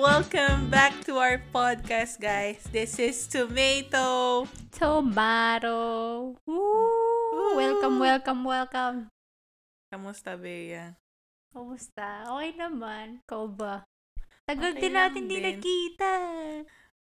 Welcome 0.00 0.72
back 0.72 0.96
to 1.04 1.20
our 1.20 1.44
podcast, 1.52 2.24
guys. 2.24 2.64
This 2.72 2.96
is 2.96 3.28
Tomato. 3.28 4.48
Tomato. 4.72 5.76
Woo! 6.48 7.52
Welcome, 7.52 8.00
welcome, 8.00 8.40
welcome. 8.48 8.98
Kamusta, 9.92 10.40
Bea? 10.40 10.96
Kumusta? 11.52 12.24
Okay 12.32 12.56
naman. 12.56 13.20
Ikaw 13.28 13.44
ba? 13.52 13.84
Tagal 14.48 14.72
Okay 14.72 14.88
din 14.88 14.96
natin 14.96 15.28
di 15.28 15.36
din. 15.36 15.44
nakita. 15.44 16.12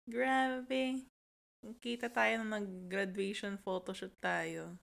Grabe. 0.09 1.05
Kita 1.85 2.09
tayo 2.09 2.41
nung 2.41 2.57
nag-graduation 2.57 3.61
photoshoot 3.61 4.17
tayo. 4.17 4.81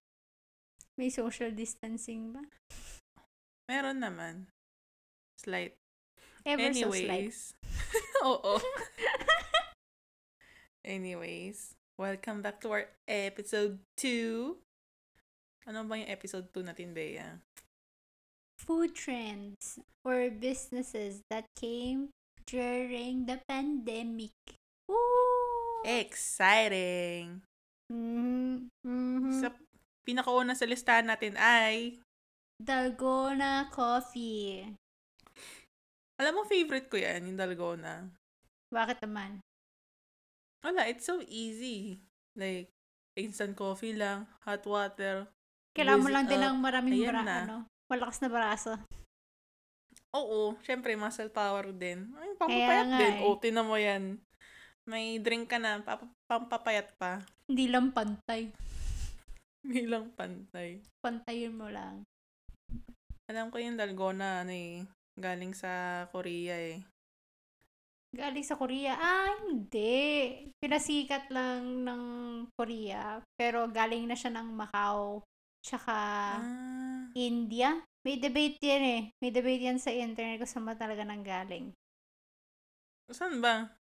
May 0.95 1.11
social 1.11 1.51
distancing 1.51 2.31
ba? 2.31 2.47
Meron 3.67 3.99
naman. 3.99 4.47
Slight. 5.43 5.75
Ever 6.47 6.71
so 6.71 6.95
slight. 6.95 7.35
Oo. 8.27 8.59
Anyways. 10.83 11.79
Welcome 11.95 12.43
back 12.43 12.59
to 12.67 12.75
our 12.75 12.91
episode 13.07 13.79
2. 14.03 14.59
Ano 15.71 15.87
ba 15.87 15.95
yung 15.95 16.11
episode 16.11 16.51
2 16.51 16.67
natin, 16.67 16.91
Bea? 16.91 17.39
Food 18.59 18.99
trends 18.99 19.79
or 20.03 20.27
businesses 20.35 21.23
that 21.31 21.47
came 21.55 22.11
during 22.51 23.31
the 23.31 23.39
pandemic. 23.47 24.35
Woo! 24.91 25.87
Exciting! 25.87 27.47
Mhm, 27.87 28.75
mhm. 28.83 29.39
Sa 29.39 29.55
pinakauna 30.03 30.59
sa 30.59 30.67
listahan 30.67 31.07
natin 31.07 31.39
ay 31.39 32.03
Dalgona 32.59 33.71
Coffee. 33.71 34.67
Alam 36.17 36.33
mo, 36.33 36.43
favorite 36.49 36.89
ko 36.89 36.97
yan, 36.97 37.29
yung 37.29 37.37
dalgona. 37.37 38.09
Bakit 38.73 39.05
naman? 39.05 39.41
Wala, 40.65 40.89
it's 40.89 41.05
so 41.05 41.21
easy. 41.29 42.01
Like, 42.33 42.73
instant 43.15 43.53
coffee 43.55 43.93
lang, 43.93 44.25
hot 44.43 44.65
water. 44.65 45.29
Kailangan 45.77 46.03
mo 46.03 46.09
lang 46.09 46.25
din 46.25 46.41
up. 46.41 46.47
ng 46.51 46.59
maraming 46.59 46.95
Ayan 46.97 47.13
bra, 47.13 47.23
na. 47.23 47.37
ano, 47.45 47.57
malakas 47.87 48.17
na 48.25 48.29
braso. 48.33 48.73
Oo, 50.17 50.57
syempre, 50.65 50.97
muscle 50.97 51.29
power 51.29 51.69
din. 51.77 52.09
Ay, 52.17 52.33
pampapayat 52.41 52.89
din. 52.97 53.15
eh. 53.21 53.25
O, 53.29 53.37
tinan 53.37 53.69
mo 53.69 53.77
yan. 53.77 54.17
May 54.89 55.21
drink 55.21 55.53
ka 55.53 55.61
na, 55.61 55.85
pap- 55.85 56.09
pampapayat 56.25 56.97
pa. 56.97 57.21
Hindi 57.45 57.69
lang 57.69 57.93
pantay. 57.93 58.49
Bilang 59.67 60.15
pantay. 60.17 60.81
Pantayin 61.05 61.53
mo 61.53 61.69
lang. 61.69 62.07
Alam 63.29 63.51
ko 63.51 63.59
yung 63.61 63.77
dalgona, 63.77 64.47
ano 64.47 64.55
eh, 64.55 64.87
galing 65.17 65.53
sa 65.57 66.05
Korea 66.13 66.55
eh. 66.55 66.81
Galing 68.17 68.47
sa 68.47 68.57
Korea? 68.57 68.97
Ah, 68.97 69.37
hindi. 69.45 70.33
Pinasikat 70.57 71.29
lang 71.29 71.85
ng 71.85 72.03
Korea. 72.57 73.21
Pero 73.37 73.69
galing 73.69 74.09
na 74.09 74.17
siya 74.17 74.33
ng 74.33 74.57
Macau. 74.57 75.21
Tsaka 75.61 75.97
Ah, 76.41 77.11
India. 77.13 77.83
May 78.07 78.17
debate 78.17 78.57
yan 78.63 78.85
eh. 78.87 79.03
May 79.21 79.35
debate 79.35 79.67
yan 79.67 79.83
sa 79.83 79.91
internet 79.91 80.39
kung 80.39 80.49
saan 80.49 80.65
ba 80.65 80.79
talaga 80.79 81.03
nang 81.03 81.27
galing. 81.27 81.75
saan 83.11 83.43
ba? 83.43 83.75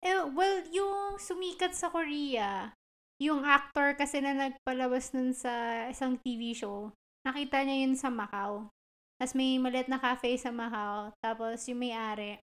Eh, 0.00 0.16
well, 0.32 0.64
yung 0.72 1.20
sumikat 1.20 1.76
sa 1.76 1.92
Korea, 1.92 2.72
yung 3.20 3.44
actor 3.44 3.92
kasi 3.98 4.24
na 4.24 4.32
nagpalabas 4.32 5.12
nun 5.12 5.36
sa 5.36 5.84
isang 5.92 6.16
TV 6.24 6.56
show, 6.56 6.88
nakita 7.26 7.60
niya 7.60 7.84
yun 7.84 7.94
sa 7.98 8.08
Macau. 8.08 8.72
Tapos 9.20 9.36
may 9.36 9.60
maliit 9.60 9.92
na 9.92 10.00
cafe 10.00 10.40
sa 10.40 10.48
Macau. 10.48 11.12
Tapos 11.20 11.60
yung 11.68 11.84
may-ari, 11.84 12.40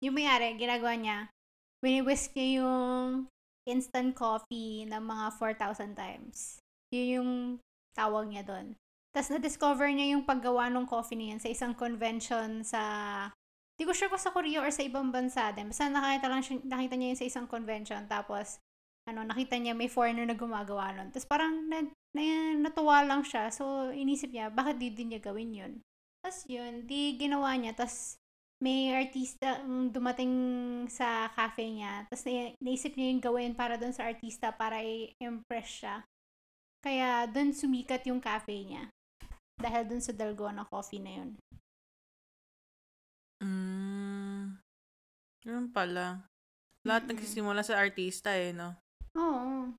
yung 0.00 0.16
may-ari, 0.16 0.56
ginagawa 0.56 0.96
niya, 0.96 1.18
wini-whisk 1.84 2.32
niya 2.32 2.64
yung 2.64 3.28
instant 3.68 4.16
coffee 4.16 4.88
ng 4.88 5.04
mga 5.04 5.26
4,000 5.36 5.92
times. 5.92 6.56
Yun 6.88 7.08
yung 7.12 7.30
tawag 7.92 8.32
niya 8.32 8.48
doon. 8.48 8.72
Tapos 9.12 9.28
na-discover 9.28 9.92
niya 9.92 10.16
yung 10.16 10.24
paggawa 10.24 10.72
ng 10.72 10.88
coffee 10.88 11.20
niya 11.20 11.36
sa 11.36 11.52
isang 11.52 11.76
convention 11.76 12.64
sa 12.64 12.82
Di 13.76 13.88
ko 13.88 13.92
sure 13.96 14.12
kung 14.12 14.20
sa 14.20 14.30
Korea 14.30 14.60
or 14.60 14.70
sa 14.70 14.84
ibang 14.84 15.08
bansa 15.08 15.50
din. 15.56 15.72
Basta 15.72 15.88
nakita, 15.88 16.28
lang 16.28 16.44
siya, 16.44 16.60
nakita 16.62 16.94
niya 16.94 17.08
yun 17.12 17.18
sa 17.18 17.28
isang 17.28 17.46
convention. 17.48 18.04
Tapos, 18.04 18.60
ano, 19.08 19.24
nakita 19.24 19.56
niya 19.58 19.74
may 19.74 19.88
foreigner 19.88 20.28
na 20.28 20.36
gumagawa 20.36 20.92
nun. 20.92 21.08
Tapos 21.10 21.26
parang 21.26 21.66
na, 21.66 21.88
na, 22.12 22.22
natuwa 22.60 23.04
lang 23.04 23.24
siya. 23.24 23.48
So, 23.48 23.88
inisip 23.92 24.32
niya, 24.32 24.52
bakit 24.52 24.78
di 24.80 24.92
din 24.92 25.12
niya 25.12 25.20
gawin 25.24 25.52
yun? 25.52 25.72
Tapos 26.22 26.44
yun, 26.46 26.86
di 26.86 27.16
ginawa 27.18 27.56
niya. 27.56 27.72
Tapos, 27.74 28.20
may 28.62 28.94
artista 28.94 29.58
ang 29.58 29.90
dumating 29.90 30.32
sa 30.86 31.32
cafe 31.34 31.66
niya. 31.72 32.06
Tapos, 32.06 32.22
na, 32.28 32.54
naisip 32.62 32.94
niya 32.94 33.10
yung 33.10 33.22
gawin 33.24 33.52
para 33.58 33.74
doon 33.74 33.90
sa 33.90 34.06
artista 34.06 34.54
para 34.54 34.80
i-impress 34.84 35.68
siya. 35.82 35.96
Kaya, 36.82 37.26
doon 37.26 37.50
sumikat 37.50 38.06
yung 38.06 38.22
cafe 38.22 38.62
niya. 38.62 38.86
Dahil 39.58 39.86
doon 39.90 40.02
sa 40.02 40.14
Dalgona 40.14 40.66
Coffee 40.66 41.02
na 41.02 41.12
yun. 41.22 41.30
Mm, 43.42 44.62
yun 45.42 45.66
pala. 45.74 46.22
Lahat 46.86 47.06
Mm-mm. 47.06 47.18
nagsisimula 47.18 47.66
sa 47.66 47.78
artista 47.78 48.34
eh, 48.34 48.54
no? 48.54 48.78
Oo. 49.18 49.74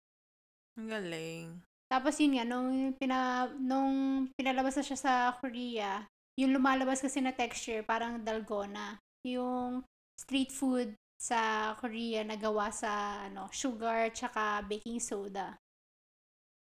Ang 0.75 0.87
galing. 0.87 1.72
Tapos 1.93 2.17
yun 2.17 2.33
nga, 2.33 2.45
nung, 2.49 2.89
pina, 2.97 3.45
nung 3.61 4.25
pinalabas 4.33 4.81
na 4.81 4.85
siya 4.89 4.97
sa 4.97 5.13
Korea, 5.37 6.01
yung 6.41 6.57
lumalabas 6.57 7.05
kasi 7.05 7.21
na 7.21 7.29
texture, 7.29 7.85
parang 7.85 8.17
dalgona. 8.25 8.97
Yung 9.21 9.85
street 10.17 10.49
food 10.49 10.97
sa 11.21 11.71
Korea 11.77 12.25
na 12.25 12.33
gawa 12.33 12.73
sa 12.73 13.21
ano, 13.29 13.45
sugar 13.53 14.09
tsaka 14.09 14.65
baking 14.65 14.97
soda. 14.97 15.53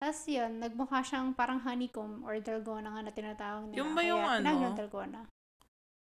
Tapos 0.04 0.20
yun, 0.28 0.60
nagmukha 0.60 1.00
siyang 1.00 1.32
parang 1.32 1.64
honeycomb 1.64 2.28
or 2.28 2.36
dalgona 2.44 2.92
nga 2.92 3.02
na 3.08 3.16
tinatawag 3.16 3.72
nila. 3.72 3.80
Yung 3.80 3.96
ba 3.96 4.04
yung 4.04 4.28
Kaya 4.28 4.44
ano? 4.44 4.76
dalgona. 4.76 5.20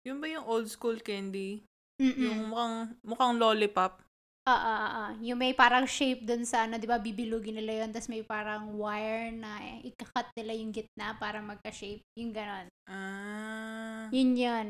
Yun 0.04 0.20
ba 0.20 0.26
yung 0.28 0.44
old 0.44 0.68
school 0.68 1.00
candy? 1.00 1.64
Mm-mm. 1.96 2.28
Yung 2.28 2.40
mukhang, 2.52 2.76
mukhang 3.00 3.34
lollipop? 3.40 4.03
Ah, 4.44 4.60
ah, 4.60 4.78
ah, 4.86 4.92
ah. 5.02 5.10
Yung 5.24 5.40
may 5.40 5.52
parang 5.56 5.86
shape 5.88 6.22
dun 6.28 6.44
sa 6.44 6.68
ano, 6.68 6.76
di 6.76 6.84
ba, 6.92 7.00
bibilugin 7.00 7.56
nila 7.56 7.72
yun, 7.84 7.90
tapos 7.96 8.12
may 8.12 8.20
parang 8.32 8.62
wire 8.76 9.32
na 9.32 9.52
eh, 9.70 9.76
ikakat 9.90 10.26
nila 10.36 10.52
yung 10.60 10.72
gitna 10.76 11.16
para 11.22 11.38
magka-shape. 11.40 12.04
Yung 12.20 12.32
ganon. 12.36 12.68
Ah, 12.86 14.14
Yun 14.14 14.30
yun. 14.44 14.68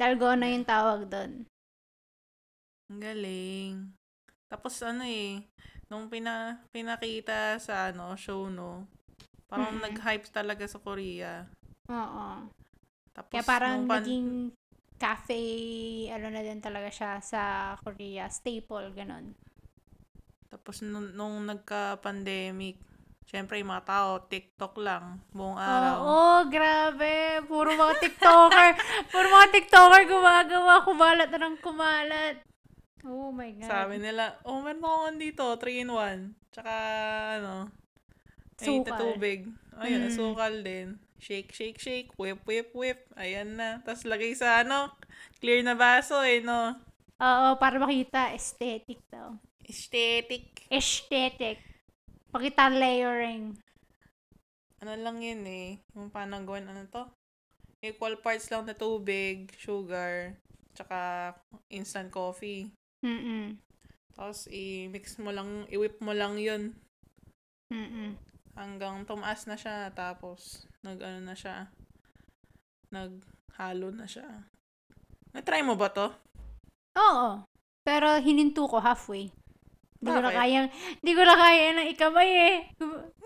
Dalgona 0.00 0.46
yung 0.54 0.66
tawag 0.72 1.00
doon. 1.12 1.32
ang 2.90 3.00
galing. 3.02 3.72
Tapos 4.50 4.74
ano 4.90 5.04
eh, 5.06 5.32
nung 5.90 6.06
pina, 6.12 6.34
pinakita 6.74 7.38
sa 7.66 7.74
ano, 7.92 8.06
show 8.24 8.42
no, 8.58 8.72
parang 9.50 9.74
Mm-mm. 9.74 9.82
nag-hype 9.84 10.26
talaga 10.38 10.64
sa 10.70 10.78
Korea. 10.86 11.34
Oo. 11.90 12.26
Tapos, 13.14 13.32
Kaya 13.32 13.42
parang 13.50 13.76
pan- 13.88 13.88
naging 13.90 14.54
cafe, 14.96 15.40
ano 16.08 16.28
na 16.28 16.40
din 16.40 16.58
talaga 16.58 16.88
siya 16.88 17.20
sa 17.20 17.42
Korea. 17.80 18.26
Staple, 18.26 18.92
ganon. 18.92 19.32
Tapos 20.46 20.80
nung, 20.80 21.12
nung 21.12 21.44
nagka-pandemic, 21.44 22.80
syempre 23.24 23.58
yung 23.58 23.68
mga 23.68 23.84
tao, 23.84 24.10
TikTok 24.22 24.78
lang, 24.78 25.20
buong 25.30 25.54
Oo, 25.54 25.60
araw. 25.60 25.96
oh, 26.00 26.40
grabe. 26.46 27.42
Puro 27.44 27.72
mga 27.72 27.94
TikToker. 27.98 28.70
puro 29.12 29.26
mga 29.26 29.48
TikToker 29.52 30.02
gumagawa. 30.06 30.74
Kumalat 30.82 31.28
na 31.28 31.38
ng 31.44 31.58
kumalat. 31.58 32.36
Oh 33.04 33.30
my 33.30 33.50
God. 33.54 33.68
Sabi 33.68 33.94
nila, 33.98 34.34
oh, 34.42 34.62
meron 34.62 34.82
ako 34.82 35.06
dito, 35.14 35.44
3 35.54 35.82
in 35.82 35.90
1. 35.92 36.50
Tsaka, 36.50 36.74
ano, 37.38 37.70
ay, 38.56 38.66
Sukal. 38.66 38.98
tubig. 38.98 39.40
Ayun, 39.76 40.08
Mm. 40.08 40.14
sukal 40.16 40.54
din. 40.64 40.96
Shake, 41.16 41.50
shake, 41.52 41.80
shake, 41.80 42.10
whip, 42.20 42.44
whip, 42.44 42.70
whip. 42.76 43.00
Ayan 43.16 43.56
na. 43.56 43.80
Tapos 43.82 44.04
lagay 44.04 44.36
sa, 44.36 44.62
ano, 44.62 44.92
clear 45.40 45.64
na 45.64 45.74
baso, 45.74 46.20
eh, 46.22 46.44
no? 46.44 46.76
Oo, 47.16 47.56
para 47.56 47.80
makita. 47.80 48.32
Aesthetic 48.36 49.00
daw. 49.08 49.34
Aesthetic. 49.64 50.68
Aesthetic. 50.68 51.58
Pakita 52.28 52.68
layering. 52.68 53.56
Ano 54.84 54.92
lang 55.00 55.24
yun, 55.24 55.42
eh. 55.48 55.80
Yung 55.96 56.12
paano 56.12 56.36
gawin, 56.44 56.68
ano 56.68 56.84
to? 56.92 57.08
Equal 57.80 58.20
parts 58.20 58.52
lang 58.52 58.68
na 58.68 58.76
tubig, 58.76 59.48
sugar, 59.56 60.36
tsaka 60.76 61.32
instant 61.72 62.12
coffee. 62.12 62.68
Mm-mm. 63.00 63.56
Tapos, 64.12 64.48
i-mix 64.52 65.16
mo 65.16 65.32
lang, 65.32 65.64
i-whip 65.72 65.96
mo 66.04 66.12
lang 66.12 66.36
yun. 66.36 66.76
Mm-mm. 67.72 68.16
Hanggang 68.56 69.04
tumaas 69.04 69.44
na 69.44 69.54
siya. 69.54 69.92
Tapos, 69.92 70.64
nag-ano 70.80 71.20
na 71.20 71.36
siya. 71.36 71.68
Naghalo 72.88 73.92
na 73.92 74.08
siya. 74.08 74.48
Na-try 75.36 75.60
mo 75.60 75.76
ba 75.76 75.92
to? 75.92 76.08
Oo. 76.96 77.44
Pero 77.84 78.16
hininto 78.18 78.64
ko 78.64 78.80
halfway. 78.80 79.28
Hindi 79.96 80.12
ko 80.12 80.20
na 80.20 80.32
kayang, 80.32 80.68
hindi 81.00 81.12
ko 81.16 81.22
na 81.24 81.36
kaya 81.36 81.62
ng 81.72 81.88
ikamay 81.96 82.30
eh. 82.30 82.56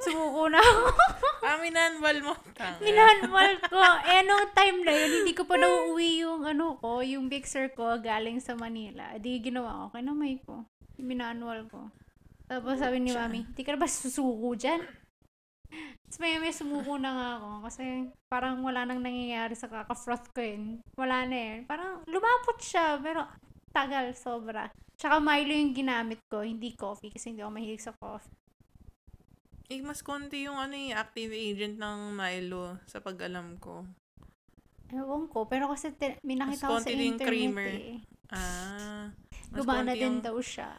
Sumuko 0.01 0.51
na 0.51 0.59
ako. 0.59 0.87
Ah, 1.41 1.57
minanwal 1.57 2.21
mo. 2.21 2.37
Minanwal 2.85 3.57
ko. 3.65 3.81
Eh, 4.13 4.21
nung 4.29 4.53
time 4.53 4.85
na 4.85 4.93
yun, 4.93 5.25
hindi 5.25 5.33
ko 5.33 5.49
pa 5.49 5.57
nauuwi 5.57 6.21
yung 6.21 6.45
ano 6.45 6.77
ko, 6.77 7.01
yung 7.01 7.33
mixer 7.33 7.73
ko 7.73 7.97
galing 7.97 8.45
sa 8.45 8.53
Manila. 8.53 9.17
Di 9.17 9.41
ginawa 9.41 9.89
ko, 9.89 9.97
kinamay 9.97 10.37
ko. 10.45 10.69
Minanwal 11.01 11.65
ko. 11.73 11.89
Tapos 12.45 12.77
sabi 12.77 13.01
ni 13.01 13.17
mami, 13.17 13.49
di 13.57 13.65
ka 13.65 13.73
na 13.73 13.81
ba 13.81 13.89
susuko 13.89 14.53
dyan? 14.53 14.85
Tapos 15.71 16.19
may 16.19 16.43
may 16.43 16.51
sumuko 16.51 16.99
na 16.99 17.11
nga 17.15 17.29
ako 17.39 17.51
kasi 17.71 17.85
parang 18.27 18.59
wala 18.67 18.83
nang 18.83 18.99
nangyayari 18.99 19.55
sa 19.55 19.71
kaka-froth 19.71 20.35
ko 20.35 20.43
yun. 20.43 20.83
Wala 20.99 21.25
na 21.31 21.37
eh. 21.39 21.57
Parang 21.71 22.03
lumapot 22.11 22.59
siya 22.59 22.99
pero 22.99 23.23
tagal 23.71 24.11
sobra. 24.19 24.67
Tsaka 24.99 25.23
Milo 25.23 25.55
yung 25.55 25.73
ginamit 25.73 26.21
ko, 26.27 26.43
hindi 26.43 26.75
coffee 26.75 27.09
kasi 27.09 27.33
hindi 27.33 27.41
ako 27.41 27.53
mahilig 27.55 27.81
sa 27.81 27.95
coffee. 27.95 28.35
Eh, 29.71 29.81
mas 29.87 30.03
konti 30.03 30.51
yung 30.51 30.59
ano 30.59 30.75
eh, 30.75 30.91
active 30.91 31.31
agent 31.31 31.79
ng 31.79 32.11
Milo 32.13 32.83
sa 32.91 32.99
pag-alam 32.99 33.55
ko. 33.63 33.87
Ewan 34.91 35.31
ko, 35.31 35.47
pero 35.47 35.71
kasi 35.71 35.95
ti- 35.95 36.19
may 36.27 36.35
nakita 36.35 36.67
ko 36.67 36.83
sa 36.83 36.91
internet 36.91 37.23
creamer. 37.23 37.71
eh. 37.71 37.97
Ah. 38.35 39.15
Mas 39.55 39.63
Gumana 39.63 39.95
din 39.95 40.19
yung, 40.19 40.27
daw 40.27 40.35
siya. 40.43 40.75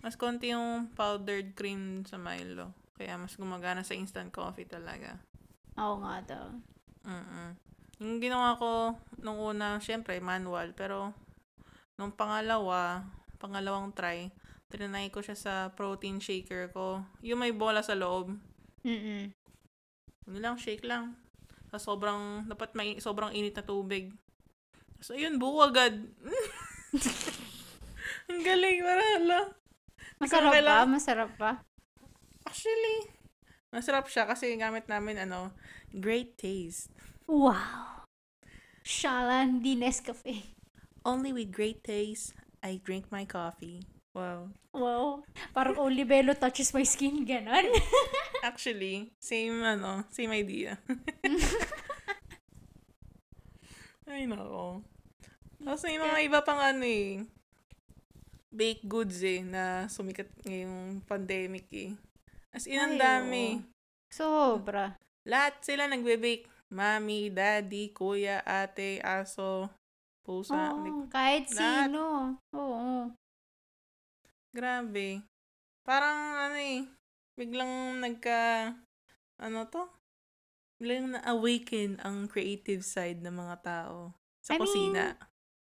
Mas 0.00 0.16
konti 0.16 0.56
yung 0.56 0.88
powdered 0.96 1.52
cream 1.52 2.08
sa 2.08 2.16
Milo. 2.16 2.72
Kaya 3.00 3.16
mas 3.16 3.32
gumagana 3.32 3.80
sa 3.80 3.96
instant 3.96 4.28
coffee 4.28 4.68
talaga. 4.68 5.16
Oo 5.80 6.04
nga 6.04 6.20
daw. 6.20 6.52
mm 7.08 7.56
Yung 7.96 8.20
ginawa 8.20 8.60
ko 8.60 8.92
nung 9.20 9.40
una, 9.40 9.80
syempre, 9.80 10.20
manual. 10.20 10.76
Pero, 10.76 11.16
nung 11.96 12.12
pangalawa, 12.12 13.08
pangalawang 13.40 13.96
try, 13.96 14.28
trinay 14.68 15.08
ko 15.08 15.24
siya 15.24 15.32
sa 15.32 15.54
protein 15.72 16.20
shaker 16.20 16.68
ko. 16.68 17.00
Yung 17.24 17.40
may 17.40 17.56
bola 17.56 17.80
sa 17.80 17.96
loob. 17.96 18.36
Mm-mm. 18.84 19.32
Ano 20.28 20.36
lang, 20.36 20.60
shake 20.60 20.84
lang. 20.84 21.16
Sa 21.72 21.80
sobrang, 21.80 22.44
dapat 22.44 22.76
may 22.76 23.00
sobrang 23.00 23.32
init 23.32 23.56
na 23.56 23.64
tubig. 23.64 24.12
So, 25.00 25.16
yun, 25.16 25.40
buo 25.40 25.64
agad. 25.64 25.96
Ang 28.28 28.44
galing, 28.44 28.84
marala. 28.84 29.56
Masarap 30.20 30.52
kailangan- 30.52 30.92
Masarap 30.92 31.30
ba? 31.36 31.64
Actually, 32.46 32.98
masarap 33.70 34.08
siya 34.08 34.26
kasi 34.26 34.56
gamit 34.56 34.86
namin, 34.86 35.20
ano, 35.20 35.52
great 35.92 36.38
taste. 36.40 36.90
Wow! 37.28 38.08
Shala, 38.82 39.46
hindi 39.46 39.76
Nescafe. 39.76 40.56
Only 41.04 41.32
with 41.32 41.52
great 41.52 41.84
taste, 41.84 42.34
I 42.60 42.80
drink 42.82 43.08
my 43.08 43.24
coffee. 43.24 43.84
Wow. 44.10 44.50
Wow. 44.74 45.22
Parang 45.54 45.78
only 45.78 46.02
bello 46.02 46.34
touches 46.34 46.74
my 46.74 46.82
skin. 46.82 47.22
Ganon. 47.22 47.70
Actually, 48.42 49.14
same, 49.22 49.62
ano, 49.62 50.02
same 50.10 50.34
idea. 50.34 50.74
Ay, 54.10 54.26
nako. 54.26 54.82
Tapos 55.62 55.86
may 55.86 56.02
mga 56.02 56.18
iba 56.26 56.42
pang 56.42 56.58
ano 56.58 56.82
eh, 56.82 57.22
baked 58.50 58.90
goods 58.90 59.22
eh, 59.22 59.46
na 59.46 59.86
sumikat 59.86 60.26
ngayong 60.42 61.06
pandemic 61.06 61.70
eh. 61.70 61.94
As 62.50 62.66
in, 62.66 62.78
ang 62.82 62.94
dami. 62.98 63.62
Sobra. 64.10 64.98
Lahat 65.22 65.62
sila 65.62 65.86
nagbe-bake. 65.86 66.50
Mami, 66.70 67.30
daddy, 67.34 67.90
kuya, 67.90 68.42
ate, 68.46 69.02
aso, 69.02 69.66
pusa. 70.22 70.70
Oo, 70.70 70.82
Like, 70.86 71.02
kahit 71.10 71.44
lahat. 71.54 71.90
sino. 71.90 72.38
Oo. 72.54 73.10
grabe. 74.50 75.22
Parang 75.86 76.50
ano 76.50 76.58
eh, 76.58 76.82
biglang 77.38 78.02
nagka, 78.02 78.74
ano 79.38 79.58
to? 79.70 79.86
Biglang 80.82 81.14
na-awaken 81.18 82.02
ang 82.02 82.26
creative 82.26 82.82
side 82.82 83.22
ng 83.22 83.34
mga 83.34 83.56
tao 83.62 84.14
sa 84.42 84.54
I 84.54 84.58
mean, 84.58 84.66
kusina. 84.66 85.14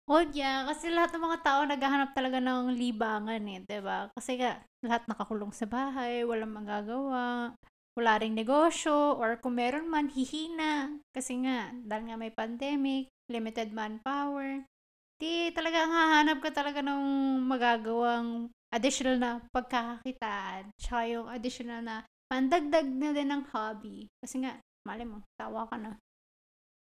Oh, 0.09 0.25
yeah. 0.33 0.65
Kasi 0.65 0.89
lahat 0.89 1.13
ng 1.13 1.21
mga 1.21 1.39
tao 1.45 1.61
naghahanap 1.69 2.17
talaga 2.17 2.41
ng 2.41 2.73
libangan 2.73 3.45
eh, 3.45 3.61
'di 3.61 3.79
ba? 3.85 4.09
Kasi 4.17 4.41
nga, 4.41 4.65
lahat 4.81 5.05
nakakulong 5.05 5.53
sa 5.53 5.69
bahay, 5.69 6.25
walang 6.25 6.49
magagawa, 6.57 7.53
wala 7.93 8.13
ring 8.17 8.33
negosyo, 8.33 9.21
or 9.21 9.37
kung 9.37 9.61
meron 9.61 9.85
man, 9.85 10.09
hihina. 10.09 10.97
Kasi 11.13 11.45
nga, 11.45 11.69
dahil 11.85 12.09
nga 12.09 12.17
may 12.17 12.33
pandemic, 12.33 13.13
limited 13.29 13.69
manpower, 13.77 14.65
di 15.21 15.53
talaga 15.57 15.85
hahanap 15.89 16.41
ka 16.41 16.53
talaga 16.57 16.81
ng 16.85 17.03
magagawang 17.49 18.49
additional 18.73 19.17
na 19.21 19.31
pagkakakitaan. 19.53 20.73
Tsaka 20.81 21.01
yung 21.09 21.29
additional 21.29 21.81
na 21.85 21.97
pandagdag 22.33 22.89
na 22.89 23.13
din 23.13 23.29
ng 23.29 23.45
hobby. 23.53 24.09
Kasi 24.25 24.41
nga, 24.41 24.57
mali 24.89 25.05
mo, 25.05 25.21
tawa 25.37 25.69
ka 25.69 25.77
na. 25.77 26.01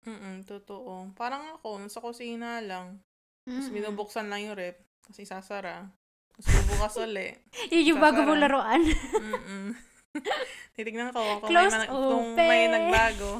Mm 0.06 0.46
totoo. 0.46 1.10
Parang 1.18 1.58
ako, 1.58 1.82
sa 1.90 1.98
kusina 1.98 2.62
lang. 2.62 3.02
Tapos 3.48 3.72
binubuksan 3.72 4.28
lang 4.28 4.44
yung 4.44 4.54
rep 4.54 4.76
kasi 5.02 5.24
sasara. 5.24 5.88
Tapos 6.30 6.46
bubukas 6.52 6.94
uli. 7.04 7.32
Yun 7.68 7.96
yung 7.96 8.00
bago 8.00 8.20
mong 8.22 8.38
laruan. 8.38 8.82
Mm-mm. 8.84 9.72
Titignan 10.76 11.10
ko 11.10 11.20
kung, 11.40 11.40
may, 11.42 11.50
Close, 11.50 11.74
man- 11.74 11.88
kung 11.88 12.26
may 12.34 12.62
nagbago. 12.68 13.32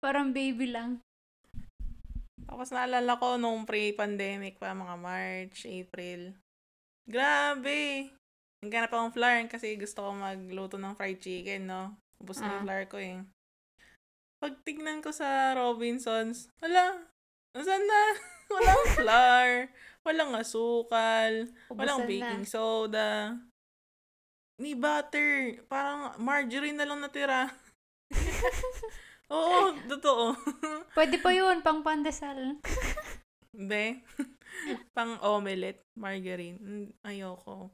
Parang 0.00 0.32
baby 0.32 0.70
lang. 0.70 1.00
Tapos 2.46 2.70
naalala 2.70 3.18
ko 3.18 3.36
nung 3.36 3.66
pre-pandemic 3.66 4.56
pa, 4.56 4.72
mga 4.72 4.96
March, 4.96 5.66
April. 5.66 6.32
Grabe! 7.04 8.10
Naghanap 8.62 8.90
akong 8.90 9.14
flour 9.14 9.46
kasi 9.46 9.76
gusto 9.76 10.00
ko 10.00 10.10
magluto 10.10 10.74
ng 10.74 10.96
fried 10.96 11.20
chicken, 11.20 11.68
no? 11.68 11.94
Ubus 12.18 12.40
na 12.40 12.48
yung 12.48 12.56
Ah. 12.56 12.64
flour 12.64 12.84
ko 12.88 12.96
eh. 12.96 13.20
Pag 14.36 14.62
tignan 14.64 15.00
ko 15.00 15.12
sa 15.12 15.52
Robinsons, 15.52 16.48
wala. 16.58 17.06
Nasaan 17.56 17.84
na? 17.88 18.02
Walang 18.52 18.84
flour. 18.92 19.50
Walang 20.04 20.32
asukal. 20.36 21.32
Walang 21.72 22.04
Ubusan 22.04 22.04
na. 22.04 22.10
baking 22.12 22.44
soda. 22.44 23.10
Ni 24.60 24.76
butter. 24.76 25.64
Parang 25.64 26.20
margarine 26.20 26.76
na 26.76 26.84
lang 26.84 27.00
natira. 27.00 27.48
Oo, 29.32 29.72
totoo. 29.88 30.36
Pwede 30.96 31.16
pa 31.18 31.32
yun, 31.32 31.64
pang 31.64 31.82
pandesal. 31.82 32.60
Be, 33.56 34.04
pang 34.94 35.16
omelette, 35.24 35.82
margarine. 35.96 36.60
Mm, 36.60 36.88
Ayoko. 37.02 37.72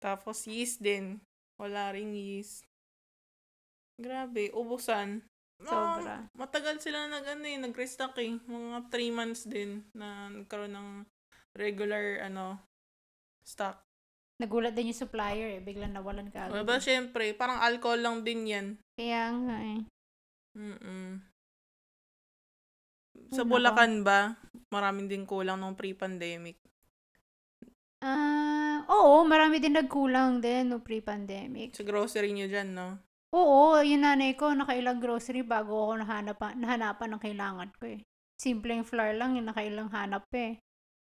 Tapos 0.00 0.46
yeast 0.46 0.80
din. 0.80 1.20
Wala 1.60 1.92
ring 1.92 2.14
yeast. 2.16 2.64
Grabe, 4.00 4.48
ubusan. 4.56 5.20
Sobra. 5.62 6.28
matagal 6.34 6.82
sila 6.82 7.06
nag 7.06 7.24
ano 7.24 7.46
eh, 7.46 7.58
nag-restock 7.62 8.18
eh. 8.20 8.36
Mga 8.44 8.90
3 8.90 9.14
months 9.14 9.42
din 9.46 9.86
na 9.94 10.28
nagkaroon 10.28 10.74
ng 10.74 10.88
regular 11.54 12.26
ano 12.26 12.58
stock. 13.46 13.78
Nagulat 14.42 14.74
din 14.74 14.90
yung 14.90 14.98
supplier 14.98 15.58
eh. 15.58 15.60
Biglang 15.62 15.94
nawalan 15.94 16.28
ka 16.34 16.50
agad. 16.50 16.66
Diba, 16.66 16.82
syempre, 16.82 17.30
parang 17.38 17.62
alcohol 17.62 18.02
lang 18.02 18.16
din 18.26 18.50
yan. 18.50 18.66
Kaya 18.98 19.30
nga 19.30 19.56
eh. 19.62 19.80
Mm-mm. 20.58 21.22
Sa 23.30 23.42
Ay, 23.42 23.46
nako. 23.46 23.50
Bulacan 23.54 24.02
ba, 24.02 24.34
maraming 24.74 25.06
din 25.06 25.22
kulang 25.22 25.62
nung 25.62 25.78
pre-pandemic. 25.78 26.58
Ah, 28.04 28.84
oo, 28.90 29.24
marami 29.24 29.62
din 29.62 29.78
nagkulang 29.78 30.42
din 30.44 30.68
no 30.68 30.82
pre-pandemic. 30.84 31.72
Sa 31.72 31.86
grocery 31.86 32.36
nyo 32.36 32.50
dyan, 32.50 32.76
no? 32.76 33.00
Oo, 33.34 33.82
yung 33.82 34.06
nanay 34.06 34.38
ko, 34.38 34.54
nakailang 34.54 35.02
grocery 35.02 35.42
bago 35.42 35.74
ako 35.74 35.92
nahanap, 36.06 36.38
nahanapan 36.54 37.08
ng 37.10 37.22
kailangan 37.22 37.70
ko 37.82 37.98
eh. 37.98 38.00
Simpleng 38.38 38.86
flour 38.86 39.18
lang 39.18 39.34
yung 39.34 39.50
nakailang 39.50 39.90
hanap 39.90 40.22
eh. 40.30 40.62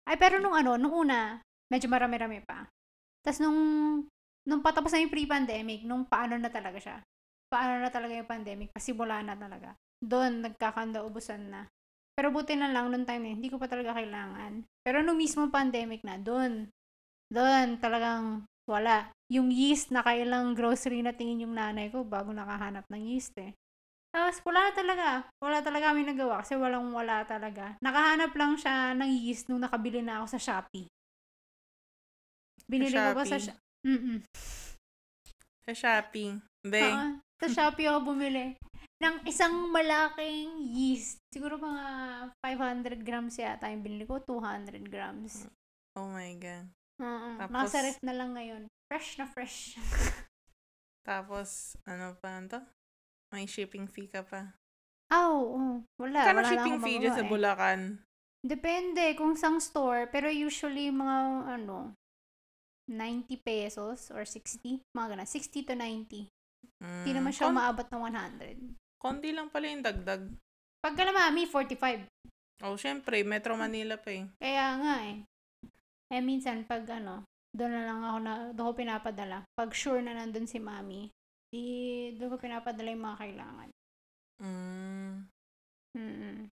Ay, 0.07 0.15
pero 0.15 0.39
nung 0.39 0.55
ano, 0.55 0.79
nung 0.79 0.95
una, 0.95 1.43
medyo 1.67 1.91
marami-rami 1.91 2.39
pa. 2.47 2.71
Tapos 3.27 3.43
nung, 3.43 3.59
nung 4.47 4.63
patapos 4.63 4.95
na 4.95 5.03
yung 5.03 5.11
pre-pandemic, 5.11 5.83
nung 5.83 6.07
paano 6.07 6.39
na 6.39 6.55
talaga 6.55 6.79
siya. 6.79 6.97
Paano 7.51 7.83
na 7.83 7.91
talaga 7.91 8.15
yung 8.15 8.31
pandemic, 8.31 8.71
pasimula 8.71 9.19
na 9.27 9.35
talaga. 9.35 9.75
Doon, 9.99 10.47
nagkakanda, 10.47 11.03
ubusan 11.03 11.51
na. 11.51 11.67
Pero 12.15 12.31
buti 12.31 12.55
na 12.55 12.71
lang, 12.71 12.95
nung 12.95 13.03
time 13.03 13.27
na 13.27 13.35
hindi 13.35 13.51
ko 13.51 13.59
pa 13.59 13.67
talaga 13.67 13.99
kailangan. 13.99 14.63
Pero 14.87 15.03
nung 15.03 15.19
mismo 15.19 15.51
pandemic 15.51 16.07
na, 16.07 16.15
doon, 16.15 16.71
doon, 17.27 17.83
talagang 17.83 18.47
wala. 18.69 19.13
Yung 19.33 19.49
yeast, 19.49 19.93
nakailang 19.93 20.53
grocery 20.53 21.01
na 21.01 21.13
tingin 21.13 21.49
yung 21.49 21.55
nanay 21.57 21.89
ko 21.89 22.05
bago 22.05 22.33
nakahanap 22.33 22.85
ng 22.89 23.03
yeast 23.15 23.33
eh. 23.41 23.53
Tapos 24.15 24.39
wala 24.47 24.71
talaga. 24.71 25.27
Wala 25.43 25.59
talaga 25.59 25.91
kami 25.91 26.07
nagawa 26.07 26.45
kasi 26.45 26.55
walang 26.55 26.95
wala 26.95 27.27
talaga. 27.27 27.75
Nakahanap 27.83 28.31
lang 28.39 28.55
siya 28.55 28.95
ng 28.95 29.11
yeast 29.11 29.51
nung 29.51 29.65
nakabili 29.65 30.01
na 30.07 30.23
ako 30.23 30.39
sa 30.39 30.41
Shopee. 30.41 30.87
Binili 32.71 32.95
ko 32.95 33.11
ba 33.13 33.25
sa? 33.27 33.37
Mm 33.83 34.23
Sa 35.67 35.73
Shopee. 35.75 36.39
Be, 36.65 36.81
sa 37.43 37.47
Shopee 37.51 37.91
ako 37.91 38.15
bumili 38.15 38.57
ng 39.03 39.27
isang 39.29 39.69
malaking 39.69 40.65
yeast. 40.73 41.21
Siguro 41.29 41.59
mga 41.59 41.85
500 42.41 43.05
grams 43.05 43.37
yata 43.37 43.69
yung 43.69 43.83
binili 43.85 44.07
ko, 44.07 44.23
200 44.23 44.81
grams. 44.87 45.45
Oh 45.99 46.09
my 46.09 46.33
God. 46.39 46.71
Oo. 46.99 47.29
Tapos- 47.37 47.51
Nasa 47.51 47.79
ref 47.81 47.99
na 48.01 48.13
lang 48.13 48.31
ngayon. 48.33 48.63
Fresh 48.87 49.19
na 49.19 49.27
fresh. 49.27 49.75
Tapos, 51.05 51.75
ano 51.85 52.17
pa 52.17 52.41
to? 52.45 52.61
May 53.29 53.45
shipping 53.45 53.85
fee 53.85 54.07
ka 54.07 54.23
pa. 54.23 54.55
Ah, 55.11 55.29
oo. 55.29 55.85
Wala. 56.01 56.21
Kano 56.25 56.41
wala 56.41 56.49
shipping 56.49 56.79
fee 56.81 56.99
dyan 56.99 57.13
sa 57.13 57.25
eh. 57.25 57.29
Bulacan? 57.29 57.81
Depende 58.41 59.13
kung 59.15 59.35
sang 59.35 59.59
store. 59.59 60.07
Pero 60.07 60.29
usually, 60.29 60.89
mga 60.89 61.17
ano, 61.59 61.93
90 62.87 63.37
pesos 63.39 64.09
or 64.11 64.25
60. 64.25 64.81
Mga 64.93 65.07
ganun. 65.11 65.29
60 65.29 65.61
to 65.63 65.75
90. 65.75 66.29
Hindi 66.75 67.11
Mm, 67.11 67.17
naman 67.17 67.33
siya 67.33 67.49
kon- 67.49 67.57
maabot 67.57 67.87
ng 67.87 68.03
100. 68.03 68.57
konti 68.97 69.29
lang 69.33 69.49
pala 69.49 69.67
yung 69.69 69.85
dagdag. 69.85 70.23
Pag 70.81 70.95
kala 70.95 71.13
mami, 71.13 71.45
45. 71.45 72.09
Oh, 72.63 72.77
syempre, 72.77 73.21
Metro 73.23 73.53
Manila 73.55 73.97
pa 73.97 74.09
eh. 74.11 74.25
Kaya 74.39 74.67
nga 74.79 74.95
eh. 75.05 75.25
Eh, 76.13 76.21
minsan, 76.21 76.67
pag 76.69 76.85
ano, 76.91 77.25
doon 77.55 77.73
na 77.73 77.83
lang 77.87 78.01
ako 78.03 78.19
na, 78.21 78.33
doon 78.53 78.67
ko 78.71 78.75
pinapadala. 78.77 79.39
Pag 79.55 79.71
sure 79.73 80.03
na 80.03 80.13
nandun 80.13 80.45
si 80.51 80.59
mami, 80.59 81.09
di, 81.49 81.63
doon 82.19 82.35
ko 82.35 82.37
pinapadala 82.43 82.91
yung 82.91 83.07
mga 83.07 83.21
kailangan. 83.23 83.69
Mm, 84.43 85.31
Mm-mm. 85.95 86.51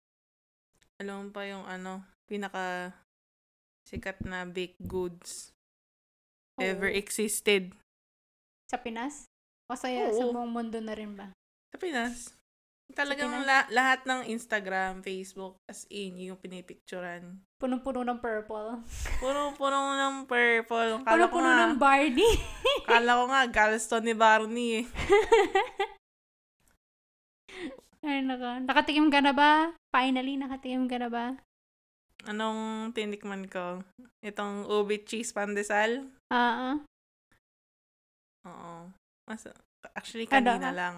alam 1.04 1.16
mo 1.20 1.30
pa 1.36 1.44
yung 1.44 1.68
ano, 1.68 2.08
pinaka 2.24 2.96
sikat 3.84 4.24
na 4.24 4.48
baked 4.48 4.80
goods 4.88 5.52
ever 6.56 6.88
Oo. 6.88 6.96
existed 6.96 7.76
Sa 8.72 8.80
Pinas? 8.80 9.28
O 9.68 9.76
sa, 9.76 9.92
sa 9.92 10.24
Oo. 10.26 10.32
buong 10.32 10.50
mundo 10.50 10.80
na 10.80 10.96
rin 10.96 11.14
ba? 11.20 11.36
sa 11.70 11.78
Pinas. 11.78 12.32
Talagang 12.94 13.34
Pinas? 13.34 13.48
la- 13.48 13.70
lahat 13.72 14.06
ng 14.06 14.30
Instagram, 14.30 15.02
Facebook, 15.02 15.58
as 15.66 15.90
in, 15.90 16.22
yung 16.22 16.38
pinipicturan. 16.38 17.42
Punong-puno 17.58 18.06
ng 18.06 18.20
purple. 18.20 18.78
Puno-puno 19.18 19.78
ng 19.98 20.16
purple. 20.24 21.02
Kala 21.02 21.26
Punong-puno 21.26 21.50
nga, 21.50 21.62
ng 21.66 21.76
Barney. 21.76 22.34
kala 22.88 23.18
ko 23.18 23.24
nga, 23.28 23.42
Galston 23.48 24.06
ni 24.06 24.14
Barney 24.14 24.70
eh. 24.80 24.86
Ay, 28.06 28.22
naka. 28.22 28.62
Nakatikim 28.62 29.10
ka 29.10 29.18
na 29.18 29.34
ba? 29.34 29.74
Finally, 29.90 30.38
nakatikim 30.38 30.86
ka 30.86 31.02
na 31.02 31.10
ba? 31.10 31.26
Anong 32.24 32.94
tinikman 32.94 33.50
ko? 33.50 33.82
Itong 34.22 34.70
ube 34.70 35.02
cheese 35.02 35.34
pandesal? 35.34 36.06
Ah. 36.30 36.78
Oo. 38.46 38.94
Mas, 39.26 39.50
actually, 39.92 40.30
Ano 40.30 40.34
kanina 40.38 40.70
ka? 40.70 40.78
lang. 40.78 40.96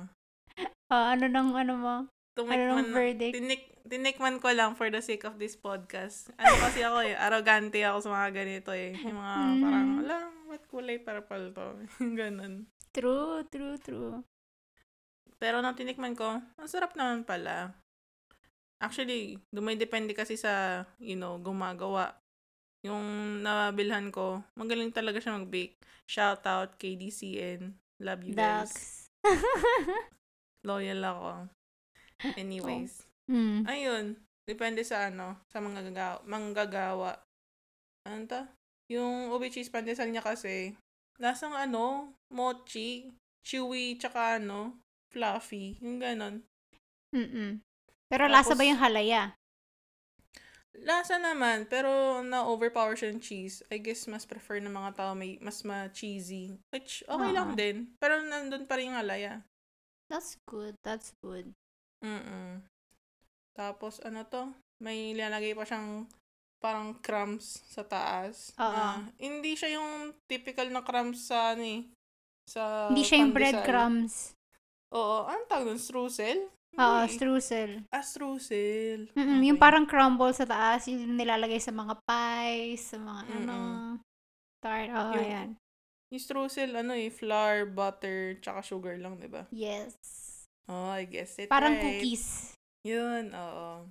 Ah, 0.88 1.12
ano 1.14 1.28
nang 1.28 1.52
ano 1.52 1.74
mo? 1.76 1.96
Ano 2.08 2.10
Tumikman 2.38 2.64
nang 2.70 2.96
verdict? 2.96 3.34
Tinik, 3.36 3.62
tinikman 3.84 4.38
ko 4.40 4.48
lang 4.56 4.72
for 4.72 4.88
the 4.88 5.04
sake 5.04 5.28
of 5.28 5.36
this 5.36 5.60
podcast. 5.60 6.32
Ano 6.40 6.56
kasi 6.64 6.80
ako 6.80 7.04
eh, 7.04 7.12
arrogante 7.12 7.84
ako 7.84 8.08
sa 8.08 8.14
mga 8.16 8.30
ganito 8.32 8.72
eh. 8.72 8.96
Yung 9.04 9.20
mga 9.20 9.36
Mm. 9.36 9.60
parang, 9.60 9.90
wala, 10.00 10.16
ba't 10.48 10.64
kulay 10.72 10.98
purple 11.02 11.52
to? 11.52 11.68
Ganon. 12.20 12.72
True, 12.96 13.44
true, 13.52 13.76
true. 13.84 14.24
Pero 15.38 15.60
nung 15.60 15.76
tinikman 15.76 16.16
ko, 16.16 16.40
ang 16.40 16.70
sarap 16.72 16.96
naman 16.96 17.28
pala. 17.28 17.76
Actually, 18.80 19.42
dumidepende 19.52 20.16
kasi 20.16 20.40
sa, 20.40 20.86
you 21.02 21.18
know, 21.20 21.36
gumagawa. 21.38 22.16
Yung 22.86 23.04
nabilhan 23.44 24.08
ko, 24.08 24.40
magaling 24.56 24.94
talaga 24.96 25.20
siya 25.20 25.36
mag-bake. 25.36 25.76
Shout 26.08 26.48
out 26.48 26.80
kay 26.80 26.96
DCN. 26.96 27.76
Love 28.00 28.24
you 28.24 28.38
guys. 28.38 29.10
Loyal 30.68 31.00
ako. 31.00 31.32
Anyways. 32.36 33.08
mm. 33.32 33.64
Ayun. 33.64 34.20
Depende 34.44 34.84
sa 34.84 35.08
ano, 35.08 35.40
sa 35.52 35.60
mga 35.64 35.92
gagawa, 35.92 36.18
manggagawa. 36.24 37.12
Ano 38.08 38.24
to? 38.28 38.42
Yung 38.92 39.32
ube 39.32 39.52
cheese 39.52 39.68
pandesal 39.68 40.08
niya 40.08 40.24
kasi, 40.24 40.72
lasang 41.20 41.52
ano, 41.52 42.16
mochi, 42.32 43.12
chewy, 43.44 44.00
tsaka 44.00 44.40
ano, 44.40 44.80
fluffy. 45.12 45.76
Yung 45.84 46.00
ganon. 46.00 46.44
Mm-mm. 47.12 47.60
Pero 48.08 48.28
lasa 48.32 48.56
Tapos- 48.56 48.60
ba 48.60 48.64
yung 48.72 48.80
halaya? 48.80 49.36
Lasa 50.78 51.18
naman, 51.18 51.66
pero 51.66 52.22
na-overpower 52.22 52.94
siya 52.94 53.10
ng 53.10 53.20
cheese. 53.20 53.66
I 53.74 53.82
guess 53.82 54.06
mas 54.06 54.30
prefer 54.30 54.62
ng 54.62 54.70
mga 54.70 54.94
tao 54.94 55.12
may 55.18 55.42
mas 55.42 55.66
ma-cheesy. 55.66 56.54
Which, 56.70 57.02
okay 57.10 57.32
lang 57.34 57.52
Oo. 57.54 57.58
din. 57.58 57.98
Pero 57.98 58.22
nandun 58.22 58.70
pa 58.70 58.78
rin 58.78 58.94
yung 58.94 59.02
alaya. 59.02 59.42
That's 60.08 60.40
good. 60.48 60.76
That's 60.84 61.12
good. 61.20 61.52
Mm 62.00 62.64
Tapos, 63.58 63.98
ano 64.06 64.22
to? 64.24 64.54
May 64.80 65.18
lalagay 65.18 65.58
pa 65.58 65.66
siyang 65.66 66.06
parang 66.62 66.94
crumbs 67.02 67.66
sa 67.70 67.82
taas. 67.82 68.54
Oo. 68.58 68.66
Ah, 68.66 69.02
hindi 69.18 69.58
siya 69.58 69.78
yung 69.78 70.14
typical 70.30 70.70
na 70.70 70.82
crumbs 70.82 71.26
sa, 71.26 71.54
ano 71.58 71.66
eh, 71.66 71.82
sa 72.46 72.90
Hindi 72.90 73.02
siya 73.02 73.22
yung 73.26 73.34
breadcrumbs. 73.34 74.38
Oo. 74.94 75.26
Anong 75.26 75.50
tawag 75.50 75.66
nun? 75.68 75.82
Streusel? 75.82 76.50
Oo, 76.78 76.98
Hindi. 77.02 77.14
streusel. 77.18 77.72
Ah, 77.90 78.06
streusel. 78.06 79.10
Mm-mm, 79.18 79.42
Okay. 79.42 79.48
Yung 79.50 79.58
parang 79.58 79.90
crumble 79.90 80.30
sa 80.32 80.46
taas, 80.46 80.86
yung 80.86 81.18
nilalagay 81.18 81.58
sa 81.58 81.74
mga 81.74 81.98
pies, 82.06 82.94
sa 82.94 82.98
mga 83.02 83.22
ano, 83.42 83.58
tart. 84.62 84.90
Oo, 84.94 85.14
Yung- 85.18 85.26
ayan. 85.26 85.50
Yung 86.08 86.24
streusel, 86.24 86.72
ano 86.72 86.96
eh, 86.96 87.12
flour, 87.12 87.68
butter, 87.68 88.40
tsaka 88.40 88.64
sugar 88.64 88.96
lang, 88.96 89.20
di 89.20 89.28
ba? 89.28 89.44
Yes. 89.52 89.96
Oh, 90.68 90.92
I 90.92 91.04
guess 91.08 91.36
it 91.40 91.52
Parang 91.52 91.76
right. 91.76 92.00
cookies. 92.00 92.56
Yun, 92.88 93.36
oo. 93.36 93.88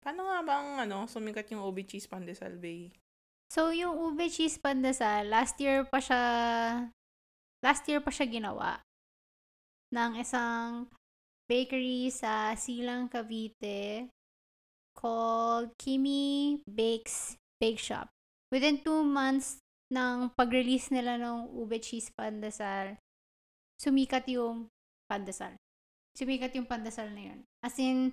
Paano 0.00 0.20
nga 0.32 0.38
ba 0.40 0.54
ang 0.64 0.70
ano, 0.88 1.04
sumikat 1.04 1.52
yung 1.52 1.64
ube 1.64 1.84
cheese 1.84 2.08
pandesal, 2.08 2.56
bay? 2.56 2.88
So, 3.52 3.72
yung 3.72 3.96
ube 3.96 4.28
cheese 4.32 4.56
pandesal, 4.56 5.28
last 5.28 5.60
year 5.60 5.84
pa 5.84 6.00
siya, 6.00 6.22
last 7.60 7.84
year 7.88 8.00
pa 8.00 8.08
siya 8.08 8.28
ginawa 8.28 8.80
ng 9.92 10.20
isang 10.20 10.88
bakery 11.48 12.12
sa 12.12 12.52
Silang, 12.56 13.08
Cavite 13.08 14.08
called 14.92 15.72
Kimi 15.80 16.60
Bakes 16.68 17.36
Bake 17.60 17.80
Shop. 17.80 18.08
Within 18.52 18.80
two 18.80 19.04
months 19.04 19.60
ng 19.88 20.32
pag-release 20.36 20.92
nila 20.92 21.16
ng 21.16 21.48
ube 21.56 21.80
cheese 21.80 22.12
pandesal, 22.12 22.96
sumikat 23.80 24.28
yung 24.28 24.68
pandesal. 25.08 25.56
Sumikat 26.16 26.52
yung 26.58 26.68
pandesal 26.68 27.08
na 27.14 27.32
yun. 27.32 27.40
As 27.64 27.78
in, 27.80 28.12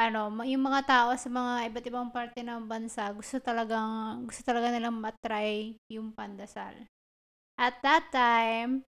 ano, 0.00 0.32
yung 0.46 0.64
mga 0.64 0.80
tao 0.88 1.10
sa 1.18 1.28
mga 1.28 1.68
iba't 1.68 1.84
ibang 1.84 2.08
parte 2.08 2.40
ng 2.40 2.64
bansa, 2.64 3.12
gusto 3.12 3.36
talagang, 3.36 4.24
gusto 4.24 4.40
talaga 4.40 4.72
nilang 4.72 4.96
matry 4.96 5.76
yung 5.92 6.14
pandesal. 6.16 6.72
At 7.60 7.76
that 7.84 8.08
time, 8.08 8.88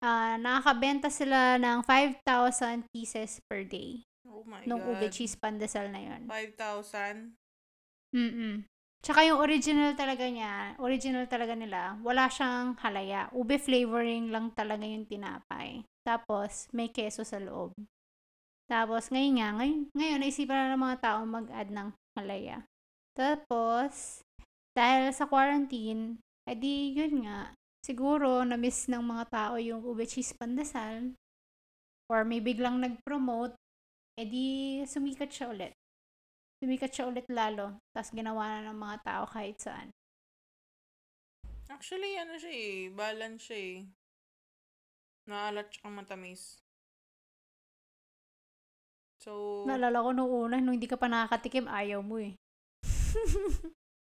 ah 0.00 0.40
nakakabenta 0.40 1.12
sila 1.12 1.60
ng 1.60 1.84
5,000 1.84 2.88
pieces 2.88 3.36
per 3.44 3.68
day 3.68 4.00
Oh 4.24 4.40
my 4.48 4.64
nung 4.64 4.80
God. 4.80 4.96
ube 4.96 5.06
cheese 5.12 5.36
pandesal 5.36 5.92
na 5.92 6.00
yun. 6.00 6.24
5,000? 6.24 7.36
Mm-mm. 8.16 8.64
Tsaka 9.00 9.24
yung 9.24 9.40
original 9.40 9.96
talaga 9.96 10.28
niya, 10.28 10.76
original 10.76 11.24
talaga 11.24 11.56
nila, 11.56 11.96
wala 12.04 12.28
siyang 12.28 12.76
halaya. 12.84 13.32
Ube 13.32 13.56
flavoring 13.56 14.28
lang 14.28 14.52
talaga 14.52 14.84
yung 14.84 15.08
tinapay. 15.08 15.80
Tapos, 16.04 16.68
may 16.76 16.92
keso 16.92 17.24
sa 17.24 17.40
loob. 17.40 17.72
Tapos, 18.68 19.08
ngayon 19.08 19.34
nga, 19.40 19.48
ngayon, 19.56 19.80
ngayon 19.96 20.20
naisipan 20.20 20.52
na 20.52 20.76
ng 20.76 20.84
mga 20.84 20.98
tao 21.00 21.18
mag-add 21.24 21.72
ng 21.72 21.88
halaya. 22.20 22.60
Tapos, 23.16 24.20
dahil 24.76 25.16
sa 25.16 25.24
quarantine, 25.24 26.20
edi 26.44 26.92
yun 26.92 27.24
nga, 27.24 27.56
siguro 27.80 28.44
na-miss 28.44 28.84
ng 28.92 29.00
mga 29.00 29.24
tao 29.32 29.54
yung 29.56 29.80
ube 29.80 30.04
cheese 30.04 30.36
pandesal 30.36 31.16
or 32.12 32.20
may 32.28 32.44
biglang 32.44 32.76
nag-promote, 32.84 33.56
edi 34.20 34.84
sumikat 34.84 35.32
siya 35.32 35.48
ulit 35.48 35.79
sumikat 36.60 36.92
siya 36.92 37.08
ulit 37.08 37.26
lalo. 37.32 37.80
Tapos 37.96 38.12
ginawa 38.12 38.60
na 38.60 38.70
ng 38.70 38.78
mga 38.78 38.96
tao 39.02 39.24
kahit 39.24 39.56
saan. 39.56 39.88
Actually, 41.72 42.20
ano 42.20 42.36
siya 42.36 42.52
eh, 42.52 42.92
balance 42.92 43.48
siya 43.48 43.58
eh. 43.58 43.76
Naalat 45.30 45.72
tsaka 45.72 45.88
matamis. 45.88 46.60
So, 49.20 49.64
Naalala 49.68 50.04
ko 50.04 50.10
nung 50.12 50.32
una, 50.32 50.56
nung 50.60 50.76
hindi 50.76 50.88
ka 50.88 50.96
pa 50.96 51.08
nakakatikim, 51.08 51.68
ayaw 51.68 52.00
mo 52.00 52.20
eh. 52.20 52.36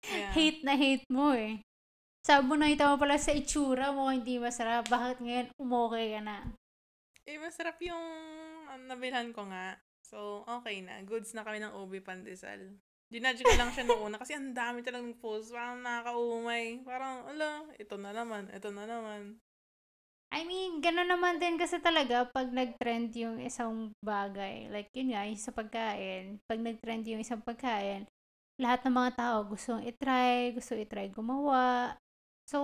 yeah. 0.04 0.32
hate 0.36 0.60
na 0.64 0.76
hate 0.76 1.08
mo 1.08 1.32
eh. 1.32 1.60
Sabi 2.22 2.44
mo, 2.44 2.54
nakita 2.60 2.92
mo 2.92 3.00
pala 3.00 3.16
sa 3.16 3.32
itsura 3.32 3.88
mo, 3.88 4.12
hindi 4.12 4.36
masarap. 4.36 4.84
Bakit 4.86 5.24
ngayon 5.24 5.48
umokay 5.56 6.12
ka 6.12 6.20
na? 6.20 6.44
Eh, 7.24 7.40
masarap 7.40 7.80
yung 7.80 8.04
um, 8.68 8.82
nabilhan 8.84 9.32
ko 9.32 9.48
nga. 9.48 9.80
So, 10.08 10.48
okay 10.48 10.80
na. 10.80 11.04
Goods 11.04 11.36
na 11.36 11.44
kami 11.44 11.60
ng 11.60 11.76
ube 11.76 12.00
pandesal. 12.00 12.80
Ginadge 13.12 13.44
ko 13.44 13.52
lang 13.60 13.68
siya 13.76 13.84
noong 13.84 14.02
una 14.08 14.16
kasi 14.16 14.32
ang 14.32 14.56
dami 14.56 14.80
talagang 14.80 15.20
post. 15.20 15.52
Parang 15.52 15.84
nakakaumay. 15.84 16.80
Parang, 16.80 17.28
ala, 17.28 17.68
ito 17.76 18.00
na 18.00 18.16
naman, 18.16 18.48
ito 18.48 18.72
na 18.72 18.88
naman. 18.88 19.36
I 20.28 20.44
mean, 20.44 20.84
gano'n 20.84 21.08
naman 21.08 21.40
din 21.40 21.56
kasi 21.56 21.80
talaga 21.80 22.28
pag 22.28 22.52
nag-trend 22.52 23.16
yung 23.16 23.40
isang 23.40 23.96
bagay. 24.04 24.68
Like, 24.68 24.92
yun 24.92 25.12
nga, 25.12 25.24
yung 25.24 25.40
sa 25.40 25.52
pagkain. 25.52 26.40
Pag 26.44 26.60
nag-trend 26.60 27.04
yung 27.08 27.24
isang 27.24 27.40
pagkain, 27.40 28.04
lahat 28.60 28.84
ng 28.84 28.92
mga 28.96 29.12
tao 29.16 29.36
gustong 29.48 29.84
itry, 29.84 30.52
gusto 30.52 30.76
itry 30.76 31.08
gumawa. 31.12 31.96
So, 32.48 32.58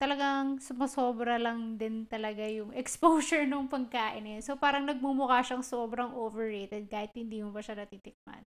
talagang 0.00 0.64
sumasobra 0.64 1.36
lang 1.36 1.76
din 1.76 2.08
talaga 2.08 2.40
yung 2.48 2.72
exposure 2.80 3.44
ng 3.44 3.68
pagkain 3.68 4.24
eh. 4.24 4.40
So, 4.40 4.56
parang 4.56 4.88
nagmumukha 4.88 5.44
siyang 5.44 5.60
sobrang 5.60 6.16
overrated 6.16 6.88
kahit 6.88 7.12
hindi 7.12 7.44
mo 7.44 7.52
pa 7.52 7.60
siya 7.60 7.76
natitikman. 7.76 8.40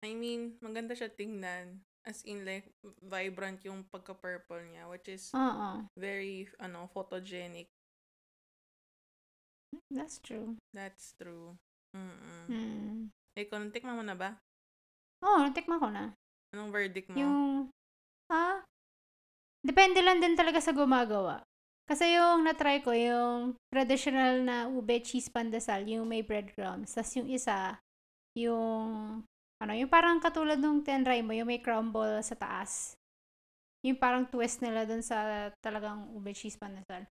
I 0.00 0.16
mean, 0.16 0.56
maganda 0.64 0.96
siya 0.96 1.12
tingnan. 1.12 1.84
As 2.08 2.24
in, 2.24 2.48
like, 2.48 2.64
vibrant 3.04 3.60
yung 3.68 3.84
pagka-purple 3.92 4.64
niya, 4.72 4.88
which 4.88 5.12
is 5.12 5.28
Oo. 5.36 5.84
very, 6.00 6.48
ano, 6.56 6.88
photogenic. 6.88 7.68
That's 9.92 10.16
true. 10.24 10.56
That's 10.72 11.12
true. 11.20 11.60
Mm-mm. 11.92 12.44
Hmm. 12.48 13.12
Ikaw, 13.36 13.68
natikman 13.68 14.00
mo 14.00 14.04
na 14.06 14.16
ba? 14.16 14.40
Oo, 15.20 15.44
natikman 15.44 15.76
ko 15.76 15.92
na. 15.92 16.16
Anong 16.56 16.72
verdict 16.72 17.12
mo? 17.12 17.20
Yung, 17.20 17.36
ah, 18.32 18.64
depende 19.64 20.00
lang 20.02 20.22
din 20.22 20.38
talaga 20.38 20.62
sa 20.62 20.74
gumagawa. 20.74 21.42
Kasi 21.88 22.20
yung 22.20 22.44
na-try 22.44 22.84
ko, 22.84 22.92
yung 22.92 23.56
traditional 23.72 24.44
na 24.44 24.68
ube 24.68 25.00
cheese 25.00 25.32
pandesal, 25.32 25.88
yung 25.88 26.04
may 26.04 26.20
breadcrumbs. 26.20 26.92
Tapos 26.92 27.16
yung 27.16 27.32
isa, 27.32 27.80
yung, 28.36 29.24
ano, 29.56 29.72
yung 29.72 29.88
parang 29.88 30.20
katulad 30.20 30.60
ng 30.60 30.84
tenray 30.84 31.24
mo, 31.24 31.32
yung 31.32 31.48
may 31.48 31.64
crumble 31.64 32.20
sa 32.20 32.36
taas. 32.36 32.92
Yung 33.80 33.96
parang 33.96 34.28
twist 34.28 34.60
nila 34.60 34.84
dun 34.84 35.00
sa 35.00 35.48
talagang 35.64 36.12
ube 36.12 36.36
cheese 36.36 36.60
pandesal. 36.60 37.08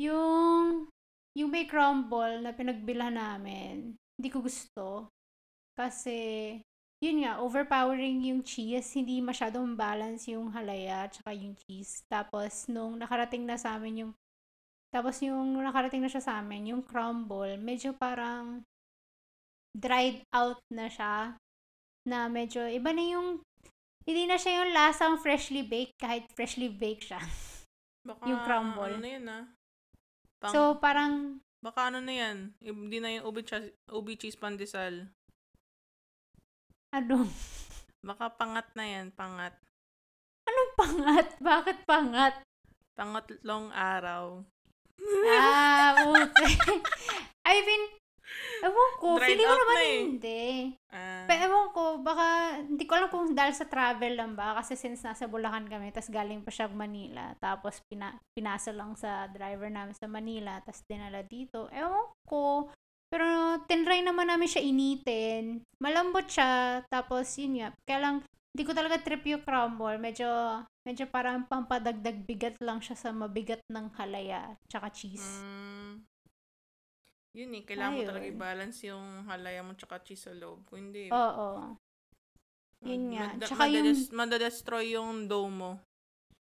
Yung, 0.00 0.88
yung 1.36 1.50
may 1.52 1.68
crumble 1.68 2.40
na 2.40 2.56
pinagbilhan 2.56 3.20
namin, 3.20 3.92
hindi 3.92 4.28
ko 4.32 4.40
gusto. 4.40 5.12
Kasi, 5.76 6.58
yun 7.04 7.20
nga, 7.20 7.36
overpowering 7.44 8.24
yung 8.32 8.40
cheese. 8.40 8.96
Hindi 8.96 9.20
masyadong 9.20 9.76
balance 9.76 10.32
yung 10.32 10.48
halaya 10.56 11.04
at 11.04 11.20
yung 11.36 11.52
cheese. 11.68 12.00
Tapos, 12.08 12.64
nung 12.72 12.96
nakarating 12.96 13.44
na 13.44 13.60
sa 13.60 13.76
amin 13.76 14.08
yung 14.08 14.12
tapos 14.94 15.18
yung 15.26 15.58
nakarating 15.58 16.06
na 16.06 16.06
siya 16.06 16.22
sa 16.22 16.38
amin, 16.38 16.70
yung 16.70 16.82
crumble, 16.86 17.58
medyo 17.58 17.90
parang 17.98 18.62
dried 19.74 20.22
out 20.30 20.62
na 20.70 20.86
siya. 20.86 21.34
Na 22.06 22.30
medyo, 22.30 22.62
iba 22.70 22.94
na 22.94 23.02
yung, 23.02 23.42
hindi 24.06 24.22
na 24.30 24.38
siya 24.38 24.62
yung 24.62 24.70
lasang 24.70 25.18
freshly 25.18 25.66
baked 25.66 25.98
kahit 25.98 26.30
freshly 26.30 26.70
baked 26.70 27.10
siya. 27.10 27.18
Baka, 28.06 28.22
yung 28.22 28.40
crumble. 28.46 28.94
Ano 28.94 29.02
na 29.02 29.10
yun, 29.10 29.26
ah? 29.26 29.44
Pang, 30.38 30.52
so, 30.54 30.60
parang, 30.78 31.42
baka 31.58 31.90
ano 31.90 31.98
na 31.98 32.14
yan? 32.14 32.54
Hindi 32.62 33.00
na 33.02 33.18
yung 33.18 33.24
ubi, 33.26 33.42
ubi 33.90 34.14
cheese 34.14 34.38
pandesal. 34.38 35.10
Ano, 36.94 37.26
Baka 38.00 38.28
pangat 38.30 38.68
na 38.76 38.84
yan, 38.84 39.10
pangat. 39.10 39.56
anong 40.44 40.72
pangat? 40.76 41.26
Bakit 41.50 41.78
pangat? 41.84 42.34
Pangatlong 42.94 43.72
araw. 43.72 44.44
ah, 45.26 45.90
okay. 46.12 46.54
I 47.42 47.56
mean, 47.60 47.82
ewan 48.62 48.92
ko, 48.96 49.08
Dried 49.16 49.28
feeling 49.34 49.48
ko 49.48 49.56
naman 49.56 49.74
na 49.74 49.82
eh. 49.82 49.96
hindi. 49.98 50.44
Ah, 50.92 51.24
Pero 51.26 51.40
ewan 51.48 51.68
ko, 51.72 51.84
baka, 51.98 52.26
hindi 52.62 52.84
ko 52.84 52.92
alam 52.94 53.08
kung 53.08 53.32
dahil 53.32 53.56
sa 53.56 53.66
travel 53.66 54.14
lang 54.14 54.32
ba, 54.36 54.54
kasi 54.54 54.76
since 54.76 55.02
nasa 55.02 55.24
Bulacan 55.24 55.66
kami, 55.66 55.90
tapos 55.90 56.12
galing 56.12 56.44
pa 56.44 56.52
siya 56.52 56.68
Manila, 56.68 57.32
tapos 57.40 57.80
pina, 57.88 58.14
pinasa 58.32 58.70
lang 58.70 58.94
sa 58.94 59.26
driver 59.28 59.68
namin 59.68 59.96
sa 59.96 60.06
Manila, 60.06 60.60
tapos 60.60 60.84
dinala 60.84 61.24
dito. 61.24 61.66
Ewan 61.72 62.12
ko, 62.28 62.68
pero 63.14 63.26
tinry 63.70 64.02
naman 64.02 64.26
namin 64.26 64.50
siya 64.50 64.58
initin. 64.60 65.62
Malambot 65.78 66.26
siya, 66.26 66.82
tapos 66.90 67.30
yun 67.38 67.62
nga, 67.62 67.70
kaya 67.86 67.98
lang, 68.00 68.16
hindi 68.50 68.62
ko 68.62 68.74
talaga 68.74 68.98
trip 68.98 69.22
yung 69.24 69.40
crumble. 69.40 69.94
Medyo, 69.96 70.26
medyo 70.82 71.06
parang 71.06 71.46
pampadagdag 71.46 72.26
bigat 72.26 72.58
lang 72.58 72.82
siya 72.82 72.98
sa 72.98 73.14
mabigat 73.14 73.62
ng 73.70 73.86
halaya, 73.94 74.58
tsaka 74.66 74.90
cheese. 74.90 75.22
mm, 75.38 76.02
yun 77.34 77.50
eh, 77.50 77.62
kailangan 77.62 77.92
mo 77.92 78.02
talaga 78.04 78.26
Ayun. 78.26 78.34
i-balance 78.34 78.78
yung 78.84 79.06
halaya 79.26 79.60
mo 79.62 79.74
tsaka 79.74 80.02
cheese 80.02 80.22
sa 80.24 80.34
loob. 80.34 80.62
Kung 80.66 80.90
hindi, 80.90 81.10
Oo. 81.10 81.74
Yun 82.82 83.02
nga. 83.10 83.26
mad- 83.30 83.42
Tsaka 83.42 83.62
yung- 83.64 83.86
madades- 83.86 84.10
madadestroy 84.12 84.84
yung 84.92 85.26
dough 85.26 85.50
mo. 85.50 85.78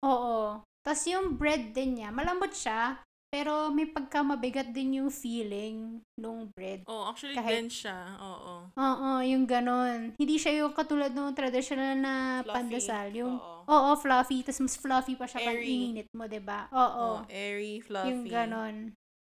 Oo. 0.03 0.63
Tapos 0.83 1.03
yung 1.07 1.35
bread 1.35 1.71
din 1.71 1.99
niya, 1.99 2.11
malambot 2.11 2.51
siya, 2.51 3.03
pero 3.29 3.69
may 3.69 3.85
pagka 3.85 4.25
mabigat 4.25 4.73
din 4.73 4.99
yung 4.99 5.13
feeling 5.13 6.01
nung 6.17 6.49
bread. 6.51 6.81
Oh, 6.85 7.05
actually, 7.07 7.37
Kahit- 7.37 7.69
dense 7.69 7.85
siya. 7.85 8.17
Oo. 8.17 8.73
Oo, 8.73 9.11
yung 9.21 9.45
ganon. 9.45 10.17
Hindi 10.17 10.37
siya 10.37 10.65
yung 10.65 10.73
katulad 10.73 11.13
ng 11.13 11.37
traditional 11.37 11.93
na 11.95 12.41
Fluffy. 12.41 12.57
pandesal. 12.57 13.07
Yung, 13.13 13.37
Oo. 13.37 13.63
oo, 13.65 13.91
fluffy. 13.95 14.41
Tapos 14.41 14.61
mas 14.61 14.75
fluffy 14.75 15.15
pa 15.15 15.29
siya 15.29 15.45
pag 15.45 15.55
Airy. 15.55 15.69
ininit 15.69 16.09
mo, 16.11 16.25
'di 16.25 16.41
ba? 16.41 16.73
Oo. 16.73 17.21
Oh, 17.21 17.29
airy, 17.29 17.79
fluffy. 17.79 18.09
yung 18.09 18.25
ganon. 18.25 18.77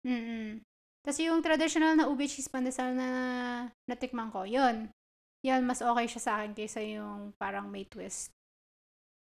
Mm 0.02 0.62
Tapos 1.02 1.18
yung 1.18 1.40
traditional 1.40 1.96
na 1.96 2.06
ube 2.06 2.22
cheese 2.24 2.46
pandesal 2.46 2.92
na 2.92 3.08
natikman 3.88 4.28
ko, 4.28 4.44
yun. 4.44 4.92
Yan, 5.40 5.64
mas 5.64 5.80
okay 5.80 6.06
siya 6.06 6.20
sa 6.20 6.32
akin 6.36 6.52
kaysa 6.52 6.84
yung 6.84 7.32
parang 7.34 7.66
may 7.66 7.82
twist. 7.82 8.28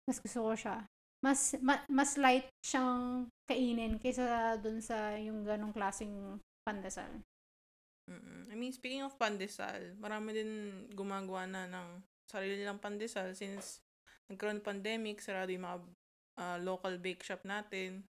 Mas 0.04 0.20
gusto 0.20 0.42
ko 0.42 0.52
siya. 0.52 0.84
Mas, 1.18 1.58
ma- 1.58 1.82
mas 1.90 2.14
light 2.14 2.46
siyang 2.62 3.26
kainin 3.48 3.98
kaysa 3.98 4.54
dun 4.62 4.78
sa 4.78 5.18
yung 5.18 5.42
ganong 5.42 5.74
klaseng 5.74 6.38
pandesal. 6.62 7.10
Mm-mm. 8.08 8.48
I 8.48 8.54
mean, 8.56 8.72
speaking 8.72 9.04
of 9.04 9.18
pandesal, 9.20 9.98
marami 10.00 10.32
din 10.32 10.50
gumagawa 10.96 11.44
na 11.44 11.68
ng 11.68 12.00
sarili 12.24 12.56
nilang 12.56 12.80
pandesal 12.80 13.36
since 13.36 13.84
nagkaroon 14.32 14.64
pandemic, 14.64 15.20
sarado 15.20 15.52
yung 15.52 15.64
mga 15.68 15.78
ah, 16.40 16.58
local 16.60 16.96
bake 16.96 17.24
shop 17.24 17.44
natin. 17.44 18.04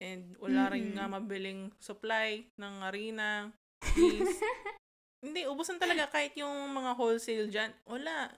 And 0.00 0.36
wala 0.40 0.72
rin 0.72 0.92
Mm-mm. 0.92 0.96
nga 0.96 1.06
mabiling 1.08 1.72
supply 1.80 2.44
ng 2.56 2.74
harina, 2.84 3.52
yeast. 3.96 4.40
Hindi, 5.24 5.44
ubusan 5.44 5.76
talaga 5.76 6.08
kahit 6.08 6.32
yung 6.40 6.72
mga 6.72 6.96
wholesale 6.96 7.52
dyan. 7.52 7.72
Wala. 7.84 8.32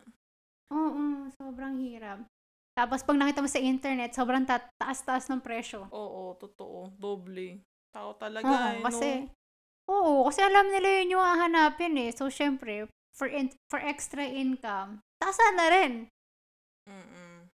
Oo, 0.74 1.30
sobrang 1.38 1.78
hirap. 1.78 2.26
Tapos 2.82 3.06
pag 3.06 3.14
nakita 3.14 3.38
mo 3.38 3.46
sa 3.46 3.62
internet, 3.62 4.10
sobrang 4.10 4.42
ta- 4.42 4.66
taas-taas 4.74 5.30
ng 5.30 5.38
presyo. 5.38 5.86
Oo, 5.94 6.34
totoo. 6.34 6.90
Doble. 6.98 7.62
Tao 7.94 8.18
talaga 8.18 8.50
Oo, 8.50 8.58
eh, 8.74 8.82
kasi, 8.82 9.22
no? 9.22 9.30
oo, 9.86 10.26
kasi 10.26 10.42
alam 10.42 10.66
nila 10.66 10.98
yun 10.98 11.14
yung 11.14 11.22
hahanapin 11.22 11.94
eh. 11.94 12.10
So, 12.10 12.26
syempre, 12.26 12.90
for, 13.14 13.30
in- 13.30 13.54
for 13.70 13.78
extra 13.78 14.26
income, 14.26 14.98
taasan 15.22 15.54
na 15.54 15.66
rin. 15.70 16.10
Mm-mm. 16.90 17.46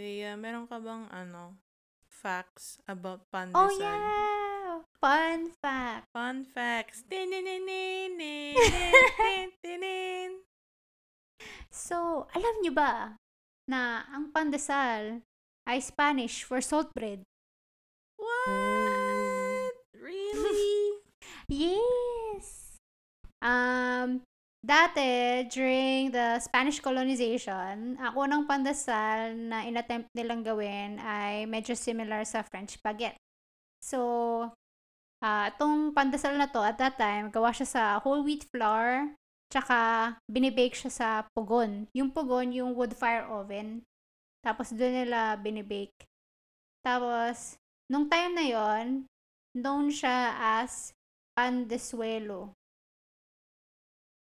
Leia, 0.00 0.40
meron 0.40 0.64
ka 0.64 0.80
bang 0.80 1.04
ano, 1.12 1.60
facts 2.08 2.80
about 2.88 3.28
pandesal? 3.28 3.68
Oh, 3.68 3.72
yeah! 3.76 4.80
Fun 4.96 5.52
fact. 5.60 6.08
Fun 6.16 6.48
facts. 6.48 7.04
Tinininininin. 7.04 8.56
So, 11.74 12.30
alam 12.30 12.54
nyo 12.62 12.72
ba 12.72 13.18
na 13.66 14.06
ang 14.12 14.30
pandesal 14.30 15.24
ay 15.66 15.78
Spanish 15.80 16.46
for 16.46 16.60
salt 16.60 16.92
bread? 16.94 17.24
What? 18.20 19.74
Really? 20.04 21.00
Yes! 21.48 22.76
Um, 23.40 24.24
dati, 24.64 25.44
during 25.48 26.12
the 26.12 26.40
Spanish 26.40 26.80
colonization, 26.80 27.96
ang 27.96 28.14
unang 28.16 28.44
pandesal 28.48 29.32
na 29.36 29.64
inattempt 29.64 30.08
nilang 30.16 30.44
gawin 30.44 30.96
ay 31.00 31.44
medyo 31.48 31.76
similar 31.76 32.24
sa 32.24 32.44
French 32.44 32.80
baguette. 32.80 33.20
So, 33.84 34.00
ah 35.24 35.48
itong 35.52 35.96
pandesal 35.96 36.36
na 36.36 36.48
to, 36.48 36.60
at 36.64 36.80
that 36.80 36.96
time, 36.96 37.28
gawa 37.32 37.52
siya 37.52 37.68
sa 37.68 37.82
whole 38.00 38.24
wheat 38.24 38.44
flour, 38.52 39.12
tsaka 39.54 39.78
binibake 40.26 40.74
siya 40.74 40.90
sa 40.90 41.08
pugon. 41.30 41.86
Yung 41.94 42.10
pugon, 42.10 42.50
yung 42.50 42.74
wood 42.74 42.90
fire 42.98 43.22
oven. 43.30 43.86
Tapos 44.42 44.74
doon 44.74 45.06
nila 45.06 45.38
binibake. 45.38 45.94
Tapos, 46.82 47.54
nung 47.86 48.10
time 48.10 48.34
na 48.34 48.44
yon 48.50 49.06
known 49.54 49.94
siya 49.94 50.34
as 50.58 50.90
pandesuelo. 51.38 52.50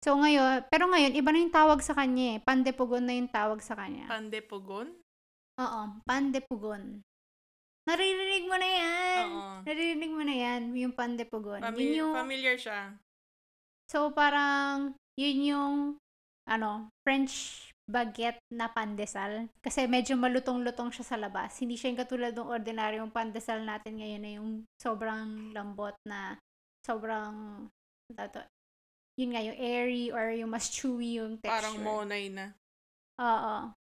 So 0.05 0.13
ngayon, 0.21 0.69
pero 0.69 0.85
ngayon, 0.85 1.17
iba 1.17 1.29
na 1.33 1.41
yung 1.41 1.55
tawag 1.55 1.81
sa 1.81 1.97
kanya 1.97 2.37
eh. 2.37 2.39
Pandepugon 2.43 3.01
na 3.01 3.17
yung 3.17 3.31
tawag 3.31 3.57
sa 3.65 3.73
kanya. 3.73 4.05
Pandepogon? 4.05 4.93
Oo, 5.57 5.81
pandepugon. 6.05 7.01
Naririnig 7.83 8.45
mo 8.47 8.55
na 8.55 8.69
yan. 8.69 9.25
Oo. 9.27 9.53
Naririnig 9.65 10.11
mo 10.13 10.23
na 10.23 10.35
yan, 10.35 10.61
yung 10.77 10.93
pandepugon. 10.95 11.59
Fami- 11.59 11.83
yun 11.83 11.99
yung, 12.05 12.13
Familiar 12.15 12.55
siya. 12.55 12.95
so 13.91 14.11
parang, 14.11 14.95
yun 15.19 15.39
yung, 15.43 15.75
ano, 16.49 16.89
French 17.05 17.67
baguette 17.83 18.39
na 18.47 18.71
pandesal. 18.71 19.51
Kasi 19.59 19.83
medyo 19.91 20.15
malutong-lutong 20.15 20.91
siya 20.95 21.03
sa 21.03 21.17
labas. 21.19 21.59
Hindi 21.59 21.75
siya 21.75 21.91
yung 21.91 22.01
katulad 22.01 22.31
ng 22.31 22.47
ordinaryong 22.47 23.11
pandesal 23.11 23.59
natin 23.63 23.99
ngayon 23.99 24.21
na 24.23 24.31
yung 24.39 24.49
sobrang 24.79 25.51
lambot 25.51 25.95
na 26.07 26.39
sobrang 26.83 27.67
ano 28.13 28.29
to, 28.31 28.43
yun 29.19 29.31
nga, 29.35 29.41
yung 29.43 29.57
airy 29.59 30.11
or 30.11 30.31
yung 30.35 30.51
mas 30.51 30.67
chewy 30.71 31.19
yung 31.19 31.39
texture. 31.39 31.53
Parang 31.53 31.77
monay 31.79 32.31
na. 32.31 32.55
Oo. 33.19 33.71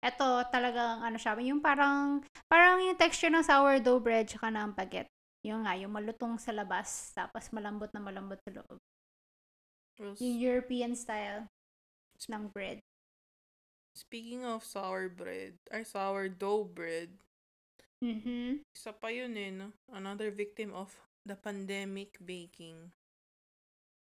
Ito 0.00 0.48
talagang 0.48 1.04
ano 1.04 1.20
siya, 1.20 1.36
yung 1.44 1.60
parang 1.60 2.24
parang 2.48 2.80
yung 2.80 2.96
texture 2.96 3.28
ng 3.28 3.44
sourdough 3.44 4.00
bread 4.00 4.28
tsaka 4.28 4.48
ng 4.48 4.72
baguette. 4.72 5.12
Yung 5.44 5.64
nga, 5.64 5.76
yung 5.76 5.92
malutong 5.92 6.36
sa 6.36 6.52
labas, 6.52 7.12
tapos 7.16 7.48
malambot 7.52 7.88
na 7.92 8.00
malambot 8.00 8.40
sa 8.44 8.52
loob. 8.52 8.76
Well, 10.00 10.16
Yung 10.16 10.40
European 10.40 10.96
style 10.96 11.44
ng 12.24 12.48
bread. 12.48 12.80
Speaking 13.92 14.48
of 14.48 14.64
sour 14.64 15.12
bread, 15.12 15.60
or 15.68 15.84
sourdough 15.84 16.72
bread, 16.72 17.20
Mhm. 18.00 18.64
isa 18.72 18.96
pa 18.96 19.12
yun 19.12 19.36
eh, 19.36 19.52
no? 19.52 19.76
Another 19.92 20.32
victim 20.32 20.72
of 20.72 20.96
the 21.28 21.36
pandemic 21.36 22.16
baking. 22.16 22.96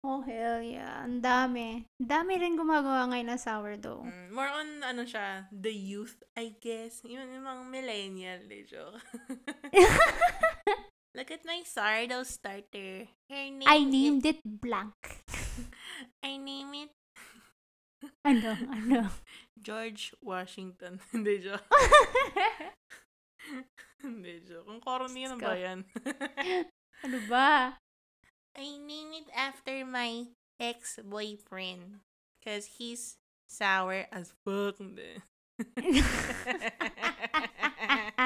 Oh, 0.02 0.24
hell 0.24 0.58
yeah. 0.64 1.04
Ang 1.04 1.20
dami. 1.22 1.84
Ang 2.00 2.08
dami 2.08 2.32
rin 2.40 2.56
gumagawa 2.58 3.06
ngayon 3.12 3.36
ng 3.36 3.38
sourdough. 3.38 4.02
Mm, 4.02 4.28
more 4.34 4.50
on, 4.50 4.82
ano 4.82 5.04
siya, 5.06 5.46
the 5.52 5.70
youth, 5.70 6.24
I 6.34 6.56
guess. 6.58 7.04
Yun, 7.06 7.30
yung 7.30 7.44
mga 7.46 7.62
millennial, 7.68 8.40
de 8.48 8.64
joke. 8.64 8.98
Look 11.12 11.30
at 11.30 11.44
my 11.44 11.60
sourdough 11.64 12.24
starter. 12.24 13.04
Her 13.28 13.44
name 13.52 13.68
I 13.68 13.84
named 13.84 14.24
it 14.24 14.40
blank. 14.44 14.96
I 16.24 16.36
name 16.40 16.88
it 16.88 16.92
ano? 18.24 18.56
Ano? 18.72 19.00
George 19.62 20.16
Washington. 20.24 20.98
Hindi, 21.12 21.38
joke. 21.38 21.68
Hindi, 24.02 24.42
joke. 24.42 24.66
Kung 24.66 24.80
corny 24.80 25.28
Let's 25.28 25.38
ba 25.38 25.54
yan? 25.54 25.84
ano 27.04 27.18
ba? 27.30 27.76
I 28.56 28.68
name 28.80 29.22
it 29.22 29.28
after 29.36 29.84
my 29.84 30.32
ex-boyfriend. 30.58 32.02
Cause 32.42 32.80
he's 32.80 33.20
sour 33.46 34.10
as 34.10 34.34
fuck. 34.42 34.80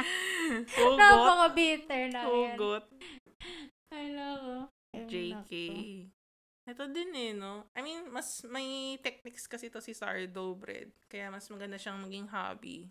Hugot. 0.76 0.98
Napaka-bitter 0.98 2.02
na 2.12 2.20
yan. 2.24 2.56
Hugot. 2.56 2.84
Nako. 3.90 4.56
Ay, 4.92 5.02
JK. 5.06 5.52
Ito 6.66 6.90
din 6.90 7.14
eh, 7.14 7.30
no? 7.30 7.70
I 7.78 7.80
mean, 7.84 8.10
mas 8.10 8.42
may 8.50 8.98
techniques 8.98 9.46
kasi 9.46 9.70
to 9.70 9.78
si 9.78 9.94
sourdough 9.94 10.58
bread. 10.58 10.90
Kaya 11.06 11.30
mas 11.30 11.46
maganda 11.46 11.78
siyang 11.78 12.02
maging 12.02 12.26
hobby. 12.26 12.90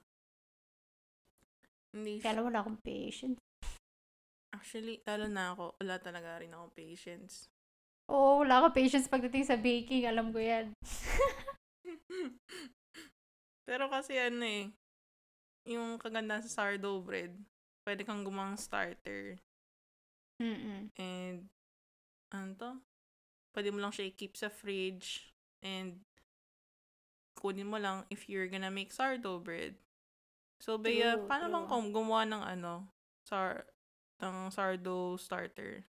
Hindi 1.92 2.24
Kaya 2.24 2.40
wala 2.40 2.64
akong 2.64 2.80
patience. 2.80 3.40
actually, 4.56 5.04
lalo 5.04 5.28
na 5.28 5.52
ako, 5.52 5.76
wala 5.84 6.00
talaga 6.00 6.40
rin 6.40 6.56
ako 6.56 6.72
patience. 6.72 7.52
Oo, 8.08 8.48
wala 8.48 8.64
akong 8.64 8.80
patience 8.80 9.12
pagdating 9.12 9.44
sa 9.44 9.60
baking. 9.60 10.08
Alam 10.08 10.32
ko 10.32 10.40
yan. 10.40 10.72
Pero 13.68 13.92
kasi 13.92 14.16
ano 14.16 14.46
eh, 14.46 14.72
yung 15.66 15.98
kagandaan 15.98 16.46
sa 16.46 16.64
sourdough 16.64 17.02
bread, 17.02 17.34
pwede 17.86 18.06
kang 18.06 18.22
gumang 18.22 18.58
starter. 18.58 19.38
Mm-mm. 20.42 20.94
And, 20.98 21.50
ano 22.30 22.50
to? 22.58 22.72
Pwede 23.56 23.70
mo 23.74 23.82
lang 23.82 23.92
siya 23.94 24.10
i-keep 24.10 24.38
sa 24.38 24.50
fridge. 24.50 25.34
And, 25.66 26.06
kunin 27.36 27.70
mo 27.70 27.78
lang 27.82 28.06
if 28.10 28.30
you're 28.30 28.50
gonna 28.50 28.72
make 28.72 28.94
sourdough 28.94 29.42
bread. 29.42 29.76
So, 30.62 30.78
Bea, 30.80 31.20
True, 31.20 31.28
paano 31.28 31.52
bang 31.52 31.66
true. 31.68 31.72
kung 31.72 31.86
gumawa 31.92 32.24
ng 32.26 32.44
ano, 32.44 32.74
sour, 33.28 33.68
ng 34.24 34.50
sourdough 34.50 35.20
starter? 35.20 35.84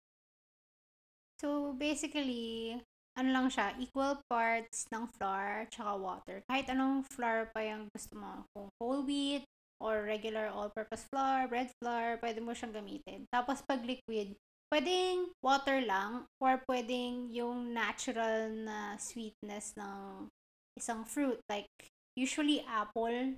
So, 1.43 1.75
basically, 1.75 2.79
ano 3.19 3.29
lang 3.35 3.47
siya, 3.51 3.75
equal 3.77 4.23
parts 4.31 4.87
ng 4.95 5.11
flour 5.19 5.67
tsaka 5.69 5.93
water. 5.99 6.37
Kahit 6.47 6.71
anong 6.71 7.05
flour 7.05 7.51
pa 7.51 7.61
yung 7.61 7.91
gusto 7.93 8.15
mo. 8.17 8.47
Kung 8.55 8.71
whole 8.79 9.03
wheat 9.05 9.45
or 9.83 10.07
regular 10.07 10.47
all-purpose 10.47 11.05
flour, 11.11 11.51
bread 11.51 11.75
flour, 11.83 12.23
pwede 12.23 12.38
mo 12.38 12.55
siyang 12.55 12.71
gamitin. 12.71 13.27
Tapos, 13.35 13.59
pag 13.66 13.83
liquid, 13.83 14.38
pwedeng 14.71 15.35
water 15.42 15.83
lang 15.83 16.25
or 16.38 16.62
pwedeng 16.71 17.29
yung 17.35 17.75
natural 17.75 18.49
na 18.55 18.95
sweetness 18.97 19.75
ng 19.75 20.31
isang 20.79 21.03
fruit. 21.03 21.42
Like, 21.51 21.68
usually 22.14 22.62
apple 22.64 23.37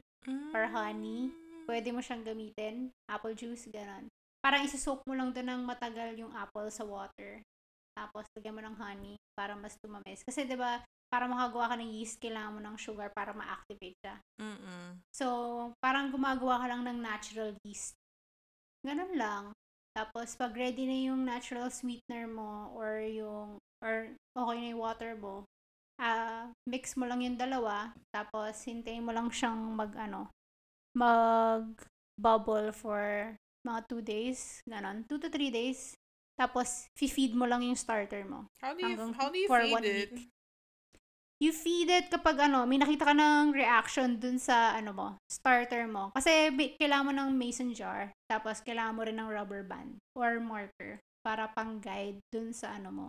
or 0.54 0.64
honey. 0.68 1.32
Mm. 1.32 1.64
Pwede 1.64 1.88
mo 1.90 2.04
siyang 2.04 2.22
gamitin. 2.22 2.92
Apple 3.08 3.32
juice, 3.32 3.66
ganun. 3.72 4.06
Parang 4.44 4.62
isusok 4.62 5.00
mo 5.08 5.16
lang 5.16 5.32
doon 5.32 5.48
ng 5.48 5.62
matagal 5.64 6.14
yung 6.20 6.30
apple 6.36 6.68
sa 6.68 6.84
water. 6.84 7.40
Tapos, 7.96 8.28
lagyan 8.36 8.54
mo 8.54 8.62
ng 8.62 8.76
honey 8.76 9.16
para 9.32 9.56
mas 9.56 9.74
tumamis. 9.80 10.20
Kasi, 10.22 10.44
di 10.44 10.54
ba, 10.54 10.84
para 11.14 11.30
makagawa 11.30 11.70
ka 11.70 11.76
ng 11.78 11.94
yeast, 11.94 12.18
kailangan 12.18 12.58
mo 12.58 12.60
ng 12.66 12.74
sugar 12.74 13.06
para 13.14 13.30
ma-activate 13.30 13.94
siya. 14.02 14.18
Mm-mm. 14.42 14.98
So, 15.14 15.26
parang 15.78 16.10
gumagawa 16.10 16.58
ka 16.58 16.66
lang 16.66 16.82
ng 16.82 16.98
natural 16.98 17.54
yeast. 17.62 17.94
Ganun 18.82 19.14
lang. 19.14 19.54
Tapos, 19.94 20.34
pag 20.34 20.50
ready 20.58 20.90
na 20.90 20.98
yung 21.06 21.22
natural 21.22 21.70
sweetener 21.70 22.26
mo 22.26 22.74
or 22.74 22.98
yung, 23.06 23.62
or 23.78 24.10
okay 24.34 24.58
na 24.58 24.74
yung 24.74 24.82
water 24.82 25.14
mo, 25.14 25.46
ah 26.02 26.50
mix 26.66 26.98
mo 26.98 27.06
lang 27.06 27.22
yung 27.22 27.38
dalawa. 27.38 27.94
Tapos, 28.10 28.58
hintayin 28.66 29.06
mo 29.06 29.14
lang 29.14 29.30
siyang 29.30 29.70
mag, 29.70 29.94
ano, 29.94 30.34
mag 30.98 31.62
bubble 32.18 32.74
for 32.74 33.38
mga 33.62 33.80
2 33.86 34.02
days. 34.02 34.66
Ganon. 34.66 35.06
2 35.06 35.22
to 35.22 35.30
3 35.30 35.54
days. 35.54 35.94
Tapos, 36.34 36.90
fi-feed 36.98 37.38
mo 37.38 37.46
lang 37.46 37.62
yung 37.62 37.78
starter 37.78 38.26
mo. 38.26 38.50
How 38.58 38.74
do 38.74 38.82
you, 38.82 38.98
how 39.14 39.30
do 39.30 39.38
you 39.38 39.46
feed 39.46 39.86
it? 39.86 40.10
week. 40.10 40.34
You 41.42 41.50
feed 41.50 41.90
it 41.90 42.14
kapag 42.14 42.38
ano, 42.38 42.62
may 42.62 42.78
nakita 42.78 43.10
ka 43.10 43.14
ng 43.14 43.50
reaction 43.50 44.22
dun 44.22 44.38
sa 44.38 44.78
ano 44.78 44.94
mo, 44.94 45.08
starter 45.26 45.84
mo. 45.90 46.14
Kasi 46.14 46.54
bi- 46.54 46.78
kailangan 46.78 47.06
mo 47.10 47.12
ng 47.12 47.30
mason 47.34 47.74
jar, 47.74 48.14
tapos 48.30 48.62
kailangan 48.62 48.94
mo 48.94 49.02
rin 49.02 49.18
ng 49.18 49.26
rubber 49.26 49.66
band 49.66 49.98
or 50.14 50.38
marker 50.38 51.02
para 51.26 51.50
pang-guide 51.50 52.22
dun 52.30 52.54
sa 52.54 52.78
ano 52.78 52.90
mo, 52.94 53.08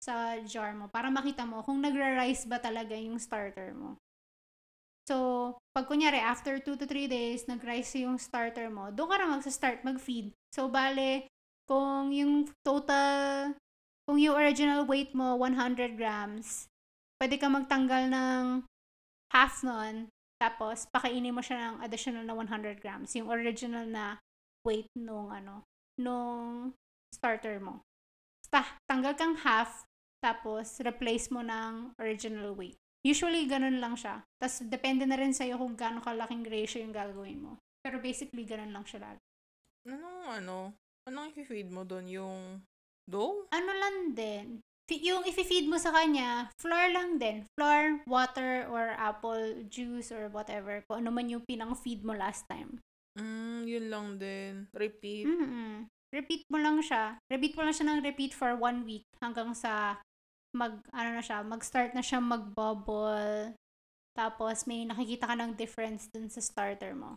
sa 0.00 0.40
jar 0.40 0.72
mo, 0.72 0.88
para 0.88 1.12
makita 1.12 1.44
mo 1.44 1.60
kung 1.60 1.84
nagra-rise 1.84 2.48
ba 2.48 2.56
talaga 2.56 2.96
yung 2.96 3.20
starter 3.20 3.76
mo. 3.76 4.00
So, 5.10 5.58
pag 5.74 5.90
kunyari, 5.90 6.22
after 6.22 6.62
2 6.62 6.78
to 6.78 6.86
3 6.86 7.10
days, 7.10 7.50
nag-rise 7.50 7.98
yung 7.98 8.14
starter 8.16 8.70
mo, 8.70 8.94
doon 8.94 9.10
ka 9.10 9.16
na 9.18 9.26
magsa-start 9.34 9.82
mag-feed. 9.82 10.30
So, 10.54 10.70
bale, 10.70 11.26
kung 11.66 12.14
yung 12.14 12.46
total, 12.62 13.58
kung 14.06 14.22
yung 14.22 14.38
original 14.38 14.86
weight 14.86 15.10
mo, 15.10 15.34
100 15.34 15.98
grams, 15.98 16.69
pwede 17.20 17.36
ka 17.36 17.52
magtanggal 17.52 18.08
ng 18.08 18.64
half 19.30 19.60
nun, 19.60 20.08
tapos 20.40 20.88
pakainin 20.88 21.36
mo 21.36 21.44
siya 21.44 21.70
ng 21.70 21.76
additional 21.84 22.24
na 22.24 22.32
100 22.32 22.80
grams, 22.80 23.12
yung 23.12 23.28
original 23.28 23.84
na 23.84 24.16
weight 24.64 24.88
nung 24.96 25.28
ano, 25.28 25.68
nung 26.00 26.72
starter 27.12 27.60
mo. 27.60 27.84
Basta, 28.40 28.80
tanggal 28.88 29.12
kang 29.14 29.36
half, 29.44 29.84
tapos 30.24 30.80
replace 30.80 31.28
mo 31.28 31.44
ng 31.44 31.92
original 32.00 32.56
weight. 32.56 32.80
Usually, 33.04 33.48
ganun 33.48 33.80
lang 33.80 33.96
siya. 33.96 34.20
Tapos, 34.36 34.60
depende 34.68 35.08
na 35.08 35.16
rin 35.16 35.32
sa'yo 35.32 35.56
kung 35.56 35.72
gaano 35.72 36.04
kalaking 36.04 36.44
ratio 36.44 36.84
yung 36.84 36.92
gagawin 36.92 37.40
mo. 37.40 37.52
Pero 37.80 37.96
basically, 37.96 38.44
ganun 38.44 38.76
lang 38.76 38.84
siya 38.84 39.00
lagi. 39.00 39.22
Anong 39.88 40.28
ano? 40.28 40.76
Anong 41.08 41.32
i-feed 41.32 41.72
mo 41.72 41.88
doon? 41.88 42.04
Yung 42.12 42.60
dough? 43.08 43.48
ano 43.48 43.72
lang 43.72 43.96
din, 44.12 44.60
yung 44.98 45.22
i-feed 45.22 45.70
mo 45.70 45.78
sa 45.78 45.94
kanya, 45.94 46.50
flour 46.58 46.88
lang 46.90 47.22
din. 47.22 47.46
Flour, 47.54 48.02
water, 48.10 48.66
or 48.66 48.96
apple 48.98 49.62
juice, 49.70 50.10
or 50.10 50.26
whatever. 50.34 50.82
Kung 50.90 51.06
ano 51.06 51.14
man 51.14 51.30
yung 51.30 51.46
pinang-feed 51.46 52.02
mo 52.02 52.16
last 52.16 52.48
time. 52.50 52.82
Mm, 53.14 53.66
yun 53.70 53.86
lang 53.86 54.06
din. 54.18 54.54
Repeat. 54.74 55.26
mm 55.26 55.86
Repeat 56.10 56.42
mo 56.50 56.58
lang 56.58 56.82
siya. 56.82 57.22
Repeat 57.30 57.54
mo 57.54 57.62
lang 57.62 57.70
siya 57.70 57.86
ng 57.86 58.02
repeat 58.02 58.34
for 58.34 58.58
one 58.58 58.82
week 58.82 59.06
hanggang 59.22 59.54
sa 59.54 60.02
mag, 60.50 60.82
ano 60.90 61.14
na 61.14 61.22
siya, 61.22 61.46
mag-start 61.46 61.94
na 61.94 62.02
siya 62.02 62.18
mag-bubble. 62.18 63.54
Tapos 64.18 64.66
may 64.66 64.82
nakikita 64.82 65.30
ka 65.30 65.38
ng 65.38 65.54
difference 65.54 66.10
dun 66.10 66.26
sa 66.26 66.42
starter 66.42 66.98
mo. 66.98 67.14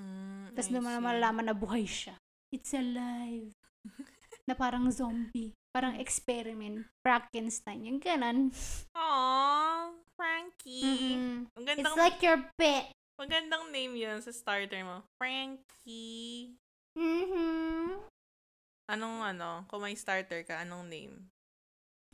Mm, 0.00 0.56
Tapos 0.56 0.72
doon 0.72 0.84
mo 0.84 0.88
na 0.88 1.00
see. 1.00 1.04
malalaman 1.12 1.44
na 1.44 1.56
buhay 1.56 1.84
siya. 1.84 2.16
It's 2.48 2.72
alive. 2.72 3.52
na 4.48 4.54
parang 4.56 4.88
zombie. 4.88 5.52
Parang 5.76 6.00
experiment. 6.00 6.88
Frankenstein. 7.04 7.84
Yung 7.84 8.00
ganon. 8.00 8.48
Aww, 8.96 9.92
Frankie. 10.16 11.20
Ang 11.52 11.64
gandang, 11.68 11.92
It's 11.92 12.00
like 12.00 12.16
your 12.24 12.40
pet. 12.56 12.96
magandang 13.20 13.68
name 13.68 13.92
yun 13.92 14.16
sa 14.24 14.32
starter 14.32 14.80
mo. 14.80 15.04
Frankie. 15.20 16.56
Mm-hmm. 16.96 18.00
Anong 18.88 19.18
ano, 19.20 19.68
kung 19.68 19.84
may 19.84 19.92
starter 19.92 20.48
ka, 20.48 20.64
anong 20.64 20.88
name? 20.88 21.28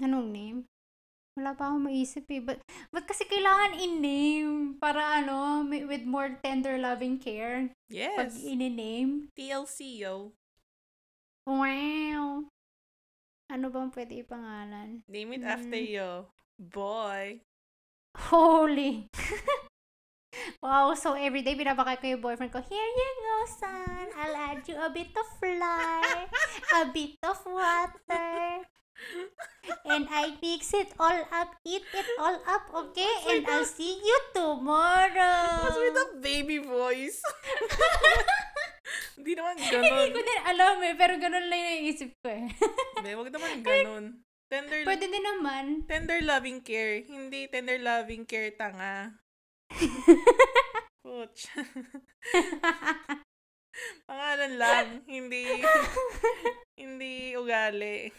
Anong 0.02 0.26
name? 0.34 0.58
Wala 1.38 1.54
pa 1.54 1.70
akong 1.70 1.86
maisip 1.86 2.26
eh. 2.34 2.42
But, 2.42 2.58
but 2.90 3.06
kasi 3.06 3.30
kailangan 3.30 3.78
in-name 3.78 4.74
para 4.82 5.22
ano, 5.22 5.62
may- 5.62 5.86
with 5.86 6.02
more 6.02 6.34
tender 6.42 6.82
loving 6.82 7.14
care. 7.14 7.70
Pag 7.86 8.34
Yes. 8.34 8.42
in-name. 8.42 9.30
TLC, 9.38 10.02
yo. 10.02 10.34
Wow. 11.46 12.50
Ano 13.52 13.68
bang 13.68 13.92
pwede 13.92 14.24
ipangalan? 14.24 15.04
Name 15.04 15.36
it 15.36 15.44
Mm. 15.44 15.52
after 15.52 15.76
you. 15.76 16.24
Boy. 16.56 17.44
Holy! 18.32 19.12
wow, 20.64 20.96
so 20.96 21.12
everyday 21.12 21.52
pinapakain 21.52 22.00
ko 22.00 22.06
yung 22.08 22.24
boyfriend 22.24 22.48
ko, 22.48 22.64
Here 22.64 22.90
you 22.96 23.10
go, 23.20 23.36
son. 23.60 24.08
I'll 24.16 24.36
add 24.36 24.64
you 24.64 24.76
a 24.80 24.88
bit 24.88 25.12
of 25.12 25.26
flour, 25.36 26.28
a 26.76 26.82
bit 26.92 27.16
of 27.24 27.40
water, 27.44 28.64
and 29.88 30.04
I 30.08 30.36
mix 30.40 30.72
it 30.72 30.92
all 31.00 31.20
up, 31.32 31.56
eat 31.64 31.84
it 31.92 32.08
all 32.20 32.36
up, 32.48 32.64
okay? 32.72 33.12
And 33.36 33.44
I'll 33.48 33.68
see 33.68 34.00
you 34.00 34.18
tomorrow. 34.32 35.60
What's 35.64 35.76
with 35.80 35.96
the 35.96 36.08
baby 36.20 36.60
voice? 36.60 37.20
Hindi 39.16 39.32
naman 39.34 39.54
Hindi 39.56 39.70
ganun. 39.70 40.12
ko 40.12 40.20
din 40.20 40.40
alam 40.44 40.76
eh, 40.82 40.94
pero 40.96 41.12
ganun 41.16 41.46
lang 41.48 41.58
yung 41.58 41.70
naisip 41.84 42.10
ko 42.20 42.28
eh. 42.28 42.46
Hindi, 42.98 43.10
wag 43.14 43.30
naman 43.32 43.62
ganun. 43.66 44.04
Tender, 44.52 44.84
Pwede 44.84 45.08
din 45.08 45.24
naman. 45.24 45.64
tender 45.88 46.20
loving 46.20 46.60
care. 46.60 47.08
Hindi 47.08 47.48
tender 47.48 47.80
loving 47.80 48.28
care 48.28 48.52
tanga. 48.52 49.16
Coach. 51.02 51.48
Pangalan 54.08 54.52
lang. 54.60 54.86
Hindi, 55.08 55.64
hindi 56.76 57.32
ugali. 57.32 58.12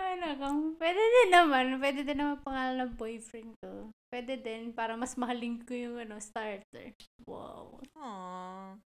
Ano 0.00 0.26
kang, 0.40 0.60
pwede 0.80 1.02
din 1.02 1.30
naman, 1.30 1.64
pwede 1.76 2.00
din 2.02 2.18
naman 2.18 2.40
pangalan 2.40 2.76
ng 2.88 2.96
boyfriend 2.96 3.52
ko. 3.60 3.92
Pwede 4.10 4.40
din, 4.40 4.72
para 4.72 4.96
mas 4.96 5.14
mahalin 5.14 5.60
ko 5.62 5.72
yung 5.76 5.96
ano, 6.00 6.16
starter. 6.18 6.96
Wow. 7.28 7.78
Aww. 7.94 8.80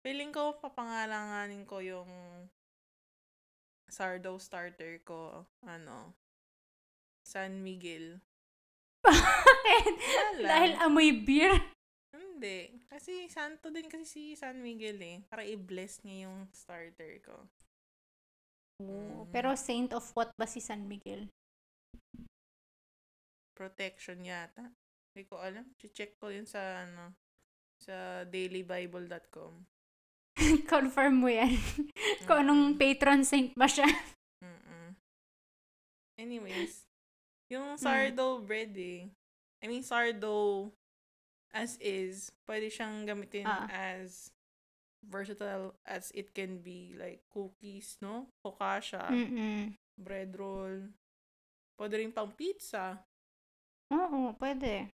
Feeling 0.00 0.32
ko, 0.32 0.56
papangalanganin 0.62 1.68
ko 1.68 1.84
yung 1.84 2.08
sardo 3.90 4.38
starter 4.38 5.02
ko. 5.02 5.44
Ano? 5.66 6.14
San 7.26 7.60
Miguel. 7.60 8.22
Bakit? 9.04 9.94
Dahil 10.40 10.72
amoy 10.80 11.12
beer? 11.12 11.52
Hindi. 12.16 12.80
Kasi 12.88 13.28
santo 13.28 13.68
din 13.68 13.90
kasi 13.90 14.08
si 14.08 14.22
San 14.38 14.64
Miguel 14.64 14.96
eh. 15.04 15.18
Para 15.28 15.44
i-bless 15.44 16.00
niya 16.06 16.30
yung 16.30 16.48
starter 16.56 17.20
ko. 17.20 17.36
Oo. 18.80 19.24
Mm. 19.26 19.30
Pero 19.30 19.52
saint 19.54 19.92
of 19.92 20.04
what 20.16 20.32
ba 20.40 20.48
si 20.48 20.58
San 20.58 20.88
Miguel? 20.88 21.28
Protection 23.54 24.24
yata. 24.24 24.72
Hindi 25.12 25.22
ko 25.28 25.36
alam. 25.36 25.66
check 25.76 26.16
ko 26.16 26.32
yun 26.32 26.46
sa 26.48 26.86
ano 26.86 27.12
sa 27.80 28.24
dailybible.com. 28.24 29.52
Confirm 30.72 31.14
mo 31.20 31.28
yan. 31.28 31.52
Kung 32.26 32.46
anong 32.46 32.80
patron 32.80 33.20
saint 33.26 33.52
ba 33.52 33.68
siya. 33.68 33.84
Mm-mm. 34.44 34.96
Anyways, 36.16 36.84
yung 37.52 37.76
Hmm. 37.76 37.80
sardo 37.80 38.40
bread 38.40 38.72
eh. 38.76 39.08
I 39.60 39.66
mean, 39.68 39.84
sardo 39.84 40.70
as 41.52 41.76
is, 41.82 42.30
pwede 42.48 42.70
siyang 42.70 43.04
gamitin 43.04 43.44
Ah. 43.44 43.66
as 43.68 44.30
versatile 45.04 45.74
as 45.86 46.12
it 46.14 46.32
can 46.34 46.60
be. 46.60 46.94
Like, 46.96 47.24
cookies, 47.32 47.96
no? 48.00 48.28
Focaccia, 48.44 49.08
Mm-mm. 49.08 49.74
bread 49.96 50.36
roll. 50.36 50.92
Pwede 51.80 51.96
rin 51.96 52.12
pang 52.12 52.32
pizza. 52.36 53.00
Oo, 53.90 54.36
pwede. 54.36 54.92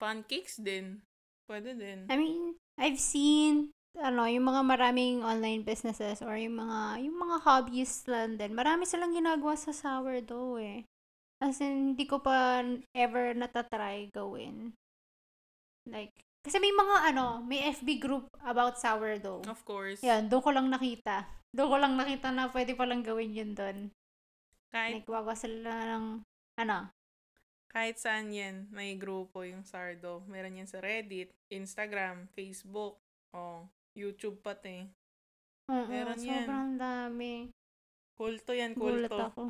Pancakes 0.00 0.58
din. 0.58 1.00
Pwede 1.46 1.74
din. 1.74 2.10
I 2.10 2.16
mean, 2.18 2.58
I've 2.78 2.98
seen 2.98 3.70
ano, 3.98 4.22
yung 4.30 4.46
mga 4.46 4.62
maraming 4.62 5.26
online 5.26 5.66
businesses 5.66 6.22
or 6.22 6.38
yung 6.38 6.62
mga 6.62 7.02
yung 7.02 7.16
mga 7.18 7.36
hobbyists 7.42 8.06
lang 8.06 8.38
din. 8.38 8.54
Marami 8.54 8.86
silang 8.86 9.10
ginagawa 9.10 9.58
sa 9.58 9.74
sourdough 9.74 10.62
eh. 10.62 10.86
As 11.40 11.58
in, 11.58 11.96
hindi 11.96 12.04
ko 12.04 12.20
pa 12.20 12.62
ever 12.94 13.32
natatry 13.32 14.12
gawin. 14.12 14.76
Like, 15.88 16.12
kasi 16.40 16.56
may 16.56 16.72
mga 16.72 17.12
ano, 17.12 17.40
may 17.42 17.68
FB 17.70 17.88
group 17.98 18.24
about 18.42 18.76
sourdough. 18.76 19.44
Of 19.44 19.60
course. 19.62 20.00
Yan, 20.00 20.26
doon 20.26 20.40
ko 20.40 20.50
lang 20.50 20.68
nakita. 20.68 21.28
Doon 21.50 21.68
ko 21.68 21.76
lang 21.76 21.94
nakita 21.94 22.30
na 22.30 22.48
pwede 22.48 22.72
palang 22.72 23.02
gawin 23.02 23.34
yun 23.34 23.52
doon. 23.52 23.90
Kahit, 24.70 25.02
Like, 25.02 25.10
wagawa 25.10 25.34
sila 25.34 25.98
ng, 25.98 26.22
ano, 26.56 26.78
kahit 27.66 27.98
saan 27.98 28.30
yan, 28.30 28.66
may 28.70 28.94
grupo 28.94 29.42
yung 29.42 29.62
sardo. 29.62 30.22
Meron 30.26 30.58
yan 30.58 30.66
sa 30.66 30.78
Reddit, 30.78 31.30
Instagram, 31.48 32.26
Facebook, 32.30 32.98
oh, 33.30 33.66
YouTube 33.94 34.38
pati. 34.40 34.86
oo, 35.66 35.86
Meron 35.86 36.18
yan. 36.18 36.46
sobrang 36.46 36.70
dami. 36.74 37.34
Kulto 38.14 38.50
yan, 38.52 38.74
Gulat 38.74 39.06
kulto. 39.06 39.22
ako. 39.22 39.44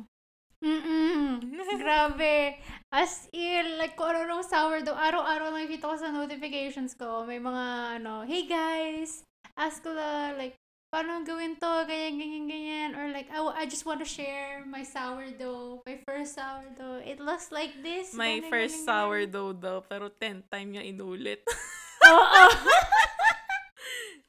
Mm-mm. 0.61 1.41
Grabe. 1.81 2.61
As 2.93 3.25
in, 3.33 3.81
like, 3.81 3.97
kung 3.97 4.13
ano 4.13 4.29
nung 4.29 4.45
sourdough, 4.45 4.93
araw-araw 4.93 5.49
nakikita 5.49 5.89
ko 5.89 5.95
sa 5.97 6.13
notifications 6.13 6.93
ko, 6.93 7.25
may 7.25 7.41
mga, 7.41 7.97
ano, 7.97 8.21
hey 8.21 8.45
guys, 8.45 9.25
ask 9.57 9.81
ko 9.81 9.89
la, 9.89 10.37
like, 10.37 10.53
paano 10.91 11.23
gawin 11.25 11.57
to, 11.57 11.71
ganyan, 11.87 12.19
ganyan, 12.19 12.45
ganyan, 12.45 12.89
or 12.93 13.09
like, 13.09 13.31
I, 13.31 13.63
I 13.63 13.65
just 13.65 13.87
want 13.87 14.03
to 14.03 14.09
share 14.09 14.61
my 14.67 14.83
sourdough, 14.83 15.81
my 15.87 15.97
first 16.05 16.35
sourdough. 16.35 17.01
It 17.07 17.17
looks 17.23 17.49
like 17.49 17.79
this. 17.81 18.13
May 18.13 18.43
ganyan, 18.43 18.51
first 18.51 18.83
ganyan, 18.83 18.85
ganyan. 18.85 19.07
sourdough 19.31 19.53
daw, 19.57 19.77
pero 19.87 20.11
10 20.13 20.51
time 20.51 20.67
niya 20.77 20.83
inulit. 20.85 21.41
Oo. 22.11 22.43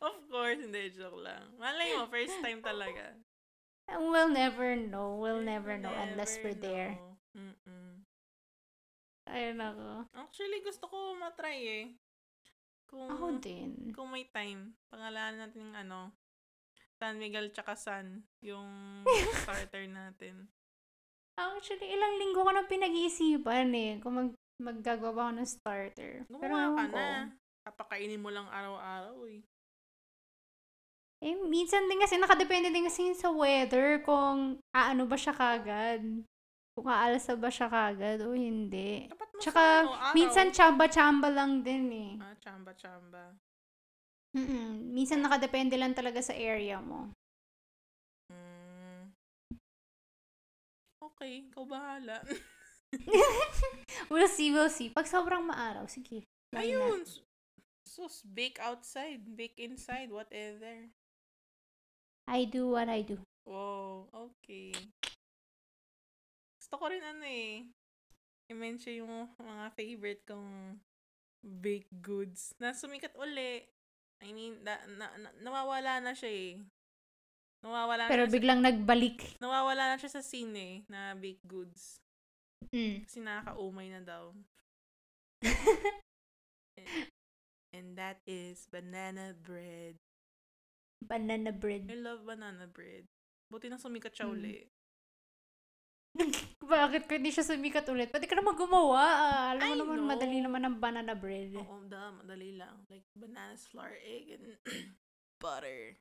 of 0.07 0.17
course, 0.31 0.63
hindi, 0.63 0.95
joke 0.95 1.19
lang. 1.19 1.51
Malay 1.59 1.99
mo, 1.99 2.07
first 2.09 2.39
time 2.41 2.63
talaga. 2.63 3.21
We'll 3.89 4.29
never 4.29 4.77
know. 4.77 5.17
We'll 5.17 5.41
never 5.41 5.77
know 5.77 5.93
unless 5.93 6.37
Never 6.39 6.49
we're 6.49 6.59
there. 6.59 6.91
know. 6.93 7.17
Mm-mm. 7.33 7.91
Ayun 9.27 9.59
ako. 9.59 9.89
Actually, 10.13 10.61
gusto 10.61 10.85
ko 10.87 11.17
matry 11.17 11.59
eh. 11.63 11.87
Kung, 12.85 13.09
Ako 13.09 13.41
din. 13.41 13.89
kung 13.97 14.13
may 14.13 14.29
time, 14.29 14.77
pangalanan 14.87 15.49
natin 15.49 15.65
yung 15.65 15.73
ano, 15.75 16.13
San 17.01 17.17
Miguel 17.17 17.49
tsaka 17.49 17.73
San, 17.73 18.21
yung 18.41 18.69
starter 19.43 19.89
natin. 19.89 20.53
Actually, 21.33 21.89
ilang 21.89 22.21
linggo 22.21 22.45
ko 22.45 22.53
na 22.53 22.69
pinag-iisipan 22.69 23.73
eh. 23.73 23.93
Kung 23.99 24.15
mag 24.15 24.31
maggagawa 24.61 25.27
ako 25.27 25.33
ng 25.35 25.49
starter. 25.49 26.13
Pero 26.29 26.53
Gumawa 26.53 26.77
ka 26.77 26.85
ewan 26.85 26.87
ko. 26.87 26.97
na. 27.01 27.09
Kapakainin 27.65 28.21
mo 28.21 28.29
lang 28.29 28.47
araw-araw 28.47 29.17
eh. 29.27 29.41
Eh, 31.23 31.39
minsan 31.47 31.87
din 31.87 32.03
kasi 32.03 32.19
nakadepende 32.19 32.75
din 32.75 32.91
kasi 32.91 33.15
sa 33.15 33.31
weather 33.31 34.03
kung 34.03 34.59
aano 34.75 35.07
ba 35.07 35.15
siya 35.15 35.31
kagad. 35.31 36.03
Kung 36.75 36.89
aalsa 36.91 37.39
ba 37.39 37.47
siya 37.47 37.71
kagad 37.71 38.27
o 38.27 38.35
hindi. 38.35 39.07
Dapat 39.07 39.29
mo 39.31 39.39
Tsaka, 39.39 39.63
sa 39.63 39.79
ano, 39.87 39.91
araw. 39.95 40.15
minsan 40.19 40.47
chamba-chamba 40.51 41.29
lang 41.31 41.63
din 41.63 41.85
eh. 41.95 42.13
Ah, 42.19 42.35
chamba-chamba. 42.43 43.39
Mm-mm. 44.35 44.91
Minsan 44.91 45.23
nakadepende 45.23 45.79
lang 45.79 45.95
talaga 45.95 46.19
sa 46.19 46.35
area 46.35 46.83
mo. 46.83 47.15
Mm. 48.33 49.15
Okay, 51.07 51.47
ikaw 51.47 51.63
bahala. 51.63 52.19
we'll 54.11 54.27
see, 54.27 54.51
we'll 54.51 54.73
see. 54.73 54.91
Pag 54.91 55.07
sobrang 55.07 55.47
maaraw, 55.47 55.87
sige. 55.87 56.27
Ayun. 56.57 57.07
Sus, 57.87 58.27
bake 58.27 58.59
outside, 58.59 59.23
bake 59.37 59.61
inside, 59.61 60.11
whatever. 60.11 60.91
I 62.33 62.49
do 62.49 62.73
what 62.73 62.89
I 62.89 63.05
do. 63.05 63.21
Wow, 63.45 64.09
okay. 64.09 64.73
Gusto 66.57 66.81
ko 66.81 66.89
rin 66.89 67.05
ano 67.05 67.29
eh. 67.29 67.69
I-mention 68.49 69.05
yung 69.05 69.29
mga 69.37 69.69
favorite 69.77 70.25
kong 70.25 70.81
baked 71.45 71.93
goods 72.01 72.57
na 72.57 72.73
sumikat 72.73 73.13
uli. 73.21 73.61
I 74.25 74.33
mean, 74.33 74.65
na, 74.65 74.81
na, 74.97 75.07
na- 75.21 75.37
nawawala 75.45 76.01
na 76.01 76.17
siya 76.17 76.33
eh. 76.33 76.53
Nawawala 77.61 78.09
Pero 78.09 78.25
na 78.25 78.31
siya, 78.31 78.35
biglang 78.41 78.61
nagbalik. 78.65 79.19
nawawala 79.37 79.93
na 79.93 79.97
siya 80.01 80.11
sa 80.17 80.25
scene 80.25 80.57
eh, 80.57 80.75
na 80.89 81.13
baked 81.13 81.45
goods. 81.45 82.01
Mm. 82.73 83.05
Kasi 83.05 83.21
nakakaumay 83.21 83.93
na 83.93 84.01
daw. 84.01 84.33
and, 86.81 87.11
and 87.77 87.89
that 87.99 88.25
is 88.25 88.65
banana 88.73 89.37
bread. 89.37 90.01
Banana 91.03 91.51
bread. 91.51 91.91
I 91.91 91.99
love 91.99 92.23
banana 92.23 92.67
bread. 92.67 93.05
Buti 93.47 93.67
na 93.69 93.77
sumikat 93.77 94.15
siya 94.15 94.31
Mm. 94.31 94.35
uli. 94.35 94.57
Bakit 96.63 97.09
kung 97.09 97.19
hindi 97.21 97.33
siya 97.33 97.45
sumikat 97.45 97.89
ulit? 97.89 98.09
Pwede 98.09 98.29
ka 98.29 98.37
naman 98.37 98.55
gumawa. 98.55 99.01
ah. 99.01 99.45
alam 99.53 99.65
mo 99.65 99.75
I 99.75 99.81
naman, 99.81 99.97
know. 99.99 100.09
madali 100.09 100.39
naman 100.41 100.63
ang 100.63 100.77
banana 100.79 101.15
bread. 101.17 101.53
Oo, 101.57 101.85
da, 101.85 102.13
madali 102.13 102.55
lang. 102.55 102.85
Like, 102.89 103.05
bananas, 103.13 103.65
flour, 103.67 103.97
egg, 103.99 104.37
and 104.37 104.47
butter. 105.43 105.97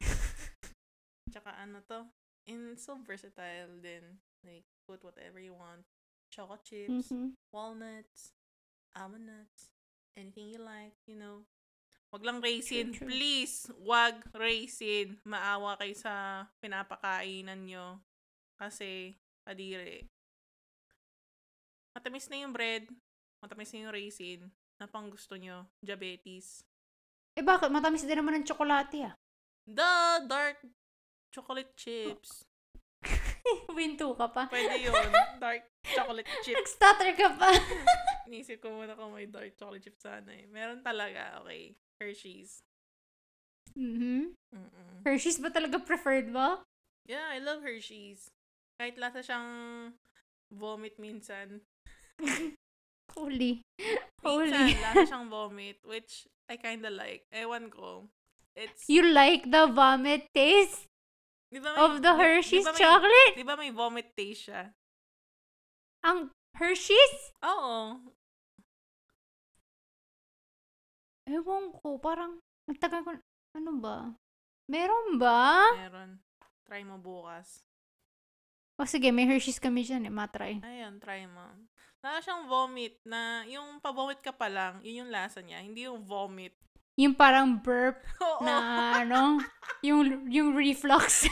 Tsaka 1.32 1.52
ano 1.60 1.84
to, 1.84 2.08
and 2.48 2.72
it's 2.72 2.84
so 2.84 2.96
versatile 2.96 3.76
din. 3.80 4.18
Like, 4.40 4.64
put 4.88 5.04
whatever 5.04 5.36
you 5.38 5.52
want. 5.52 5.84
Chocolate 6.32 6.64
chips, 6.64 7.08
Mhm. 7.12 7.36
walnuts, 7.52 8.32
almond 8.92 9.28
nuts, 9.28 9.72
anything 10.16 10.48
you 10.48 10.60
like, 10.60 10.96
you 11.04 11.16
know. 11.16 11.44
Wag 12.08 12.24
lang 12.24 12.40
raisin. 12.40 12.88
True, 12.88 13.04
true. 13.04 13.08
Please, 13.12 13.68
wag 13.84 14.16
raisin. 14.32 15.20
Maawa 15.28 15.76
kayo 15.76 15.92
sa 15.92 16.44
pinapakainan 16.64 17.68
nyo. 17.68 18.00
Kasi, 18.56 19.12
kadiri. 19.44 20.08
Matamis 21.92 22.32
na 22.32 22.40
yung 22.40 22.54
bread. 22.56 22.88
Matamis 23.44 23.70
na 23.76 23.78
yung 23.84 23.92
raisin. 23.92 24.40
Na 24.80 24.88
pang 24.88 25.12
gusto 25.12 25.36
nyo. 25.36 25.68
Diabetes. 25.84 26.64
Eh 27.36 27.44
bakit? 27.44 27.68
Matamis 27.68 28.08
din 28.08 28.16
naman 28.16 28.40
ng 28.40 28.46
tsokolate 28.48 29.04
ah. 29.04 29.14
The 29.68 30.24
dark 30.24 30.64
chocolate 31.28 31.76
chips. 31.76 32.48
Winto 33.76 34.16
ka 34.16 34.32
pa. 34.32 34.48
Pwede 34.48 34.80
yun. 34.80 34.96
Dark 35.42 35.68
chocolate 35.84 36.28
chips. 36.42 36.56
Nag-stutter 36.56 37.10
ka 37.14 37.28
pa. 37.36 37.52
Inisip 38.28 38.60
ko 38.60 38.74
muna 38.74 38.98
kung 38.98 39.14
may 39.14 39.28
dark 39.30 39.54
chocolate 39.56 39.84
chips 39.84 40.02
sana 40.02 40.34
eh. 40.34 40.44
Meron 40.50 40.82
talaga. 40.82 41.40
Okay. 41.44 41.76
Hershey's. 42.00 42.62
mhm 43.76 44.32
Mm-mm. 44.54 44.94
Hershey's 45.04 45.38
ba 45.38 45.50
talaga 45.50 45.78
preferred 45.78 46.30
mo? 46.30 46.62
Yeah, 47.06 47.28
I 47.30 47.38
love 47.38 47.62
Hershey's. 47.62 48.30
Kahit 48.78 48.96
lasa 48.98 49.20
siyang 49.22 49.48
vomit 50.50 50.96
minsan. 50.98 51.60
Holy. 53.16 53.62
Minsan, 53.78 54.22
Holy. 54.22 54.74
lasa 54.78 55.02
siyang 55.10 55.26
vomit, 55.28 55.78
which 55.84 56.26
I 56.48 56.56
kinda 56.56 56.90
like. 56.90 57.24
Ewan 57.32 57.70
ko. 57.70 58.08
It's, 58.58 58.86
You 58.90 59.06
like 59.06 59.46
the 59.50 59.70
vomit 59.70 60.26
taste 60.34 60.90
di 61.48 61.62
ba 61.62 61.72
may- 61.72 61.80
of 61.80 61.92
the 62.02 62.12
Hershey's 62.18 62.66
di 62.66 62.68
ba 62.68 62.74
may- 62.74 62.82
chocolate? 62.82 63.34
Di 63.38 63.44
ba 63.46 63.54
may 63.56 63.70
vomit 63.70 64.08
taste 64.18 64.50
siya? 64.50 64.62
Ang 66.02 66.30
Hershey's? 66.58 67.32
Oo. 67.42 68.02
Ewan 71.28 71.76
ko, 71.76 72.00
parang, 72.00 72.40
nagtagal 72.64 73.04
ko, 73.04 73.10
ano 73.52 73.72
ba? 73.84 74.16
Meron 74.64 75.20
ba? 75.20 75.60
Meron. 75.76 76.16
Try 76.64 76.88
mo 76.88 76.96
bukas. 76.96 77.60
O 78.80 78.88
sige, 78.88 79.12
may 79.12 79.28
Hershey's 79.28 79.60
kami 79.60 79.84
dyan 79.84 80.08
eh, 80.08 80.12
matry. 80.12 80.64
Ayun, 80.64 80.96
try 80.96 81.28
mo. 81.28 81.44
Lasa 82.00 82.24
siyang 82.24 82.48
vomit 82.48 82.96
na, 83.04 83.44
yung 83.44 83.76
pa-vomit 83.82 84.24
ka 84.24 84.32
pa 84.32 84.48
lang, 84.48 84.80
yun 84.80 85.04
yung 85.04 85.12
lasa 85.12 85.44
niya. 85.44 85.60
Hindi 85.60 85.84
yung 85.84 86.00
vomit. 86.08 86.56
Yung 86.96 87.12
parang 87.12 87.60
burp 87.60 88.00
Oo. 88.24 88.40
na 88.46 88.54
ano, 89.04 89.36
yung, 89.84 90.30
yung 90.32 90.56
reflux. 90.56 91.28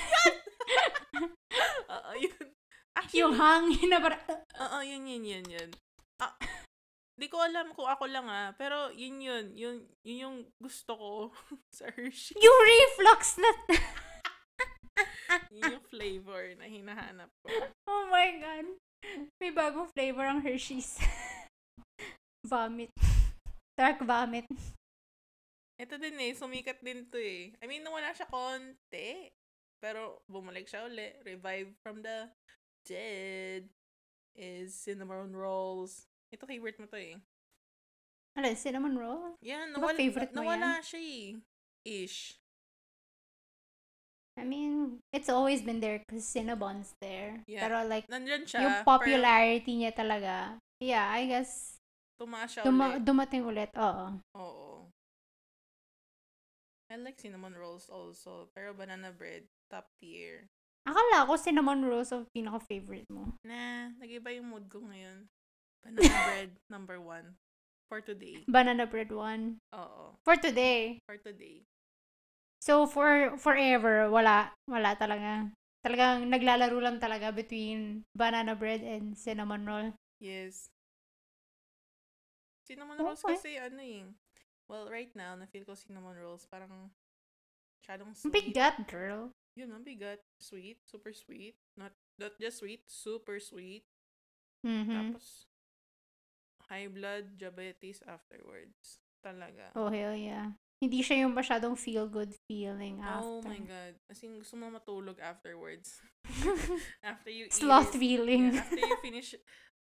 Oo, 1.95 2.11
yun. 2.21 2.47
Actually, 2.93 3.21
yung 3.25 3.33
hangin 3.33 3.89
na 3.89 3.99
parang, 4.03 4.21
Oo, 4.65 4.79
yun, 4.85 5.09
yun, 5.09 5.25
yun, 5.25 5.47
yun. 5.49 5.71
Ah, 6.21 6.37
di 7.17 7.27
ko 7.33 7.41
alam 7.41 7.73
kung 7.73 7.89
ako 7.89 8.05
lang 8.07 8.29
ah, 8.29 8.53
pero 8.61 8.93
yun 8.93 9.19
yun, 9.25 9.45
yun, 9.57 9.77
yun 10.05 10.19
yung 10.29 10.37
gusto 10.61 10.93
ko 10.93 11.11
sa 11.77 11.89
Hershey. 11.89 12.37
yung 12.37 12.59
reflux 12.61 13.41
na, 13.41 13.51
Yun 15.53 15.77
yung 15.77 15.87
flavor 15.89 16.43
na 16.57 16.67
hinahanap 16.69 17.29
ko. 17.45 17.49
oh 17.89 18.05
my 18.09 18.29
God. 18.41 18.67
May 19.39 19.53
bagong 19.53 19.91
flavor 19.93 20.25
ang 20.25 20.41
Hershey's. 20.41 20.97
vomit. 22.51 22.93
Dark 23.77 24.01
vomit. 24.01 24.47
Ito 25.77 26.01
din 26.01 26.17
eh, 26.17 26.33
sumikat 26.33 26.81
din 26.81 27.05
to 27.13 27.21
eh. 27.21 27.53
I 27.61 27.65
mean, 27.69 27.85
nawala 27.85 28.17
siya 28.17 28.25
konti. 28.31 29.29
Pero 29.77 30.25
bumalik 30.25 30.65
siya 30.65 30.89
uli. 30.89 31.13
Revive 31.21 31.77
from 31.85 32.01
the 32.01 32.33
dead 32.89 33.69
is 34.33 34.73
cinnamon 34.73 35.37
rolls. 35.37 36.09
Ito 36.37 36.45
favorite 36.45 36.77
mo 36.77 36.87
to 36.93 37.01
eh. 37.01 37.17
Ano, 38.37 38.53
cinnamon 38.53 38.95
roll? 39.01 39.41
Yan, 39.41 39.73
nawala, 39.73 39.97
favorite 39.97 40.33
mo 40.37 40.45
nawala 40.45 40.85
siya 40.85 41.01
eh. 41.01 41.27
Ish. 41.89 42.37
I 44.37 44.45
mean, 44.45 45.01
it's 45.17 45.33
always 45.33 45.65
been 45.65 45.81
there 45.81 46.05
because 46.05 46.29
Cinnabon's 46.29 46.93
there. 47.01 47.41
Yeah. 47.49 47.65
Pero 47.65 47.89
like, 47.89 48.05
Nandyan 48.13 48.45
siya. 48.45 48.61
yung 48.61 48.77
pero 48.85 48.85
popularity 48.85 49.81
niya 49.81 49.97
talaga, 49.97 50.61
yeah, 50.77 51.09
I 51.09 51.25
guess, 51.25 51.81
Tumaas 52.21 52.53
siya 52.53 52.69
duma- 52.69 53.01
ulit. 53.01 53.05
dumating 53.09 53.43
ulit, 53.49 53.73
oo. 53.81 54.21
Oo. 54.37 54.93
I 56.93 57.01
like 57.01 57.17
cinnamon 57.17 57.57
rolls 57.57 57.89
also. 57.89 58.53
Pero 58.53 58.77
banana 58.77 59.09
bread, 59.09 59.49
top 59.73 59.89
tier. 59.97 60.45
Akala 60.85 61.25
ko 61.27 61.35
cinnamon 61.41 61.83
rolls 61.89 62.13
ang 62.13 62.29
pinaka-favorite 62.31 63.09
mo. 63.09 63.35
Nah, 63.43 63.91
nag-iba 63.97 64.31
yung 64.37 64.53
mood 64.53 64.69
ko 64.69 64.85
ngayon. 64.85 65.27
Banana 65.87 66.19
bread, 66.27 66.51
number 66.69 66.99
one. 67.01 67.27
For 67.87 68.03
today. 68.03 68.43
Banana 68.51 68.83
bread 68.87 69.15
one. 69.15 69.63
Oo. 69.71 70.19
For 70.27 70.35
today. 70.35 70.99
For 71.07 71.15
today. 71.23 71.63
So, 72.59 72.91
for 72.91 73.39
forever, 73.39 74.11
wala. 74.11 74.51
Wala 74.67 74.99
talaga. 74.99 75.55
Talagang 75.87 76.27
naglalaro 76.27 76.83
lang 76.83 76.99
talaga 76.99 77.31
between 77.31 78.03
banana 78.11 78.59
bread 78.59 78.83
and 78.83 79.15
cinnamon 79.15 79.63
roll. 79.63 79.95
Yes. 80.19 80.67
Cinnamon 82.67 82.99
Okay. 82.99 83.07
rolls 83.07 83.23
kasi 83.23 83.51
ano 83.63 83.79
eh. 83.79 84.03
Well, 84.67 84.91
right 84.91 85.15
now, 85.15 85.39
na-feel 85.39 85.63
ko 85.63 85.79
cinnamon 85.79 86.19
rolls 86.19 86.43
parang 86.51 86.91
masyadong 87.79 88.19
sweet. 88.19 88.51
bigat, 88.51 88.83
girl. 88.91 89.31
Yun, 89.55 89.71
ang 89.71 89.87
bigat. 89.87 90.19
Sweet. 90.43 90.83
Super 90.91 91.15
sweet. 91.15 91.55
Not, 91.79 91.95
not 92.19 92.35
just 92.43 92.59
sweet, 92.59 92.83
super 92.91 93.39
sweet. 93.39 93.87
Mhm. 94.67 95.15
Tapos, 95.15 95.47
high 96.67 96.89
blood, 96.89 97.39
diabetes 97.39 98.03
afterwards. 98.05 98.99
Talaga. 99.21 99.75
Oh, 99.75 99.91
hell 99.91 100.15
yeah. 100.15 100.55
Hindi 100.77 101.01
siya 101.01 101.25
yung 101.25 101.33
masyadong 101.33 101.73
feel-good 101.73 102.37
feeling 102.45 103.01
Oh 103.01 103.41
after. 103.41 103.49
my 103.49 103.61
God. 103.65 103.95
As 104.13 104.21
in, 104.21 104.37
gusto 104.37 104.55
mo 104.55 104.69
matulog 104.69 105.17
afterwards. 105.19 105.99
after 107.03 107.33
you 107.33 107.49
Sloth 107.49 107.97
eat 107.97 107.97
it. 107.97 108.01
feeling. 108.01 108.45
Yeah, 108.53 108.61
after 108.61 108.85
you 108.85 108.99
finish, 109.09 109.33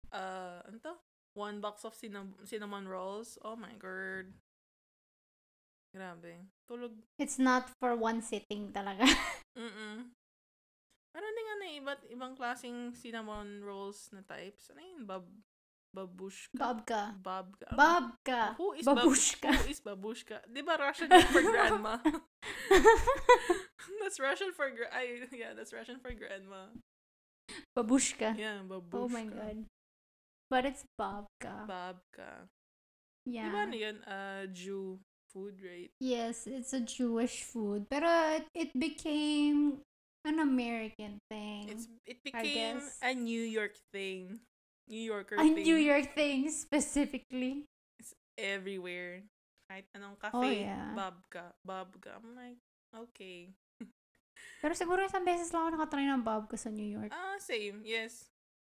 uh, 0.10 0.66
ano 0.66 0.78
to? 0.82 0.94
One 1.38 1.62
box 1.62 1.86
of 1.86 1.94
cinnam- 1.94 2.36
cinnamon 2.44 2.90
rolls. 2.90 3.38
Oh 3.46 3.56
my 3.56 3.72
God. 3.78 4.34
Grabe. 5.96 6.50
Tulog. 6.68 6.96
It's 7.20 7.38
not 7.38 7.70
for 7.80 7.96
one 7.96 8.20
sitting 8.22 8.72
talaga. 8.72 9.04
Mm-mm. 9.60 10.12
Meron 11.12 11.36
din 11.36 11.48
ano, 11.52 11.64
eh, 11.68 11.76
iba't 11.84 12.02
ibang 12.10 12.34
klaseng 12.34 12.96
cinnamon 12.96 13.60
rolls 13.62 14.08
na 14.16 14.24
types. 14.24 14.72
Ano 14.72 14.80
yun? 14.80 15.04
Bab... 15.04 15.28
Babushka? 15.92 16.56
Babka. 16.56 17.02
Babka. 17.20 17.68
Babka. 17.76 18.42
Who 18.56 18.72
is 18.74 18.88
Babushka. 18.88 19.52
Bab- 19.52 19.60
who 19.60 19.70
is 19.70 19.82
babushka? 19.84 20.38
Di 20.48 20.62
ba 20.64 20.80
Russian 20.80 21.12
for 21.12 21.44
grandma? 21.44 22.00
that's 24.00 24.20
Russian 24.20 24.56
for 24.56 24.72
gra- 24.72 24.92
ay, 24.96 25.28
yeah, 25.36 25.52
that's 25.52 25.76
Russian 25.76 26.00
for 26.00 26.16
grandma. 26.16 26.72
Babushka. 27.76 28.40
Yeah, 28.40 28.64
babushka. 28.64 28.96
Oh 28.96 29.10
my 29.12 29.28
god. 29.28 29.68
But 30.50 30.64
it's 30.66 30.84
babka. 30.96 31.68
Babka. 31.68 32.48
Yeah. 33.28 33.48
Di 33.48 33.50
ba 33.52 33.60
ano 33.68 33.76
yun? 33.76 33.98
Uh, 34.08 34.48
Jew 34.48 35.00
food, 35.32 35.60
right? 35.60 35.92
Yes, 36.00 36.48
it's 36.48 36.72
a 36.72 36.80
Jewish 36.80 37.44
food. 37.44 37.92
Pero 37.92 38.08
it, 38.40 38.48
it 38.56 38.72
became 38.80 39.84
an 40.24 40.40
American 40.40 41.20
thing. 41.28 41.68
It's 41.68 41.88
It 42.08 42.24
became 42.24 42.80
a 43.04 43.12
New 43.12 43.44
York 43.44 43.76
thing. 43.92 44.40
New 44.92 45.00
Yorker 45.02 45.36
a 45.36 45.42
thing. 45.42 45.64
New 45.64 45.80
York 45.80 46.12
thing 46.12 46.52
specifically. 46.52 47.64
It's 47.96 48.12
everywhere. 48.36 49.24
Kahit 49.66 49.88
anong 49.96 50.20
cafe, 50.20 50.36
Oh, 50.36 50.44
yeah. 50.44 50.92
babka, 50.92 51.56
babka. 51.64 52.20
I'm 52.20 52.36
like, 52.36 52.60
okay. 52.92 53.56
Pero 54.60 54.76
siguro 54.76 55.00
isang 55.02 55.24
beses 55.24 55.50
lang 55.50 55.64
ako 55.64 55.70
nakatry 55.74 56.04
ng 56.04 56.22
babka 56.22 56.60
sa 56.60 56.68
New 56.68 56.86
York. 56.86 57.08
Ah, 57.10 57.40
same, 57.40 57.80
yes. 57.82 58.28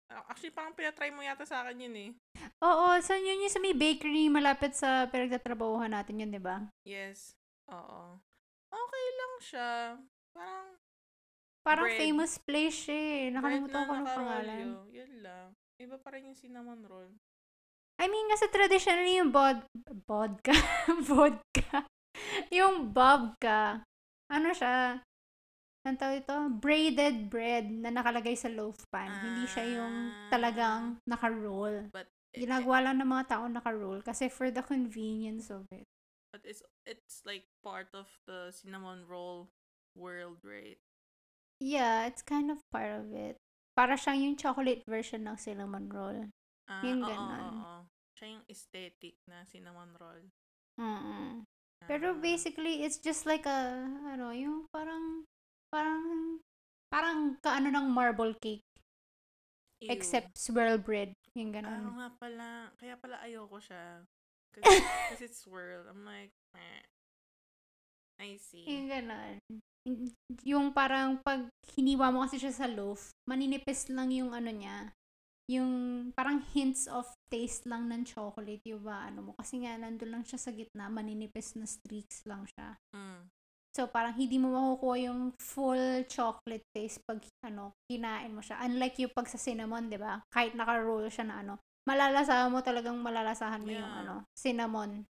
Ah, 0.07 0.23
Actually, 0.31 0.55
parang 0.55 0.73
pinatry 0.73 1.11
mo 1.11 1.21
yata 1.21 1.43
sa 1.43 1.63
akin 1.63 1.85
yun 1.85 1.95
eh. 1.95 2.11
Oo, 2.63 2.97
sa 3.03 3.19
yun 3.19 3.43
yung 3.43 3.51
sa 3.51 3.59
may 3.59 3.75
bakery 3.75 4.31
malapit 4.31 4.73
sa 4.73 5.05
pinagtatrabahuhan 5.07 5.91
natin 5.91 6.23
yun, 6.23 6.31
di 6.31 6.41
ba? 6.41 6.65
Yes. 6.87 7.35
Oo. 7.69 8.17
Okay 8.67 9.07
lang 9.13 9.35
siya. 9.43 9.71
Parang 10.33 10.67
Parang 11.61 11.91
Bread. 11.91 11.99
famous 11.99 12.39
place 12.39 12.87
siya 12.87 12.95
eh. 12.95 13.25
Nakalimutan 13.35 13.83
ko 13.83 13.93
ng 13.93 14.07
pangalan. 14.07 14.67
Yun 14.87 15.13
lang. 15.19 15.49
Iba 15.77 15.97
pa 16.01 16.09
rin 16.13 16.33
yung 16.33 16.39
cinnamon 16.39 16.81
roll. 16.89 17.11
I 17.97 18.09
mean, 18.09 18.29
kasi 18.29 18.49
traditionally 18.49 19.17
yung 19.17 19.33
bod... 19.33 19.65
Vodka? 20.05 20.53
vodka. 21.09 21.85
yung 22.53 22.93
babka. 22.93 23.85
Ano 24.29 24.53
siya? 24.53 25.01
Ang 25.87 25.97
tawag 25.97 26.27
ito? 26.27 26.37
Braided 26.61 27.31
bread 27.31 27.71
na 27.71 27.95
nakalagay 27.95 28.35
sa 28.35 28.51
loaf 28.51 28.85
pan. 28.91 29.09
Hindi 29.23 29.47
siya 29.47 29.65
yung 29.81 29.95
Ah. 30.13 30.29
talagang 30.29 30.83
naka-roll. 31.07 31.89
But 31.95 32.11
it, 32.35 32.45
Ginagawa 32.45 32.91
lang 32.91 32.99
ng 33.01 33.09
mga 33.09 33.27
tao 33.33 33.45
naka-roll 33.47 34.03
kasi 34.03 34.27
for 34.29 34.51
the 34.51 34.65
convenience 34.65 35.49
of 35.49 35.65
it. 35.73 35.87
but 36.37 36.45
it's 36.45 36.61
it's 36.85 37.25
like 37.25 37.49
part 37.65 37.89
of 37.97 38.05
the 38.29 38.53
cinnamon 38.53 39.09
roll 39.09 39.49
world, 39.97 40.37
right? 40.45 40.77
Yeah, 41.65 42.05
it's 42.05 42.21
kind 42.21 42.53
of 42.53 42.61
part 42.69 42.93
of 42.93 43.09
it. 43.17 43.41
Para 43.77 43.95
siyang 44.01 44.21
yung 44.25 44.37
chocolate 44.41 44.83
version 44.89 45.23
ng 45.29 45.37
cinnamon 45.37 45.87
roll. 45.93 46.19
Ah, 46.67 46.83
Yung 46.89 47.01
oo, 47.05 47.09
ganon. 47.11 47.45
oo, 47.47 47.53
oo. 47.63 47.81
Siya 48.17 48.27
yung 48.35 48.45
aesthetic 48.49 49.15
na 49.31 49.45
cinnamon 49.45 49.93
roll. 50.01 50.23
Mm 50.81 51.45
Pero 51.87 52.07
Ah, 52.11 52.19
basically, 52.19 52.83
it's 52.83 52.99
just 52.99 53.27
like 53.31 53.47
a, 53.47 53.87
ano, 54.11 54.35
yung 54.35 54.67
parang, 54.75 55.23
parang, 55.71 56.03
parang 56.91 57.39
kaano 57.45 57.71
ng 57.71 57.87
marble 57.93 58.35
cake. 58.43 58.65
ew. 59.81 59.93
Except 59.93 60.35
swirl 60.35 60.79
bread. 60.83 61.13
Yung 61.39 61.53
Ah, 61.65 61.79
ganon. 61.79 61.95
nga 61.97 62.09
pala. 62.21 62.51
Kaya 62.81 62.95
pala 63.03 63.17
ayoko 63.27 63.59
siya. 63.61 64.05
Kasi, 64.57 64.73
kasi 65.13 65.23
it's 65.29 65.45
swirl. 65.45 65.85
I'm 65.85 66.01
like, 66.09 66.33
eh. 66.57 66.81
I 68.21 68.41
see. 68.41 68.65
Yung 68.65 68.89
ganon. 68.89 69.37
Yung 70.43 70.67
parang 70.75 71.21
pag 71.23 71.47
hiniwa 71.77 72.11
mo 72.11 72.25
kasi 72.27 72.41
siya 72.43 72.51
sa 72.51 72.67
loaf, 72.67 73.13
maninipis 73.29 73.87
lang 73.93 74.11
yung 74.11 74.35
ano 74.35 74.51
niya. 74.51 74.91
Yung 75.47 75.71
parang 76.11 76.43
hints 76.51 76.91
of 76.91 77.07
taste 77.31 77.71
lang 77.71 77.87
ng 77.87 78.03
chocolate 78.03 78.65
yung 78.67 78.83
ba, 78.83 79.07
ano 79.07 79.31
mo. 79.31 79.33
Kasi 79.39 79.63
nga, 79.63 79.79
nandun 79.79 80.11
lang 80.11 80.25
siya 80.27 80.43
sa 80.43 80.51
gitna, 80.51 80.91
maninipis 80.91 81.55
na 81.55 81.71
streaks 81.71 82.27
lang 82.27 82.43
siya. 82.51 82.75
Mm. 82.91 83.31
So, 83.77 83.87
parang 83.87 84.17
hindi 84.17 84.41
mo 84.43 84.51
makukuha 84.57 84.97
yung 85.07 85.37
full 85.39 86.03
chocolate 86.11 86.67
taste 86.75 86.99
pag, 87.07 87.23
ano, 87.47 87.77
kinain 87.87 88.35
mo 88.35 88.43
siya. 88.43 88.59
Unlike 88.67 89.07
yung 89.07 89.15
pag 89.15 89.31
sa 89.31 89.39
cinnamon, 89.39 89.87
di 89.87 90.01
ba? 90.01 90.19
Kahit 90.35 90.57
naka-roll 90.59 91.07
siya 91.13 91.31
na, 91.31 91.45
ano, 91.47 91.63
malalasahan 91.87 92.51
mo 92.51 92.59
talagang 92.65 92.99
malalasahan 92.99 93.63
mo 93.63 93.71
yung, 93.71 93.87
Yeah. 93.87 94.01
ano, 94.03 94.15
cinnamon. 94.35 95.07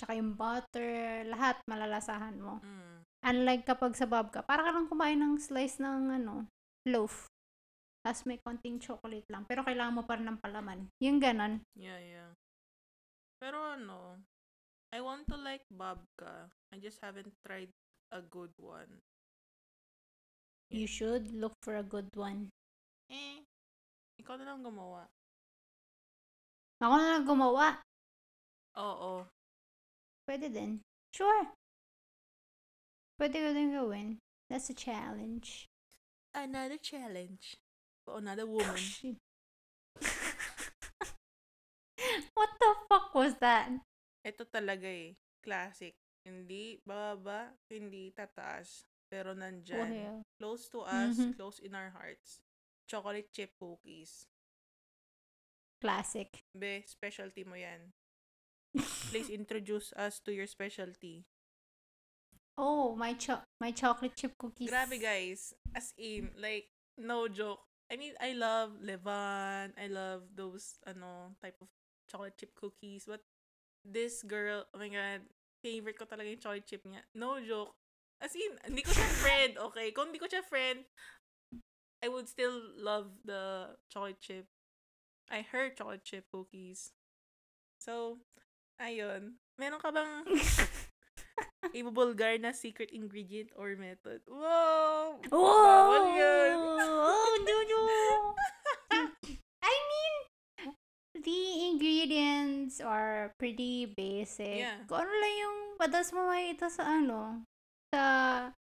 Tsaka 0.00 0.16
yung 0.16 0.32
butter, 0.32 1.28
lahat 1.28 1.60
malalasahan 1.68 2.40
mo. 2.40 2.56
Mm. 2.64 3.04
Unlike 3.20 3.68
kapag 3.68 3.92
sa 3.92 4.08
babka, 4.08 4.40
para 4.40 4.64
ka 4.64 4.72
lang 4.72 4.88
kumain 4.88 5.20
ng 5.20 5.36
slice 5.36 5.76
ng, 5.76 6.08
ano, 6.16 6.48
loaf. 6.88 7.28
Tapos 8.00 8.24
may 8.24 8.40
konting 8.40 8.80
chocolate 8.80 9.28
lang. 9.28 9.44
Pero 9.44 9.60
kailangan 9.60 10.00
mo 10.00 10.08
pa 10.08 10.16
rin 10.16 10.24
ng 10.24 10.40
palaman. 10.40 10.88
Yung 11.04 11.20
ganon. 11.20 11.60
Yeah, 11.76 12.00
yeah. 12.00 12.32
Pero 13.36 13.60
ano, 13.76 14.24
I 14.88 15.04
want 15.04 15.28
to 15.28 15.36
like 15.36 15.68
babka. 15.68 16.48
I 16.72 16.80
just 16.80 16.96
haven't 17.04 17.36
tried 17.44 17.68
a 18.08 18.24
good 18.24 18.56
one. 18.56 19.04
You 20.72 20.88
should 20.88 21.28
look 21.36 21.60
for 21.60 21.76
a 21.76 21.84
good 21.84 22.08
one. 22.16 22.48
Eh, 23.12 23.44
ikaw 24.16 24.40
na 24.40 24.48
lang 24.48 24.64
gumawa. 24.64 25.04
Ako 26.80 26.94
na 26.96 27.20
lang 27.20 27.28
gumawa. 27.28 27.84
Oo. 28.80 29.28
Pwede 30.30 30.46
din. 30.46 30.78
Sure. 31.10 31.42
Pwede 33.18 33.42
ko 33.42 33.50
din 33.50 33.74
gawin. 33.74 34.22
That's 34.46 34.70
a 34.70 34.76
challenge. 34.78 35.66
Another 36.30 36.78
challenge. 36.78 37.58
For 38.06 38.22
another 38.22 38.46
woman. 38.46 38.78
What 42.38 42.50
the 42.62 42.70
fuck 42.86 43.10
was 43.10 43.34
that? 43.42 43.74
Ito 44.22 44.46
talaga 44.46 44.86
eh. 44.86 45.18
Classic. 45.42 45.98
Hindi 46.22 46.78
bababa, 46.86 47.50
hindi 47.66 48.14
tataas. 48.14 48.86
Pero 49.10 49.34
nandyan. 49.34 49.90
Well, 49.90 50.22
Close 50.38 50.70
to 50.70 50.86
us, 50.86 51.18
Mhm. 51.18 51.34
close 51.34 51.58
in 51.58 51.74
our 51.74 51.90
hearts. 51.90 52.38
Chocolate 52.86 53.34
chip 53.34 53.58
cookies. 53.58 54.30
classic. 55.80 56.44
Be, 56.52 56.84
specialty 56.86 57.42
mo 57.42 57.56
yan. 57.56 57.88
Please 59.10 59.28
introduce 59.30 59.92
us 59.96 60.20
to 60.24 60.32
your 60.32 60.46
specialty. 60.46 61.24
oh, 62.58 62.94
my 62.94 63.14
cho- 63.14 63.42
my 63.60 63.70
chocolate 63.72 64.14
chip 64.16 64.36
cookies. 64.38 64.70
Grabe 64.70 65.00
guys. 65.00 65.54
As 65.74 65.94
in, 65.98 66.30
like, 66.38 66.68
no 66.98 67.26
joke. 67.28 67.60
I 67.90 67.96
mean, 67.96 68.14
I 68.20 68.32
love 68.36 68.78
Levan. 68.84 69.72
I 69.74 69.86
love 69.88 70.22
those, 70.36 70.78
ano, 70.86 71.34
type 71.42 71.56
of 71.60 71.68
chocolate 72.10 72.36
chip 72.38 72.54
cookies. 72.54 73.04
But 73.08 73.20
this 73.84 74.22
girl, 74.22 74.66
oh 74.74 74.78
my 74.78 74.88
god, 74.88 75.24
favorite 75.64 75.98
ko 75.98 76.04
talaga 76.04 76.30
yung 76.30 76.38
chocolate 76.42 76.66
chip 76.68 76.84
niya. 76.86 77.02
No 77.14 77.40
joke. 77.40 77.74
As 78.20 78.36
in, 78.36 78.52
hindi 78.68 78.82
ko 78.84 78.92
siya 78.92 79.08
friend, 79.24 79.52
okay? 79.58 79.90
Kung 79.90 80.12
hindi 80.12 80.20
ko 80.20 80.28
siya 80.28 80.44
friend, 80.44 80.84
I 82.04 82.08
would 82.08 82.28
still 82.28 82.60
love 82.76 83.10
the 83.24 83.74
chocolate 83.88 84.20
chip. 84.20 84.46
I 85.30 85.42
heard 85.42 85.76
chocolate 85.76 86.04
chip 86.04 86.28
cookies. 86.30 86.92
So, 87.80 88.20
ayun. 88.80 89.36
Meron 89.60 89.78
ka 89.78 89.92
bang 89.92 90.24
ibubulgar 91.78 92.40
na 92.40 92.56
secret 92.56 92.90
ingredient 92.90 93.52
or 93.54 93.76
method? 93.76 94.24
Wow! 94.26 95.20
Oh! 95.28 95.36
Bawal 95.36 96.16
yun. 96.16 96.56
Oh, 96.80 97.32
no, 97.44 97.56
no. 97.68 97.82
I 99.60 99.74
mean, 99.86 100.14
the 101.20 101.40
ingredients 101.70 102.80
are 102.80 103.36
pretty 103.36 103.84
basic. 103.84 104.64
Yeah. 104.64 104.80
Kung 104.88 105.04
ano 105.04 105.12
lang 105.12 105.34
yung 105.36 105.58
madalas 105.76 106.10
mo 106.16 106.26
makita 106.32 106.72
sa 106.72 106.88
ano, 106.88 107.44
sa 107.92 108.02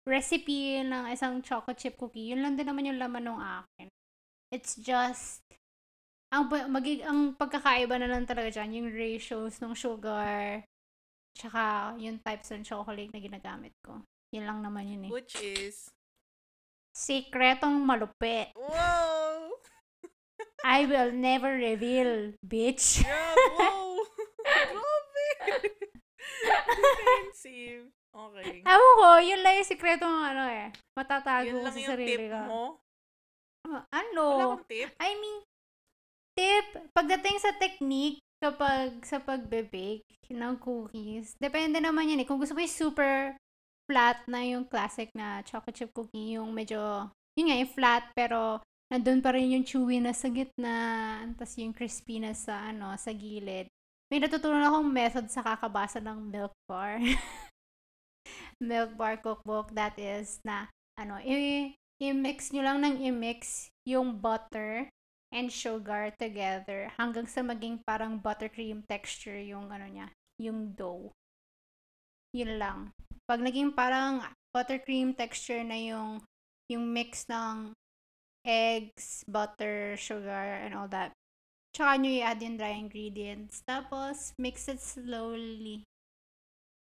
recipe 0.03 0.83
ng 0.83 1.07
isang 1.13 1.39
chocolate 1.39 1.79
chip 1.79 1.95
cookie, 1.95 2.35
yun 2.35 2.43
lang 2.43 2.59
din 2.59 2.67
naman 2.67 2.87
yung 2.89 2.99
laman 2.99 3.31
ng 3.31 3.39
akin. 3.39 3.87
It's 4.51 4.75
just, 4.75 5.47
ang, 6.31 6.43
magig, 6.71 7.03
ang 7.03 7.35
pagkakaiba 7.35 7.99
na 7.99 8.07
lang 8.07 8.23
talaga 8.23 8.47
dyan, 8.49 8.81
yung 8.81 8.89
ratios 8.89 9.59
ng 9.59 9.75
sugar, 9.75 10.63
tsaka 11.35 11.93
yung 11.99 12.19
types 12.23 12.51
ng 12.51 12.63
chocolate 12.63 13.11
na 13.11 13.19
ginagamit 13.19 13.75
ko. 13.83 13.99
Yun 14.31 14.47
lang 14.47 14.59
naman 14.63 14.87
yun 14.87 15.01
eh. 15.07 15.11
Which 15.11 15.35
is, 15.37 15.91
Sekretong 16.91 17.83
malupit. 17.83 18.51
wow! 18.55 19.47
I 20.61 20.85
will 20.85 21.11
never 21.11 21.51
reveal, 21.51 22.35
bitch. 22.43 22.99
Yeah, 23.05 23.35
wow! 23.57 23.95
Grabe! 24.41 25.27
Defensive. 26.41 27.89
Okay. 28.11 28.59
Ewan 28.67 28.93
ko, 28.99 29.07
yun 29.23 29.39
lang 29.39 29.55
yung 29.55 29.69
sekreto 29.69 30.03
ng 30.03 30.25
ano 30.35 30.43
eh. 30.51 30.67
Matatago 30.93 31.47
Yun 31.47 31.55
ko 31.55 31.63
lang 31.63 31.73
sa 31.73 31.79
yung 31.79 31.91
sarili 31.95 32.11
tip 32.11 32.27
ko. 32.27 32.39
mo? 32.43 32.63
Ah, 33.63 33.83
Ano? 33.95 34.23
Wala 34.35 34.45
kang 34.59 34.67
tip? 34.67 34.89
I 34.99 35.11
mean, 35.15 35.37
tip, 36.35 36.65
pagdating 36.95 37.37
sa 37.41 37.51
technique, 37.57 38.19
kapag 38.41 39.05
sa 39.05 39.21
pagbe-bake 39.21 40.03
ng 40.33 40.55
cookies, 40.57 41.37
depende 41.37 41.77
naman 41.77 42.09
yan 42.09 42.25
eh. 42.25 42.27
Kung 42.27 42.41
gusto 42.41 42.57
mo 42.57 42.63
yung 42.65 42.73
super 42.73 43.37
flat 43.85 44.23
na 44.25 44.41
yung 44.41 44.65
classic 44.65 45.13
na 45.13 45.45
chocolate 45.45 45.77
chip 45.77 45.91
cookie, 45.93 46.39
yung 46.41 46.49
medyo, 46.49 47.11
yun 47.37 47.51
nga, 47.51 47.61
yung 47.61 47.73
flat, 47.75 48.03
pero 48.17 48.57
nandun 48.89 49.21
pa 49.21 49.37
rin 49.37 49.53
yung 49.53 49.67
chewy 49.67 50.01
na 50.01 50.15
sa 50.15 50.31
gitna, 50.33 50.75
tapos 51.37 51.53
yung 51.61 51.75
crispy 51.75 52.17
na 52.17 52.33
sa, 52.33 52.73
ano, 52.73 52.97
sa 52.97 53.13
gilid. 53.13 53.69
May 54.09 54.19
natutunan 54.19 54.65
akong 54.65 54.89
method 54.89 55.25
sa 55.29 55.45
kakabasa 55.45 56.01
ng 56.01 56.33
milk 56.33 56.51
bar. 56.65 56.97
milk 58.59 58.91
bar 58.97 59.15
cookbook, 59.21 59.71
that 59.77 59.93
is, 60.01 60.41
na, 60.41 60.67
ano, 60.97 61.21
i- 61.21 61.77
i-mix 62.01 62.49
nyo 62.49 62.65
lang 62.65 62.81
ng 62.81 63.05
i-mix 63.05 63.69
yung 63.85 64.17
butter 64.17 64.89
and 65.31 65.47
sugar 65.47 66.11
together 66.19 66.91
hanggang 66.99 67.25
sa 67.25 67.39
maging 67.39 67.79
parang 67.87 68.19
buttercream 68.19 68.83
texture 68.83 69.39
yung 69.39 69.71
ano 69.71 69.87
niya, 69.87 70.07
yung 70.37 70.75
dough. 70.75 71.11
Yun 72.35 72.59
lang. 72.59 72.79
Pag 73.27 73.39
naging 73.39 73.71
parang 73.71 74.23
buttercream 74.51 75.15
texture 75.15 75.63
na 75.63 75.79
yung 75.79 76.19
yung 76.67 76.87
mix 76.91 77.27
ng 77.27 77.75
eggs, 78.47 79.23
butter, 79.27 79.95
sugar, 79.99 80.59
and 80.63 80.73
all 80.73 80.87
that. 80.87 81.11
Tsaka 81.71 81.99
nyo 81.99 82.11
i-add 82.11 82.43
yung 82.43 82.57
dry 82.59 82.75
ingredients. 82.75 83.63
Tapos, 83.63 84.35
mix 84.35 84.67
it 84.67 84.79
slowly. 84.83 85.87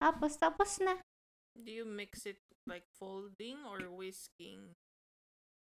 Tapos, 0.00 0.40
tapos 0.40 0.80
na. 0.80 0.96
Do 1.52 1.68
you 1.68 1.84
mix 1.84 2.24
it 2.24 2.40
like 2.64 2.88
folding 2.96 3.60
or 3.68 3.84
whisking? 3.92 4.72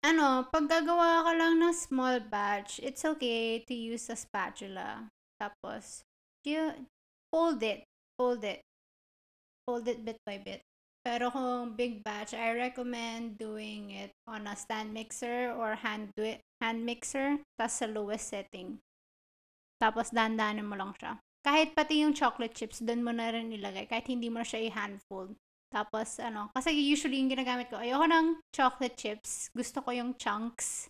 Ano, 0.05 0.47
pag 0.49 0.71
gagawa 0.71 1.27
ka 1.27 1.33
lang 1.35 1.59
ng 1.59 1.75
small 1.75 2.23
batch, 2.23 2.79
it's 2.83 3.03
okay 3.03 3.63
to 3.67 3.75
use 3.75 4.07
a 4.11 4.17
spatula. 4.17 5.11
Tapos, 5.39 6.07
you 6.47 6.87
fold 7.31 7.63
it. 7.63 7.83
Fold 8.19 8.43
it. 8.45 8.63
Fold 9.67 9.87
it 9.91 10.05
bit 10.05 10.19
by 10.27 10.39
bit. 10.39 10.63
Pero 11.03 11.31
kung 11.31 11.79
big 11.79 12.03
batch, 12.03 12.35
I 12.35 12.53
recommend 12.53 13.39
doing 13.39 13.95
it 13.95 14.13
on 14.27 14.47
a 14.47 14.55
stand 14.59 14.93
mixer 14.93 15.55
or 15.55 15.79
hand 15.79 16.11
do 16.19 16.37
hand 16.61 16.85
mixer, 16.85 17.39
tas 17.57 17.79
sa 17.79 17.87
lowest 17.87 18.29
setting. 18.29 18.83
Tapos, 19.79 20.11
dandanin 20.11 20.67
mo 20.67 20.75
lang 20.75 20.91
siya. 20.99 21.23
Kahit 21.47 21.73
pati 21.79 22.03
yung 22.03 22.13
chocolate 22.13 22.53
chips, 22.53 22.83
doon 22.83 23.07
mo 23.07 23.15
na 23.15 23.31
rin 23.31 23.55
ilagay. 23.55 23.87
Kahit 23.87 24.11
hindi 24.11 24.27
mo 24.27 24.43
na 24.43 24.47
siya 24.47 24.67
i-hand 24.67 24.99
fold. 25.07 25.39
Tapos, 25.69 26.17
ano, 26.21 26.49
kasi 26.57 26.73
usually 26.73 27.21
yung 27.21 27.29
ginagamit 27.33 27.69
ko, 27.69 27.77
ayoko 27.77 28.09
ng 28.09 28.27
chocolate 28.57 28.97
chips. 28.97 29.53
Gusto 29.53 29.85
ko 29.85 29.93
yung 29.93 30.17
chunks. 30.17 30.89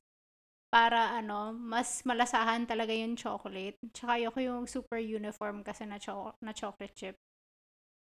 Para, 0.71 1.17
ano, 1.19 1.53
mas 1.57 2.03
malasahan 2.05 2.67
talaga 2.69 2.93
yung 2.93 3.17
chocolate. 3.17 3.79
Tsaka 3.95 4.21
ayoko 4.21 4.39
yung 4.43 4.63
super 4.69 4.99
uniform 5.01 5.65
kasi 5.65 5.87
na, 5.89 5.99
cho- 5.99 6.35
na 6.45 6.53
chocolate 6.53 6.95
chip. 6.97 7.17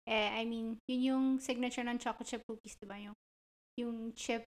Eh, 0.08 0.40
I 0.40 0.44
mean, 0.48 0.78
yun 0.88 1.02
yung 1.04 1.24
signature 1.40 1.84
ng 1.84 2.00
chocolate 2.00 2.28
chip 2.28 2.42
cookies, 2.48 2.76
diba? 2.80 2.96
Yung, 2.96 3.16
yung 3.78 3.96
chip, 4.16 4.44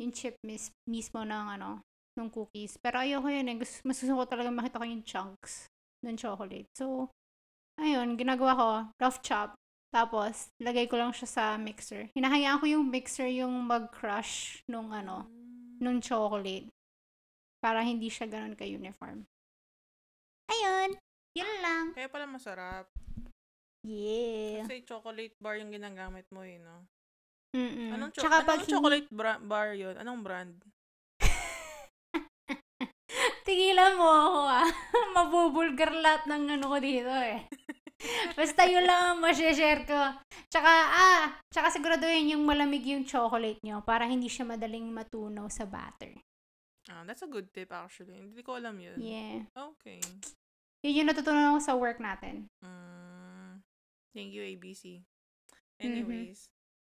yung 0.00 0.12
chip 0.12 0.36
mis- 0.44 0.72
mismo 0.88 1.22
ng, 1.26 1.46
ano, 1.60 1.82
ng 2.18 2.30
cookies. 2.30 2.78
Pero 2.82 3.00
ayoko 3.02 3.28
yun 3.30 3.50
eh. 3.50 3.56
Gusto, 3.60 3.84
mas 3.86 4.00
gusto 4.02 4.14
ko 4.16 4.24
talaga 4.26 4.50
makita 4.50 4.80
ko 4.80 4.86
yung 4.88 5.04
chunks 5.06 5.68
ng 6.06 6.16
chocolate. 6.18 6.68
So, 6.78 7.10
ayun, 7.80 8.16
ginagawa 8.18 8.52
ko, 8.56 8.68
rough 9.02 9.20
chop. 9.22 9.59
Tapos, 9.90 10.54
lagay 10.62 10.86
ko 10.86 10.94
lang 10.94 11.10
siya 11.10 11.26
sa 11.26 11.44
mixer. 11.58 12.14
Hinahayaan 12.14 12.62
ko 12.62 12.66
yung 12.70 12.86
mixer 12.86 13.26
yung 13.26 13.50
mag-crush 13.66 14.62
nung 14.70 14.94
ano, 14.94 15.26
nung 15.82 15.98
chocolate. 15.98 16.70
Para 17.58 17.82
hindi 17.82 18.06
siya 18.06 18.30
ganun 18.30 18.54
ka-uniform. 18.54 19.26
Ayun. 20.50 20.90
Yun 21.34 21.52
lang. 21.62 21.84
Kaya 21.94 22.06
pala 22.06 22.26
masarap. 22.30 22.86
Yeah. 23.82 24.62
Kasi 24.64 24.86
chocolate 24.86 25.34
bar 25.40 25.58
yung 25.58 25.74
ginagamit 25.74 26.26
mo 26.30 26.46
eh, 26.46 26.62
no? 26.62 26.86
Mm-mm. 27.50 27.90
Anong, 27.98 28.14
cho- 28.14 28.22
Tsaka 28.22 28.46
anong 28.46 28.70
chocolate 28.70 29.08
bra- 29.10 29.42
bar 29.42 29.74
yun? 29.74 29.98
Anong 29.98 30.22
brand? 30.22 30.54
Tigilan 33.46 33.98
mo 33.98 34.06
ako 34.06 34.40
ah. 34.46 34.68
Mabubulgar 35.16 35.90
lahat 35.90 36.30
ng 36.30 36.60
ano 36.60 36.64
ko 36.70 36.78
dito 36.78 37.10
eh. 37.10 37.42
Basta 38.38 38.64
yun 38.64 38.84
lang 38.88 39.16
ang 39.16 39.18
masishare 39.20 39.84
ko. 39.84 40.00
Tsaka, 40.48 40.72
ah, 40.88 41.24
tsaka 41.52 41.68
siguraduhin 41.68 42.36
yung 42.36 42.44
malamig 42.48 42.84
yung 42.88 43.04
chocolate 43.04 43.60
nyo 43.60 43.84
para 43.84 44.08
hindi 44.08 44.26
siya 44.26 44.48
madaling 44.48 44.88
matunaw 44.88 45.46
sa 45.52 45.68
batter. 45.68 46.16
Ah, 46.88 47.04
that's 47.04 47.22
a 47.22 47.30
good 47.30 47.52
tip 47.52 47.70
actually. 47.70 48.16
Hindi 48.16 48.40
ko 48.40 48.56
alam 48.56 48.80
yun. 48.80 48.96
Yeah. 48.98 49.46
Okay. 49.52 50.00
Yun 50.80 51.04
yung 51.04 51.08
natutunan 51.12 51.54
ko 51.54 51.60
sa 51.60 51.76
work 51.76 52.00
natin. 52.00 52.48
Mm, 52.64 53.60
thank 54.16 54.32
you, 54.32 54.40
ABC. 54.40 55.04
Mm-hmm. 55.04 55.84
Anyways, 55.84 56.48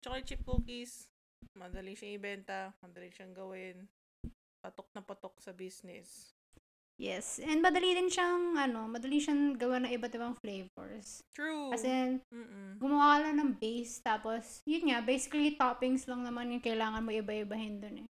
chocolate 0.04 0.28
chip 0.28 0.44
cookies, 0.44 1.08
madali 1.56 1.96
siyang 1.96 2.20
ibenta, 2.20 2.76
madali 2.84 3.08
siyang 3.08 3.32
gawin. 3.32 3.88
Patok 4.60 4.92
na 4.92 5.00
patok 5.00 5.40
sa 5.40 5.56
business. 5.56 6.36
Yes. 7.00 7.40
And 7.40 7.64
madali 7.64 7.96
din 7.96 8.12
siyang, 8.12 8.60
ano, 8.60 8.84
madali 8.84 9.24
siyang 9.24 9.56
gawa 9.56 9.80
ng 9.80 9.92
iba't 9.96 10.12
ibang 10.20 10.36
flavors. 10.36 11.24
True. 11.32 11.72
As 11.72 11.80
in, 11.80 12.20
Mm-mm. 12.28 12.76
gumawa 12.76 13.16
ka 13.16 13.18
lang 13.24 13.40
ng 13.40 13.52
base, 13.56 14.04
tapos, 14.04 14.60
yun 14.68 14.92
nga, 14.92 15.00
basically, 15.00 15.56
toppings 15.56 16.04
lang 16.04 16.28
naman 16.28 16.52
yung 16.52 16.60
kailangan 16.60 17.00
mo 17.00 17.08
iba-ibahin 17.08 17.80
dun 17.80 18.04
eh. 18.04 18.08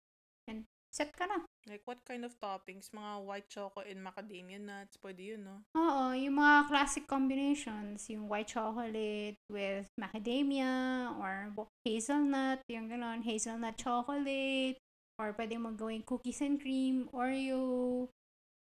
And, 0.49 0.65
set 0.89 1.13
ka 1.13 1.29
na. 1.29 1.45
Like, 1.69 1.85
what 1.85 2.01
kind 2.09 2.25
of 2.25 2.33
toppings? 2.41 2.89
Mga 2.97 3.29
white 3.29 3.49
choco 3.53 3.85
and 3.85 4.01
macadamia 4.01 4.57
nuts. 4.57 4.97
Pwede 5.05 5.21
yun, 5.21 5.45
no? 5.45 5.61
Oo, 5.77 6.17
yung 6.17 6.41
mga 6.41 6.73
classic 6.73 7.05
combinations, 7.05 8.09
yung 8.09 8.25
white 8.25 8.49
chocolate 8.49 9.37
with 9.53 9.85
macadamia 10.01 11.13
or 11.21 11.53
hazelnut, 11.85 12.65
yung 12.73 12.89
ganon, 12.89 13.21
hazelnut 13.21 13.77
chocolate, 13.77 14.81
or 15.21 15.37
pwede 15.37 15.61
mo 15.61 15.77
gawing 15.77 16.01
cookies 16.09 16.41
and 16.41 16.57
cream, 16.57 17.13
Oreo, 17.13 18.09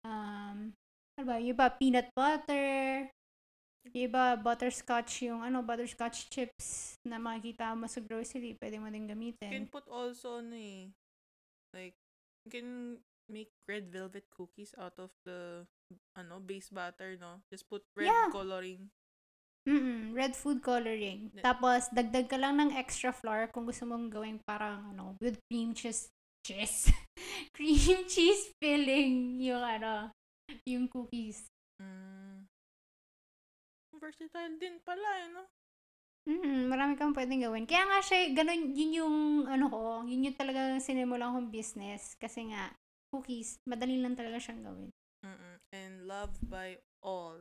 um, 0.05 0.57
ano 1.17 1.23
ba, 1.25 1.35
yung 1.41 1.57
iba, 1.57 1.65
peanut 1.73 2.07
butter, 2.13 3.09
yung 3.89 3.95
iba, 4.13 4.37
butterscotch, 4.37 5.25
yung 5.25 5.41
ano, 5.41 5.65
butterscotch 5.65 6.29
chips 6.29 6.95
na 7.01 7.17
makikita 7.17 7.73
mo 7.73 7.89
sa 7.89 7.99
grocery, 8.01 8.53
pwede 8.61 8.77
mo 8.77 8.87
din 8.93 9.09
You 9.09 9.49
can 9.49 9.65
gamitin. 9.65 9.65
put 9.73 9.85
also, 9.89 10.39
ano 10.41 10.53
eh, 10.55 10.89
like, 11.73 11.95
you 12.45 12.51
can 12.53 12.69
make 13.29 13.49
red 13.65 13.89
velvet 13.89 14.29
cookies 14.29 14.73
out 14.77 14.97
of 15.01 15.09
the, 15.25 15.65
ano, 16.15 16.37
base 16.39 16.69
batter, 16.69 17.17
no? 17.17 17.41
Just 17.49 17.65
put 17.69 17.81
red 17.97 18.09
Yeah. 18.09 18.29
coloring. 18.29 18.89
Mm 19.65 20.13
red 20.15 20.31
food 20.37 20.61
coloring. 20.63 21.27
Tapos, 21.43 21.89
dagdag 21.91 22.29
ka 22.31 22.37
lang 22.39 22.55
ng 22.61 22.71
extra 22.77 23.11
flour 23.11 23.51
kung 23.51 23.65
gusto 23.67 23.83
mong 23.83 24.07
gawing 24.13 24.39
parang, 24.47 24.95
ano, 24.95 25.17
with 25.19 25.35
cream 25.51 25.73
cheese, 25.75 26.07
cheese, 26.47 26.87
cream 27.55 28.03
cheese 28.11 28.51
filling 28.59 29.39
yung, 29.39 29.63
ano, 29.63 30.11
yung 30.67 30.91
cookies. 30.91 31.47
Mm. 31.79 32.43
Versatile 33.95 34.59
din 34.59 34.77
pala, 34.83 35.09
eh, 35.23 35.27
no? 35.31 35.43
Mm, 36.25 36.67
marami 36.67 36.93
kang 36.97 37.13
pwedeng 37.15 37.45
gawin. 37.45 37.69
Kaya 37.69 37.85
nga 37.85 37.99
siya, 38.01 38.33
ganun, 38.35 38.73
yun 38.75 38.91
yung, 38.91 39.15
ano 39.47 39.65
ko, 39.71 39.81
yun 40.03 40.25
yung 40.25 40.37
talaga 40.37 40.75
sinimulan 40.81 41.31
kong 41.31 41.53
business. 41.53 42.17
Kasi 42.19 42.51
nga, 42.51 42.73
cookies, 43.13 43.61
madali 43.63 44.01
lang 44.01 44.17
talaga 44.17 44.41
siyang 44.41 44.65
gawin. 44.65 44.89
Mm-mm. 45.23 45.55
And 45.71 45.93
loved 46.05 46.41
by 46.49 46.77
all. 46.99 47.39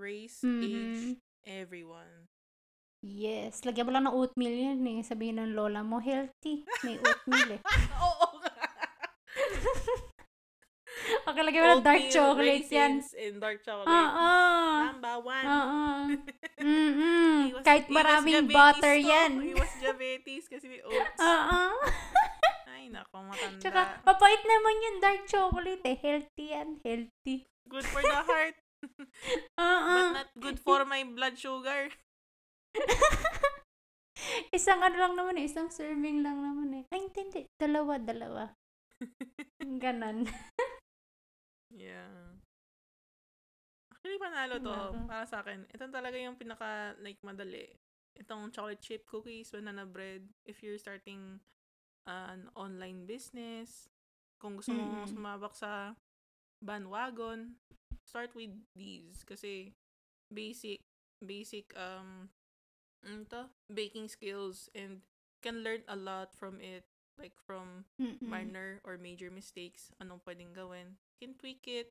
Race, 0.00 0.40
Mhm. 0.40 0.64
age, 0.64 1.04
everyone. 1.44 2.26
Yes. 3.04 3.60
Lagyan 3.68 3.86
mo 3.86 3.92
lang 3.92 4.08
ng 4.08 4.16
oatmeal 4.16 4.56
yan 4.72 4.80
eh. 4.88 5.04
Sabihin 5.04 5.36
ng 5.36 5.52
lola 5.52 5.84
mo, 5.84 6.00
healthy. 6.00 6.64
May 6.80 6.96
oatmeal 6.96 7.58
eh. 7.58 7.62
Oo 8.08 8.26
nga. 8.40 8.52
Okay, 11.22 11.38
lagyan 11.40 11.62
mo 11.62 11.68
ng 11.72 11.84
dark 11.84 12.02
Oatmeal, 12.02 12.12
chocolate 12.12 12.68
yan. 12.68 12.92
and 12.98 13.36
dark 13.38 13.58
chocolate. 13.60 13.88
Oo. 13.88 14.30
Number 14.90 15.16
one. 15.20 15.46
Oo. 15.46 15.80
Mm-mm. 16.62 17.34
He 17.42 17.52
was- 17.52 17.62
Kahit 17.62 17.86
maraming 17.88 18.46
butter 18.46 18.96
to. 18.96 19.02
yan. 19.04 19.30
He 19.38 19.54
was 19.54 19.70
diabetes 19.78 20.46
kasi 20.46 20.66
may 20.66 20.82
oats. 20.82 21.18
Oo. 21.22 21.62
Ay, 22.66 22.88
nako, 22.88 23.22
matanda. 23.22 23.58
Tsaka, 23.58 23.80
papait 24.02 24.42
naman 24.42 24.74
yung 24.82 24.98
dark 24.98 25.22
chocolate 25.24 25.84
eh. 25.84 25.96
Healthy 25.96 26.46
yan. 26.50 26.68
Healthy. 26.80 27.36
good 27.64 27.86
for 27.86 28.02
the 28.02 28.20
heart, 28.20 28.52
Oo. 29.56 29.94
but 29.94 30.12
not 30.12 30.30
good 30.36 30.58
for 30.58 30.84
my 30.84 31.00
blood 31.06 31.34
sugar. 31.34 31.88
isang 34.50 34.82
ano 34.82 34.96
lang 34.98 35.14
naman 35.14 35.38
eh. 35.38 35.46
Isang 35.46 35.70
serving 35.70 36.20
lang 36.20 36.36
naman 36.36 36.68
eh. 36.74 36.84
Ay, 36.90 37.00
hindi, 37.00 37.20
hindi. 37.22 37.42
Dalawa, 37.54 37.96
dalawa. 37.96 38.44
Ganon. 39.58 40.28
Yeah. 41.74 42.36
Actually, 43.92 44.18
panalo 44.18 44.56
to 44.62 44.74
Panalo. 44.74 45.02
para 45.06 45.24
sa 45.28 45.40
akin. 45.44 45.66
Ito 45.72 45.86
talaga 45.92 46.16
yung 46.18 46.36
pinaka, 46.38 46.96
like, 47.00 47.20
madali. 47.22 47.66
Itong 48.18 48.52
chocolate 48.52 48.82
chip 48.82 49.02
cookies, 49.08 49.52
banana 49.54 49.86
bread. 49.86 50.26
If 50.44 50.62
you're 50.62 50.78
starting 50.80 51.40
an 52.06 52.50
online 52.56 53.06
business, 53.06 53.88
kung 54.40 54.56
gusto 54.58 54.74
mo 54.74 55.04
Mm-mm. 55.04 55.08
sumabak 55.08 55.54
sa 55.56 55.94
bandwagon, 56.62 57.56
start 58.06 58.32
with 58.34 58.52
these. 58.76 59.22
Kasi, 59.24 59.72
basic, 60.32 60.80
basic, 61.22 61.70
um, 61.76 62.28
ano 63.06 63.24
to? 63.30 63.42
baking 63.72 64.08
skills 64.08 64.68
and 64.74 65.00
can 65.42 65.62
learn 65.64 65.82
a 65.88 65.96
lot 65.96 66.34
from 66.34 66.60
it. 66.60 66.84
Like, 67.18 67.34
from 67.46 67.84
Mm-mm. 68.00 68.26
minor 68.26 68.80
or 68.84 68.98
major 68.98 69.30
mistakes, 69.30 69.90
anong 70.02 70.22
pwedeng 70.26 70.52
gawin. 70.54 70.96
Can 71.22 71.38
tweak 71.38 71.62
it. 71.70 71.86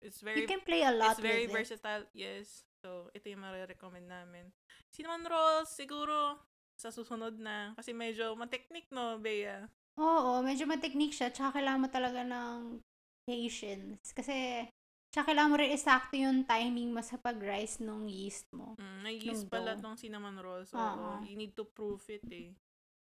It's 0.00 0.24
very 0.24 0.40
You 0.40 0.48
can 0.48 0.64
play 0.64 0.80
a 0.80 0.88
lot 0.88 1.12
it's 1.12 1.20
very 1.20 1.44
with 1.44 1.52
it. 1.52 1.68
versatile. 1.68 2.08
Yes. 2.16 2.64
So, 2.80 3.12
ito 3.12 3.28
yung 3.28 3.44
marirecommend 3.44 4.08
namin. 4.08 4.48
Cinnamon 4.88 5.28
rolls, 5.28 5.68
siguro, 5.68 6.40
sa 6.80 6.88
susunod 6.88 7.36
na. 7.36 7.76
Kasi 7.76 7.92
medyo 7.92 8.32
mateknik, 8.40 8.88
no, 8.88 9.20
Bea? 9.20 9.68
Oo, 10.00 10.40
medyo 10.40 10.64
mateknik 10.64 11.12
siya. 11.12 11.28
Tsaka 11.28 11.60
kailangan 11.60 11.82
mo 11.84 11.88
talaga 11.92 12.24
ng 12.24 12.80
patience. 13.28 14.16
Kasi, 14.16 14.64
tsaka 15.12 15.34
kailangan 15.34 15.52
mo 15.52 15.56
rin 15.60 15.76
isakto 15.76 16.16
yung 16.16 16.48
timing 16.48 16.96
mo 16.96 17.04
sa 17.04 17.20
pag-rise 17.20 17.84
nung 17.84 18.08
yeast 18.08 18.48
mo. 18.56 18.80
Mm, 18.80 18.98
may 19.04 19.20
yeast 19.20 19.44
pala 19.52 19.76
tong 19.76 20.00
cinnamon 20.00 20.40
rolls. 20.40 20.72
Oo. 20.72 20.80
Oo. 20.80 21.20
You 21.28 21.36
need 21.36 21.52
to 21.52 21.68
proof 21.68 22.08
it, 22.08 22.24
eh. 22.32 22.56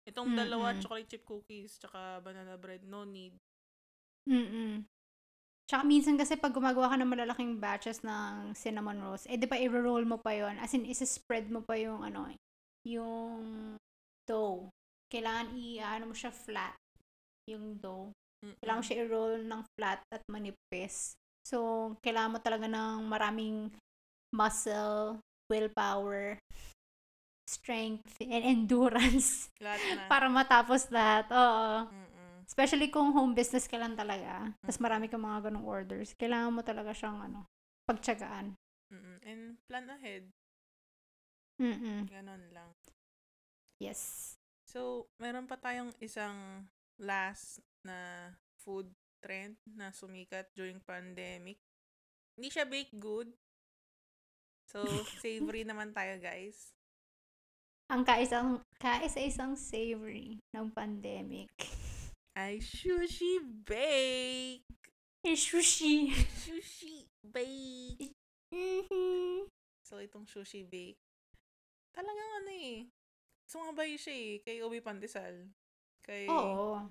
Itong 0.07 0.37
dalawa, 0.37 0.77
Mm-mm. 0.77 0.85
chocolate 0.85 1.11
chip 1.11 1.25
cookies, 1.27 1.81
tsaka 1.81 2.23
banana 2.23 2.55
bread, 2.55 2.87
no 2.87 3.03
need. 3.03 3.35
Mm-mm. 4.29 4.85
Tsaka 5.65 5.81
minsan 5.81 6.21
kasi 6.21 6.37
pag 6.37 6.53
gumagawa 6.53 6.93
ka 6.93 6.97
ng 7.01 7.09
malalaking 7.09 7.57
batches 7.57 8.05
ng 8.05 8.53
cinnamon 8.53 9.01
rolls, 9.01 9.25
eh 9.25 9.41
di 9.41 9.49
ba 9.49 9.57
i-roll 9.57 10.05
mo 10.05 10.21
pa 10.21 10.37
yon 10.37 10.61
As 10.61 10.77
in, 10.77 10.85
isa-spread 10.85 11.49
mo 11.49 11.65
pa 11.65 11.81
yung 11.81 12.05
ano, 12.05 12.29
yung 12.85 13.75
dough. 14.29 14.69
Kailangan 15.09 15.57
i-ano 15.57 16.13
mo 16.13 16.15
siya 16.15 16.29
flat, 16.29 16.77
yung 17.49 17.81
dough. 17.81 18.13
Kailangan 18.61 18.81
mo 18.81 18.85
siya 18.85 19.01
i-roll 19.09 19.41
ng 19.41 19.63
flat 19.73 20.01
at 20.13 20.21
manipis. 20.29 21.17
So, 21.49 21.97
kailangan 22.05 22.33
mo 22.37 22.39
talaga 22.45 22.69
ng 22.69 23.09
maraming 23.09 23.73
muscle, 24.37 25.17
willpower, 25.49 26.37
strength, 27.49 28.21
and 28.21 28.45
endurance 28.45 29.49
Lahat 29.61 29.81
na. 29.97 30.05
para 30.13 30.27
matapos 30.29 30.89
lahat. 30.93 31.25
Oo. 31.33 31.89
Mm-mm. 31.89 32.14
Especially 32.45 32.93
kung 32.93 33.17
home 33.17 33.33
business 33.33 33.65
ka 33.65 33.81
lang 33.81 33.97
talaga. 33.97 34.53
Tapos 34.61 34.79
marami 34.81 35.09
kang 35.09 35.25
mga 35.25 35.51
ganong 35.51 35.67
orders. 35.67 36.13
Kailangan 36.15 36.53
mo 36.53 36.61
talaga 36.61 36.93
siyang 36.93 37.25
ano, 37.25 37.49
pagtsagaan. 37.89 38.55
Mm-mm. 38.93 39.17
And 39.25 39.43
plan 39.67 39.89
ahead. 39.89 40.29
Mm-mm. 41.59 42.07
Ganon 42.07 42.45
lang. 42.53 42.71
Yes. 43.81 44.35
So, 44.69 45.11
meron 45.23 45.47
pa 45.47 45.57
tayong 45.57 45.95
isang 46.03 46.67
last 46.99 47.63
na 47.87 48.31
food 48.61 48.91
trend 49.23 49.57
na 49.65 49.95
sumikat 49.95 50.51
during 50.53 50.83
pandemic. 50.83 51.59
Hindi 52.35 52.49
siya 52.51 52.67
baked 52.67 52.99
good. 52.99 53.31
So, 54.69 54.83
savory 55.23 55.63
naman 55.63 55.95
tayo, 55.95 56.19
guys. 56.19 56.75
Ang 57.93 58.03
kaisang, 58.03 58.65
kaisa-isang 58.81 59.55
savory 59.55 60.41
ng 60.57 60.73
pandemic. 60.73 61.53
Ay, 62.35 62.59
sushi 62.59 63.39
bake! 63.63 64.67
Eh, 65.23 65.39
sushi. 65.39 66.11
Sushi 66.43 67.07
bake! 67.23 68.11
Mhm. 68.51 69.47
So, 69.87 70.03
itong 70.03 70.27
sushi 70.27 70.67
bake, 70.67 70.99
talagang 71.95 72.31
ano 72.43 72.51
eh. 72.59 72.91
Sumabay 73.47 73.95
siya 73.95 74.15
eh. 74.19 74.33
Kay 74.43 74.57
Obi 74.67 74.83
Pandesal. 74.83 75.47
Kay, 76.03 76.27
Oo. 76.27 76.91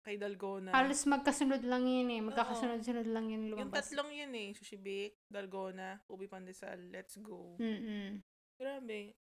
kay 0.00 0.16
Dalgona. 0.16 0.72
Halos 0.72 1.04
magkasunod 1.04 1.60
lang 1.68 1.84
yun 1.84 2.08
eh. 2.08 2.20
Magkakasunod-sunod 2.24 3.06
lang 3.12 3.28
yun 3.28 3.52
yung 3.52 3.68
lumabas. 3.68 3.92
tatlong 3.92 4.08
yun 4.08 4.32
eh. 4.32 4.56
Sushi 4.56 4.80
Bake, 4.80 5.20
Dalgona, 5.28 6.00
Ubi 6.08 6.32
Pandesal. 6.32 6.88
Let's 6.88 7.20
go. 7.20 7.60
Mm-mm. 7.60 8.24
Grabe. 8.56 9.12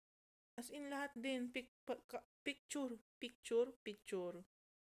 As 0.54 0.70
in 0.70 0.86
lahat 0.92 1.10
din. 1.18 1.50
Pic, 1.50 1.74
pa- 1.82 2.00
ka- 2.06 2.22
picture. 2.46 2.94
Picture. 3.18 3.74
Picture. 3.82 4.46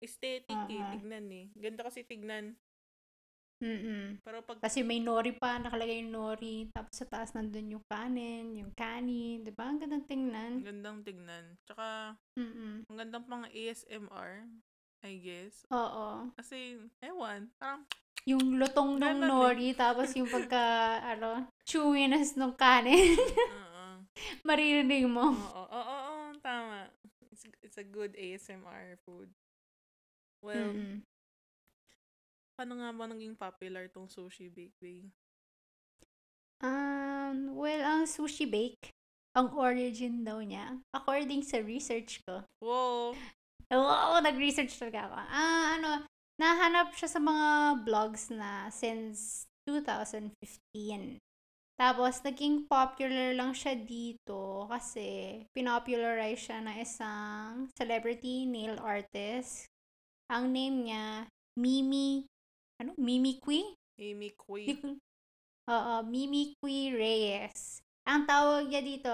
Aesthetic 0.03 0.51
eh. 0.67 0.83
Oo. 0.83 0.91
Tignan 0.99 1.25
eh. 1.31 1.45
Ganda 1.55 1.87
kasi 1.87 2.03
tignan. 2.03 2.59
Mm-mm. 3.63 4.19
Pero 4.27 4.43
pag 4.43 4.59
Kasi 4.59 4.83
may 4.83 4.99
nori 4.99 5.31
pa, 5.31 5.55
nakalagay 5.55 6.03
yung 6.03 6.11
nori. 6.11 6.67
Tapos 6.75 6.99
sa 6.99 7.07
taas 7.07 7.31
nandun 7.31 7.79
yung 7.79 7.85
kanin, 7.87 8.59
yung 8.59 8.75
kanin. 8.75 9.47
Diba? 9.47 9.63
Ang 9.63 9.79
gandang 9.79 10.03
tingnan. 10.03 10.53
gandang 10.59 10.99
tignan. 11.07 11.55
Tsaka, 11.63 12.19
Mm-mm. 12.35 12.83
ang 12.91 12.97
gandang 12.99 13.23
pang 13.23 13.47
ASMR. 13.47 14.43
I 15.03 15.19
guess. 15.19 15.63
Oo. 15.71 16.31
Kasi, 16.35 16.79
ewan. 16.99 17.51
Parang, 17.55 17.83
Yung 18.23 18.55
lutong 18.55 18.99
ng 18.99 19.19
nori, 19.19 19.75
tapos 19.75 20.15
yung 20.15 20.27
pagka, 20.31 20.63
ano, 21.15 21.47
chewiness 21.63 22.35
ng 22.35 22.55
kanin. 22.55 23.15
oo. 23.15 23.83
Maririnig 24.47 25.07
mo. 25.07 25.31
Oo, 25.35 25.63
oo, 25.67 25.95
oo, 26.07 26.31
tama. 26.39 26.87
It's, 27.31 27.43
it's 27.63 27.79
a 27.79 27.83
good 27.83 28.15
ASMR 28.15 28.95
food. 29.03 29.27
Well, 30.43 30.75
Mm-mm. 30.75 31.01
paano 32.55 32.73
nga 32.77 32.89
ba 32.97 33.05
naging 33.09 33.35
popular 33.43 33.85
tong 33.93 34.09
sushi 34.15 34.45
bakery? 34.57 34.99
Um, 36.63 37.55
well, 37.59 37.81
ang 37.83 38.03
sushi 38.07 38.47
bake, 38.47 38.91
ang 39.35 39.51
origin 39.55 40.23
daw 40.23 40.39
niya, 40.39 40.79
according 40.95 41.43
sa 41.43 41.59
research 41.59 42.23
ko, 42.23 42.43
Wow! 42.61 43.15
Oo, 43.73 44.21
nag-research 44.21 44.73
talaga 44.77 45.09
ako. 45.09 45.17
Ah, 45.17 45.65
ano, 45.79 45.91
nahanap 46.37 46.93
siya 46.93 47.09
sa 47.09 47.19
mga 47.21 47.47
blogs 47.87 48.29
na 48.29 48.69
since 48.69 49.49
2015. 49.65 51.17
Tapos, 51.73 52.21
naging 52.21 52.69
popular 52.69 53.33
lang 53.33 53.51
siya 53.57 53.73
dito 53.73 54.69
kasi 54.69 55.41
pinopularize 55.57 56.37
siya 56.45 56.61
ng 56.61 56.77
isang 56.85 57.53
celebrity 57.73 58.45
nail 58.45 58.77
artist. 58.77 59.72
Ang 60.33 60.49
name 60.49 60.89
niya, 60.89 61.29
Mimi, 61.61 62.25
ano? 62.81 62.97
Mimi 62.97 63.37
Kui? 63.37 63.61
Di 63.93 64.17
Kui. 64.33 64.65
Oo, 65.69 65.93
Mimi 66.09 66.57
Kui 66.57 66.89
Reyes. 66.89 67.85
Ang 68.09 68.25
tawag 68.25 68.65
niya 68.65 68.81
dito, 68.81 69.13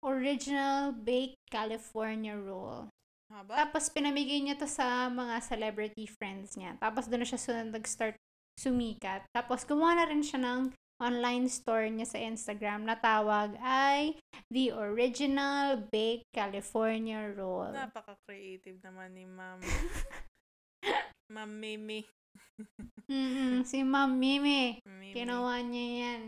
Original 0.00 0.96
Baked 0.96 1.36
California 1.52 2.32
Roll. 2.32 2.88
Haba? 3.28 3.60
Tapos 3.60 3.92
pinamigay 3.92 4.40
niya 4.40 4.56
to 4.56 4.64
sa 4.64 5.12
mga 5.12 5.44
celebrity 5.44 6.08
friends 6.08 6.56
niya. 6.56 6.80
Tapos 6.80 7.12
doon 7.12 7.22
na 7.22 7.28
siya 7.28 7.40
sunod 7.40 7.68
nag-start 7.68 8.16
sumikat. 8.56 9.28
Tapos 9.36 9.68
gumawa 9.68 10.00
na 10.00 10.08
rin 10.08 10.24
siya 10.24 10.40
ng 10.40 10.72
online 11.02 11.50
store 11.50 11.90
niya 11.90 12.06
sa 12.06 12.22
Instagram 12.22 12.86
na 12.86 12.94
tawag 12.94 13.58
ay 13.58 14.14
The 14.48 14.70
Original 14.70 15.82
Baked 15.90 16.30
California 16.30 17.26
Roll. 17.34 17.74
Napaka-creative 17.74 18.78
naman 18.86 19.18
ni 19.18 19.26
Ma'am. 19.26 19.58
Ma'am 21.34 21.50
Mimi. 21.50 22.06
Mm-mm, 23.10 23.66
si 23.66 23.82
Ma'am 23.82 24.14
Mimi. 24.14 24.78
Mimi. 24.86 25.10
Ginawa 25.10 25.58
niya 25.60 25.86
yan. 26.06 26.22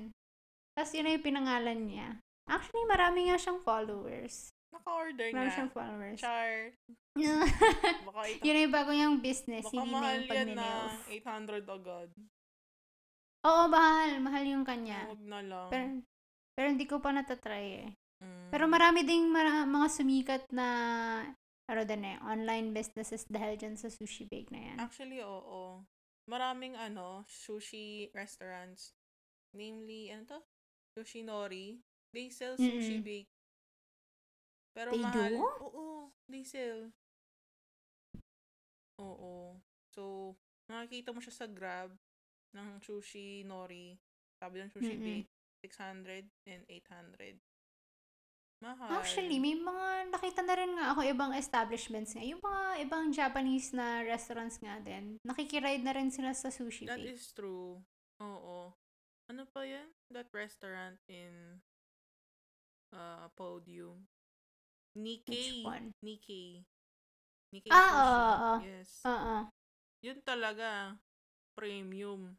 Tapos 0.74 0.90
yun 0.90 1.06
na 1.06 1.14
yung 1.14 1.22
pinangalan 1.24 1.80
niya. 1.86 2.08
Actually, 2.50 2.84
marami 2.90 3.30
nga 3.30 3.38
siyang 3.38 3.62
followers. 3.62 4.50
Naka-order 4.74 5.30
Marami 5.30 5.48
nga. 5.48 5.54
siyang 5.54 5.72
followers. 5.72 6.18
Char. 6.18 6.52
Baka, 8.10 8.20
ito, 8.26 8.42
yun 8.42 8.54
na 8.58 8.62
yung 8.66 8.74
bago 8.74 8.90
niyang 8.90 9.18
business. 9.22 9.64
baka 9.70 9.78
hindi 9.78 9.86
na 9.86 9.94
mahal 9.94 10.18
yung 10.18 10.26
yan 10.26 10.48
na 10.50 10.66
pag-nails. 10.66 10.98
800 11.62 11.78
agad. 11.78 12.08
Oo, 13.44 13.62
mahal. 13.68 14.18
Mahal 14.20 14.44
yung 14.48 14.64
kanya. 14.64 15.04
Huwag 15.04 15.22
na 15.24 15.40
lang. 15.44 15.68
Pero, 15.68 15.84
pero 16.56 16.66
hindi 16.72 16.86
ko 16.88 16.96
pa 16.98 17.12
natatry 17.12 17.84
eh. 17.84 17.90
Mm. 18.24 18.48
Pero 18.48 18.64
marami 18.66 19.04
ding 19.04 19.28
mara- 19.28 19.68
mga 19.68 19.88
sumikat 19.92 20.48
na 20.48 20.66
ano 21.64 21.82
din 21.84 22.04
eh, 22.04 22.16
online 22.24 22.72
businesses 22.72 23.24
dahil 23.28 23.56
dyan 23.56 23.76
sa 23.76 23.88
sushi 23.92 24.24
bake 24.24 24.48
na 24.52 24.60
yan. 24.72 24.76
Actually, 24.80 25.20
oo. 25.20 25.84
Maraming 26.24 26.72
ano, 26.76 27.24
sushi 27.28 28.08
restaurants. 28.16 28.96
Namely, 29.52 30.08
ano 30.08 30.24
to? 30.24 30.40
Sushi 30.96 31.20
Nori. 31.20 31.80
They 32.16 32.32
sell 32.32 32.56
sushi 32.56 33.00
Mm-mm. 33.00 33.04
bake. 33.04 33.30
Pero 34.72 34.90
They 34.90 35.02
mahal. 35.04 35.32
do? 35.36 35.44
Oo, 35.68 35.86
they 36.28 36.42
sell. 36.42 36.90
Oo. 38.98 39.58
So, 39.92 40.32
makikita 40.70 41.12
mo 41.12 41.20
siya 41.20 41.34
sa 41.34 41.46
Grab 41.50 41.92
ng 42.54 42.80
sushi 42.80 43.42
Nori. 43.42 43.94
Sabi 44.38 44.62
ng 44.62 44.70
sushi 44.70 44.94
Mm-mm. 44.94 45.04
bake, 45.24 45.30
600 45.66 46.26
and 46.46 46.62
800. 46.68 47.38
Mahal. 48.62 48.96
Actually, 48.96 49.36
may 49.36 49.52
mga 49.52 50.08
nakita 50.08 50.40
na 50.40 50.54
rin 50.56 50.72
nga 50.72 50.94
ako 50.94 51.00
ibang 51.04 51.32
establishments 51.36 52.14
nga. 52.14 52.24
Yung 52.24 52.40
mga 52.40 52.64
ibang 52.80 53.12
Japanese 53.12 53.74
na 53.74 54.00
restaurants 54.00 54.56
nga 54.56 54.80
din. 54.80 55.20
Nakikiride 55.20 55.84
na 55.84 55.92
rin 55.92 56.08
sila 56.08 56.32
sa 56.32 56.48
sushi 56.48 56.88
That 56.88 56.96
bake. 56.96 57.12
is 57.12 57.28
true. 57.34 57.82
Oo. 58.22 58.72
Ano 59.26 59.42
pa 59.50 59.64
yan? 59.64 59.88
That 60.08 60.28
restaurant 60.32 60.96
in 61.08 61.60
uh, 62.92 63.28
Podium. 63.34 64.06
Nikkei. 64.94 65.60
Which 65.60 65.66
one? 65.66 65.86
Nikkei. 66.00 66.62
Nikkei 67.52 67.72
Ah, 67.72 67.84
Sushi. 67.84 67.98
oo, 67.98 68.22
oo. 68.24 68.54
Yes. 68.62 68.90
Oo. 69.04 69.36
Yun 70.00 70.18
talaga. 70.22 70.96
Premium. 71.52 72.36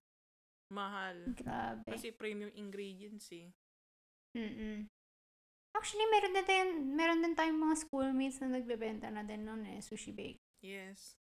Mahal. 0.74 1.30
Grabe. 1.38 1.86
Kasi 1.86 2.10
premium 2.16 2.50
ingredients 2.58 3.30
eh. 3.32 3.54
Mm-mm. 4.36 4.90
Actually, 5.76 6.08
meron 6.08 6.34
din 6.34 6.46
tayong, 6.48 6.74
meron 6.96 7.20
din 7.22 7.36
tayong 7.36 7.60
mga 7.60 7.76
schoolmates 7.84 8.40
na 8.40 8.56
nagbebenta 8.56 9.12
na 9.12 9.28
din 9.28 9.44
nun 9.44 9.68
eh, 9.68 9.84
sushi 9.84 10.16
bake. 10.16 10.40
Yes. 10.64 11.20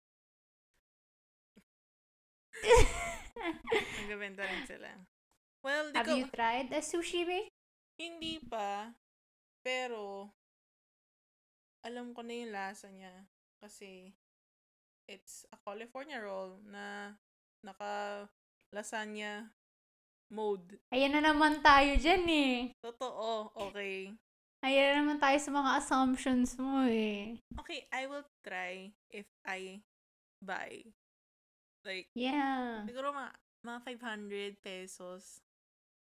Nagbebenta 4.03 4.43
rin 4.43 4.63
sila. 4.67 4.91
Well, 5.63 5.95
di 5.95 5.97
Have 5.97 6.09
ko, 6.11 6.19
you 6.19 6.27
tried 6.27 6.67
a 6.75 6.83
sushi 6.83 7.23
bake? 7.23 7.51
Hindi 7.95 8.43
pa. 8.43 8.91
Pero, 9.63 10.29
alam 11.87 12.11
ko 12.11 12.21
na 12.21 12.33
yung 12.35 12.51
lasa 12.51 12.91
niya. 12.91 13.29
Kasi, 13.63 14.11
it's 15.07 15.47
a 15.53 15.57
California 15.63 16.19
roll 16.19 16.59
na 16.67 17.15
naka 17.63 18.27
lasagna 18.71 19.51
mode. 20.31 20.79
Ayan 20.89 21.11
na 21.11 21.21
naman 21.21 21.59
tayo 21.59 21.91
dyan 21.99 22.23
eh. 22.25 22.55
Totoo. 22.79 23.51
Okay. 23.69 24.15
Ayan 24.63 24.85
na 24.87 24.97
naman 25.03 25.17
tayo 25.19 25.37
sa 25.37 25.51
mga 25.51 25.71
assumptions 25.77 26.55
mo 26.55 26.87
eh. 26.87 27.35
Okay, 27.59 27.83
I 27.91 28.07
will 28.07 28.23
try 28.41 28.89
if 29.11 29.27
I 29.43 29.83
buy. 30.39 30.81
Like, 31.83 32.07
Yeah. 32.15 32.85
siguro 32.87 33.11
mga, 33.11 33.31
mga 33.65 33.79
500 33.83 34.53
pesos. 34.61 35.41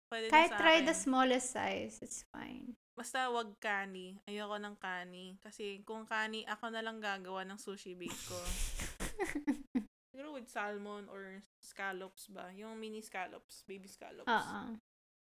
Pwede 0.09 0.31
Kahit 0.31 0.55
try 0.55 0.81
akin. 0.81 0.87
the 0.87 0.97
smallest 0.97 1.51
size, 1.51 1.99
it's 2.01 2.23
fine. 2.31 2.79
Basta 2.95 3.27
wag 3.27 3.59
kani. 3.59 4.23
Ayoko 4.25 4.55
ng 4.55 4.77
kani. 4.79 5.35
Kasi 5.43 5.83
kung 5.83 6.07
kani, 6.07 6.47
ako 6.47 6.71
na 6.71 6.79
lang 6.79 7.03
gagawa 7.03 7.43
ng 7.43 7.59
sushi 7.59 7.99
bake 7.99 8.15
ko. 8.31 8.39
Siguro 10.15 10.39
with 10.39 10.47
salmon 10.47 11.11
or 11.11 11.43
scallops 11.65 12.29
ba? 12.29 12.53
Yung 12.53 12.77
mini 12.77 13.01
scallops, 13.01 13.65
baby 13.65 13.89
scallops. 13.89 14.29
Oo. 14.29 14.77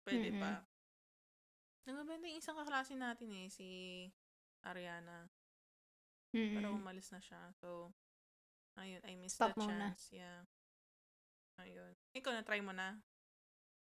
Pwede 0.03 0.33
Mm-mm. 0.33 0.41
pa. 0.41 0.51
Nagabenta 1.85 2.25
yung 2.27 2.39
isang 2.41 2.57
kaklase 2.57 2.97
natin 2.97 3.29
eh, 3.37 3.47
si 3.53 3.67
Ariana. 4.65 5.29
Pero 6.33 6.73
Mm-mm. 6.73 6.81
umalis 6.81 7.13
na 7.13 7.21
siya. 7.21 7.39
So, 7.61 7.93
ayun, 8.79 9.03
I 9.05 9.13
missed 9.19 9.37
Stop 9.37 9.53
the 9.53 9.69
chance. 9.69 10.09
Yeah. 10.09 10.41
Ayun. 11.61 11.93
Ikaw, 12.17 12.31
na-try 12.33 12.59
mo 12.65 12.73
na? 12.73 12.97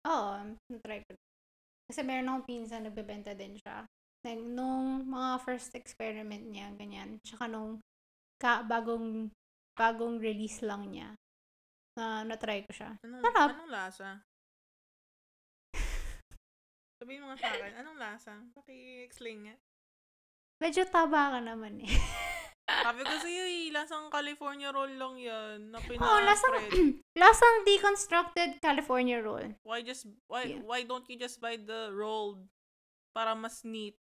Oo, 0.09 0.57
na-try 0.73 1.05
ko. 1.05 1.13
Kasi 1.85 2.01
meron 2.01 2.29
akong 2.29 2.47
pinsan, 2.49 2.87
nagbebenta 2.87 3.37
din 3.37 3.59
siya. 3.59 3.85
Like, 4.25 4.41
nung 4.41 5.05
mga 5.07 5.39
first 5.45 5.71
experiment 5.75 6.49
niya, 6.49 6.73
ganyan. 6.75 7.21
Tsaka 7.23 7.47
nung 7.47 7.79
ka, 8.39 8.63
bagong, 8.63 9.31
bagong 9.75 10.19
release 10.19 10.63
lang 10.63 10.91
niya, 10.91 11.15
na 11.99 12.23
na-try 12.23 12.63
ko 12.63 12.71
siya. 12.71 12.95
Anong, 13.03 13.19
Sarap. 13.21 13.49
anong 13.51 13.71
lasa? 13.71 14.09
Sabihin 16.99 17.21
mo 17.23 17.31
nga 17.31 17.37
sa 17.37 17.49
akin, 17.51 17.73
anong 17.79 17.99
lasa? 17.99 18.33
Paki-explain 18.55 19.39
nga. 19.47 19.55
Medyo 20.59 20.83
taba 20.87 21.35
ka 21.35 21.39
naman 21.39 21.79
eh. 21.83 21.91
Sabi 22.69 23.01
ko 23.01 23.13
sa'yo 23.17 23.43
eh, 23.43 23.73
lasang 23.73 24.13
California 24.13 24.69
roll 24.69 24.93
lang 24.93 25.15
yan. 25.17 25.73
Na 25.73 25.79
Oo, 25.79 25.87
pina-spread. 25.89 26.23
lasang, 26.23 26.55
lasang 27.23 27.55
deconstructed 27.65 28.49
California 28.61 29.19
roll. 29.19 29.55
Why 29.65 29.81
just, 29.81 30.05
why, 30.29 30.53
Yeah. 30.53 30.61
why 30.63 30.85
don't 30.85 31.07
you 31.09 31.17
just 31.17 31.41
buy 31.41 31.57
the 31.57 31.89
rolled? 31.91 32.45
Para 33.09 33.33
mas 33.33 33.65
neat. 33.65 33.97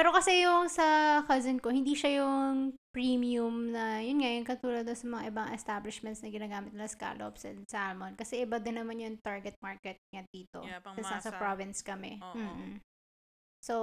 Pero 0.00 0.16
kasi 0.16 0.48
yung 0.48 0.64
sa 0.72 1.20
cousin 1.28 1.60
ko, 1.60 1.68
hindi 1.68 1.92
siya 1.92 2.24
yung 2.24 2.72
premium 2.88 3.68
na, 3.68 4.00
yun 4.00 4.24
nga, 4.24 4.32
yung 4.32 4.48
katulad 4.48 4.88
sa 4.88 5.04
mga 5.04 5.28
ibang 5.28 5.52
establishments 5.52 6.24
na 6.24 6.32
ginagamit 6.32 6.72
nila 6.72 6.88
scallops 6.88 7.44
and 7.44 7.68
salmon. 7.68 8.16
Kasi 8.16 8.40
iba 8.40 8.56
din 8.56 8.80
naman 8.80 8.96
yung 8.96 9.20
target 9.20 9.60
market 9.60 10.00
niya 10.08 10.24
dito. 10.32 10.64
Yeah, 10.64 10.80
pang 10.80 10.96
masa. 10.96 11.28
province 11.36 11.84
kami. 11.84 12.16
Oo. 12.16 12.32
Mm-mm. 12.32 12.80
So, 13.60 13.74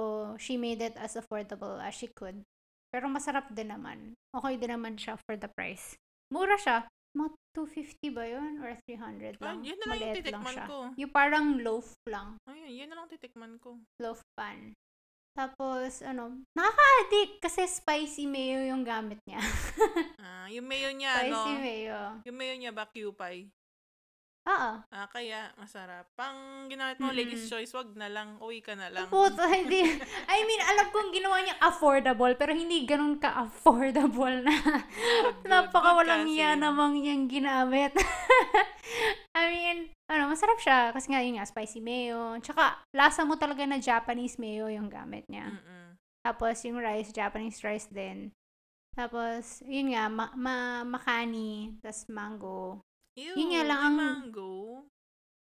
she 0.42 0.58
made 0.58 0.82
it 0.82 0.98
as 0.98 1.14
affordable 1.14 1.78
as 1.78 1.94
she 1.94 2.10
could. 2.10 2.42
Pero 2.90 3.06
masarap 3.06 3.46
din 3.54 3.70
naman. 3.70 4.18
Okay 4.34 4.58
din 4.58 4.74
naman 4.74 4.98
siya 4.98 5.14
for 5.22 5.38
the 5.38 5.46
price. 5.54 5.94
Mura 6.34 6.58
siya. 6.58 6.90
Mga 7.14 7.30
250 7.54 8.10
ba 8.10 8.26
yun? 8.26 8.58
Or 8.58 8.74
300 8.90 9.38
Ah, 9.38 9.54
lang? 9.54 9.62
yun 9.62 9.78
na 9.78 9.86
lang 9.86 9.98
yung 10.02 10.10
Maliit 10.10 10.26
lang 10.26 10.42
titikman 10.42 10.50
siya. 10.50 10.66
ko. 10.66 10.78
Yung 10.98 11.12
parang 11.14 11.46
loaf 11.62 11.94
lang. 12.10 12.42
Ayun, 12.50 12.74
yun 12.74 12.88
na 12.90 12.98
lang 12.98 13.06
titikman 13.06 13.54
ko. 13.62 13.78
Loaf 14.02 14.18
pan. 14.34 14.74
Tapos, 15.38 16.02
ano, 16.02 16.42
nakaka-addict 16.50 17.38
kasi 17.38 17.62
spicy 17.70 18.26
mayo 18.26 18.58
yung 18.74 18.82
gamit 18.82 19.22
niya. 19.22 19.38
Ah, 20.18 20.50
yung 20.50 20.66
mayo 20.66 20.90
niya, 20.90 21.14
spicy 21.14 21.52
ano? 21.54 21.62
mayo. 21.62 21.98
Yung 22.26 22.36
mayo 22.40 22.54
niya 22.58 22.72
ba, 22.74 22.90
Cupay? 22.90 23.46
Oo. 24.48 24.72
Ah, 24.80 25.06
kaya, 25.12 25.52
masarap. 25.60 26.08
Pang 26.16 26.66
ginamit 26.66 26.96
mo, 26.98 27.12
Mm-mm. 27.12 27.20
ladies 27.20 27.46
choice, 27.46 27.70
wag 27.76 27.92
na 27.94 28.08
lang. 28.08 28.40
Uwi 28.40 28.64
ka 28.64 28.72
na 28.74 28.88
lang. 28.88 29.06
Puto, 29.12 29.44
hindi. 29.54 29.84
I 30.32 30.38
mean, 30.42 30.62
alam 30.64 30.88
kong 30.88 31.12
ginawa 31.14 31.38
niya 31.44 31.54
affordable, 31.60 32.32
pero 32.34 32.56
hindi 32.56 32.82
ganun 32.88 33.20
ka-affordable 33.20 34.42
na. 34.42 34.56
Napaka 35.46 36.00
walang 36.00 36.26
iya 36.26 36.56
namang 36.58 36.98
niyang 36.98 37.28
ginamit. 37.28 37.92
I 39.36 39.44
mean, 39.52 39.78
ano, 40.08 40.32
masarap 40.32 40.58
siya. 40.58 40.90
Kasi 40.90 41.12
nga, 41.12 41.20
yun 41.20 41.36
nga, 41.36 41.44
spicy 41.44 41.78
mayo. 41.78 42.36
Tsaka, 42.40 42.80
lasa 42.90 43.22
mo 43.22 43.36
talaga 43.36 43.62
na 43.62 43.76
Japanese 43.76 44.36
mayo 44.36 44.66
yung 44.66 44.88
gamit 44.88 45.28
niya. 45.28 45.52
Mm-mm. 45.52 45.96
Tapos, 46.24 46.56
yung 46.64 46.80
rice, 46.80 47.12
Japanese 47.12 47.60
rice 47.60 47.88
din. 47.88 48.32
Tapos, 48.92 49.60
yun 49.62 49.92
nga, 49.92 50.08
ma- 50.08 50.34
ma- 50.34 50.82
makani, 50.82 51.76
tas 51.78 52.08
mango. 52.08 52.80
Ew, 53.14 53.36
Yun 53.36 53.52
nga 53.52 53.62
lang 53.64 53.80
ang- 53.84 53.98
mango. 53.98 54.84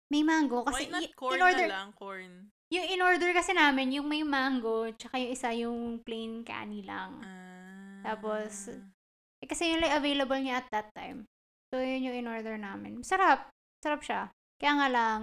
May 0.10 0.22
mango 0.22 0.62
kasi 0.64 0.86
Why 0.88 0.94
not 0.94 1.10
corn 1.16 1.38
in-order, 1.38 1.68
na 1.68 1.74
lang? 1.74 1.90
Corn. 1.94 2.32
yung 2.70 2.88
in-order 2.90 3.30
kasi 3.34 3.54
namin, 3.54 3.94
yung 3.94 4.10
may 4.10 4.22
mango, 4.22 4.90
tsaka 4.94 5.18
yung 5.18 5.32
isa 5.32 5.50
yung 5.54 5.78
plain 6.02 6.42
kani 6.42 6.82
lang. 6.82 7.22
Ah. 7.22 8.02
Tapos, 8.04 8.70
Eh, 9.38 9.48
kasi 9.50 9.70
yun 9.70 9.84
lang 9.84 9.92
available 9.94 10.40
niya 10.40 10.64
at 10.64 10.68
that 10.72 10.88
time. 10.96 11.28
So, 11.68 11.78
yun 11.78 12.02
yung 12.02 12.16
in-order 12.16 12.56
namin. 12.56 13.04
Sarap. 13.04 13.52
Sarap 13.84 14.00
siya. 14.00 14.32
Kaya 14.64 14.80
nga 14.80 14.88
lang, 14.88 15.22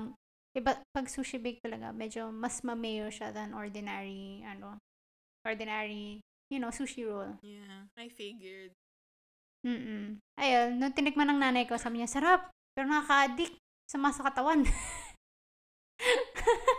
iba, 0.53 0.77
pag 0.93 1.09
sushi 1.09 1.41
bake 1.41 1.65
talaga, 1.65 1.97
medyo 1.97 2.29
mas 2.29 2.61
mamayo 2.61 3.09
siya 3.09 3.33
than 3.33 3.57
ordinary, 3.57 4.45
ano, 4.45 4.77
ordinary, 5.49 6.21
you 6.53 6.61
know, 6.61 6.69
sushi 6.69 7.09
roll. 7.09 7.41
Yeah, 7.41 7.89
I 7.97 8.13
figured. 8.13 8.77
Mm-mm. 9.65 10.21
Ayun, 10.37 10.77
nung 10.77 10.93
tinikman 10.93 11.33
ng 11.33 11.41
nanay 11.41 11.65
ko, 11.65 11.81
sabi 11.81 12.05
niya, 12.05 12.13
sarap. 12.13 12.53
Pero 12.77 12.85
nakaka-addict. 12.85 13.57
Sama 13.89 14.13
sa 14.13 14.29
katawan. 14.29 14.61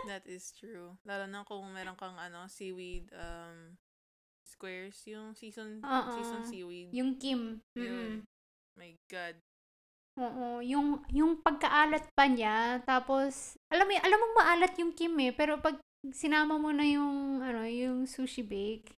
That 0.08 0.24
is 0.26 0.50
true. 0.54 0.98
Lalo 1.04 1.26
na 1.26 1.44
kung 1.44 1.66
meron 1.70 1.98
kang 1.98 2.18
ano, 2.18 2.46
seaweed 2.46 3.10
um 3.14 3.78
squares, 4.42 4.98
yung 5.06 5.36
season 5.36 5.82
Oo. 5.84 6.12
season 6.14 6.42
seaweed. 6.46 6.90
yung 6.90 7.20
Kim. 7.20 7.62
Yun. 7.76 8.24
My 8.74 8.96
god. 9.12 9.36
Oo, 10.20 10.60
yung 10.60 11.00
yung 11.08 11.40
pagkaalat 11.40 12.04
pa 12.12 12.28
niya, 12.28 12.84
tapos 12.84 13.56
alam 13.72 13.88
mo, 13.88 13.92
alam 13.96 14.18
mo 14.20 14.26
maalat 14.36 14.76
yung 14.76 14.92
Kim 14.92 15.16
eh, 15.24 15.32
pero 15.32 15.56
pag 15.56 15.80
sinama 16.12 16.60
mo 16.60 16.68
na 16.68 16.84
yung 16.84 17.40
ano, 17.40 17.64
yung 17.64 18.04
sushi 18.04 18.44
bake, 18.44 18.92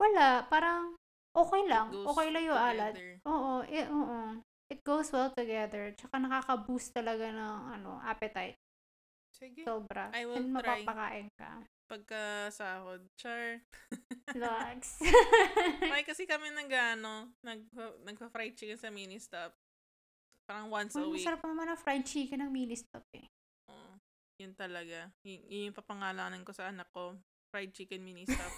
wala, 0.00 0.42
parang 0.50 0.98
okay 1.30 1.62
lang. 1.70 1.94
Okay 1.94 2.28
lang 2.34 2.44
yung 2.50 2.58
alat. 2.58 2.94
Oo, 3.22 3.62
eh, 3.70 3.86
oo. 3.86 4.42
It 4.72 4.82
goes 4.82 5.12
well 5.14 5.30
together. 5.30 5.94
Tsaka 5.94 6.18
nakaka-boost 6.18 6.96
talaga 6.96 7.30
ng 7.30 7.78
ano, 7.78 8.02
appetite. 8.02 8.58
Sige. 9.34 9.62
Sobra. 9.62 10.10
I 10.14 10.26
will 10.26 10.40
And 10.40 10.54
try. 10.58 10.82
mapapakain 10.82 11.28
ka. 11.38 11.62
Pagka 11.84 12.48
sahod, 12.50 13.02
char. 13.18 13.60
Relax. 14.32 14.98
May 15.92 16.02
kasi 16.06 16.24
kami 16.24 16.48
nag 16.54 16.70
ano, 16.70 17.34
nag 17.44 17.60
nagpa-fried 18.02 18.56
chicken 18.56 18.78
sa 18.80 18.88
mini 18.90 19.20
stop. 19.20 19.52
Parang 20.44 20.68
once 20.68 20.92
a 20.94 21.00
Uy, 21.00 21.16
week. 21.16 21.24
masarap 21.24 21.40
naman 21.42 21.66
ang 21.66 21.80
fried 21.80 22.04
chicken 22.04 22.44
ng 22.44 22.52
mini 22.52 22.76
stop 22.76 23.04
eh. 23.16 23.24
Oo. 23.68 23.92
Yun 24.38 24.52
talaga. 24.52 25.08
Yun, 25.24 25.40
yun 25.48 25.62
yung 25.70 25.76
papangalanan 25.76 26.44
ko 26.44 26.52
sa 26.52 26.68
anak 26.68 26.88
ko. 26.92 27.16
Fried 27.48 27.72
chicken 27.72 28.04
mini 28.04 28.28
stop. 28.28 28.52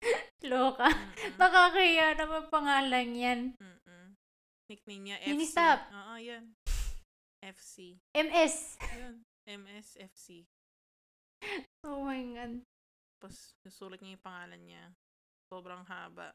Loka. 0.46 0.86
Mm-mm. 0.86 1.36
Nakakahiya 1.36 2.16
naman 2.16 2.48
pangalan 2.48 3.08
yan. 3.12 3.40
Mm-mm. 3.58 4.06
Nickname 4.70 5.02
niya 5.04 5.16
Mini 5.26 5.44
FC. 5.44 5.52
stop. 5.52 5.80
Oo, 5.90 6.14
yan. 6.16 6.44
FC. 7.42 7.98
MS. 8.14 8.56
Yun. 8.96 9.14
MSFC. 9.46 10.42
Oh 11.84 12.02
my 12.02 12.18
God. 12.34 12.54
Tapos, 13.16 13.54
nasulat 13.62 14.00
niya 14.00 14.16
yung 14.16 14.26
pangalan 14.26 14.62
niya. 14.64 14.84
Sobrang 15.46 15.84
haba. 15.86 16.34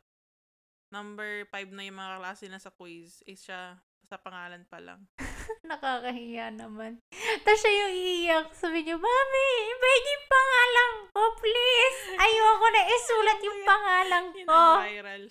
Number 0.91 1.43
5 1.47 1.71
na 1.71 1.83
yung 1.83 1.99
mga 1.99 2.19
klase 2.19 2.45
na 2.47 2.59
sa 2.59 2.71
quiz. 2.71 3.19
Eh, 3.23 3.35
siya, 3.35 3.79
sa 4.05 4.17
pangalan 4.17 4.63
pa 4.67 4.77
lang. 4.77 5.05
Nakakahiya 5.69 6.51
naman. 6.51 6.99
Tapos 7.41 7.59
siya 7.59 7.73
yung 7.73 7.93
iiyak. 7.93 8.47
Sabi 8.51 8.81
niya, 8.81 8.97
Mami, 8.97 9.47
ibig 9.67 10.03
yung 10.07 10.27
pangalan 10.27 10.89
ko, 11.09 11.21
please. 11.37 11.99
Ayoko 12.15 12.67
na 12.67 12.83
isulat 12.87 13.39
yung 13.41 13.61
pangalan 13.63 14.23
ko. 14.43 14.51
ang 14.51 14.83
viral. 14.83 15.23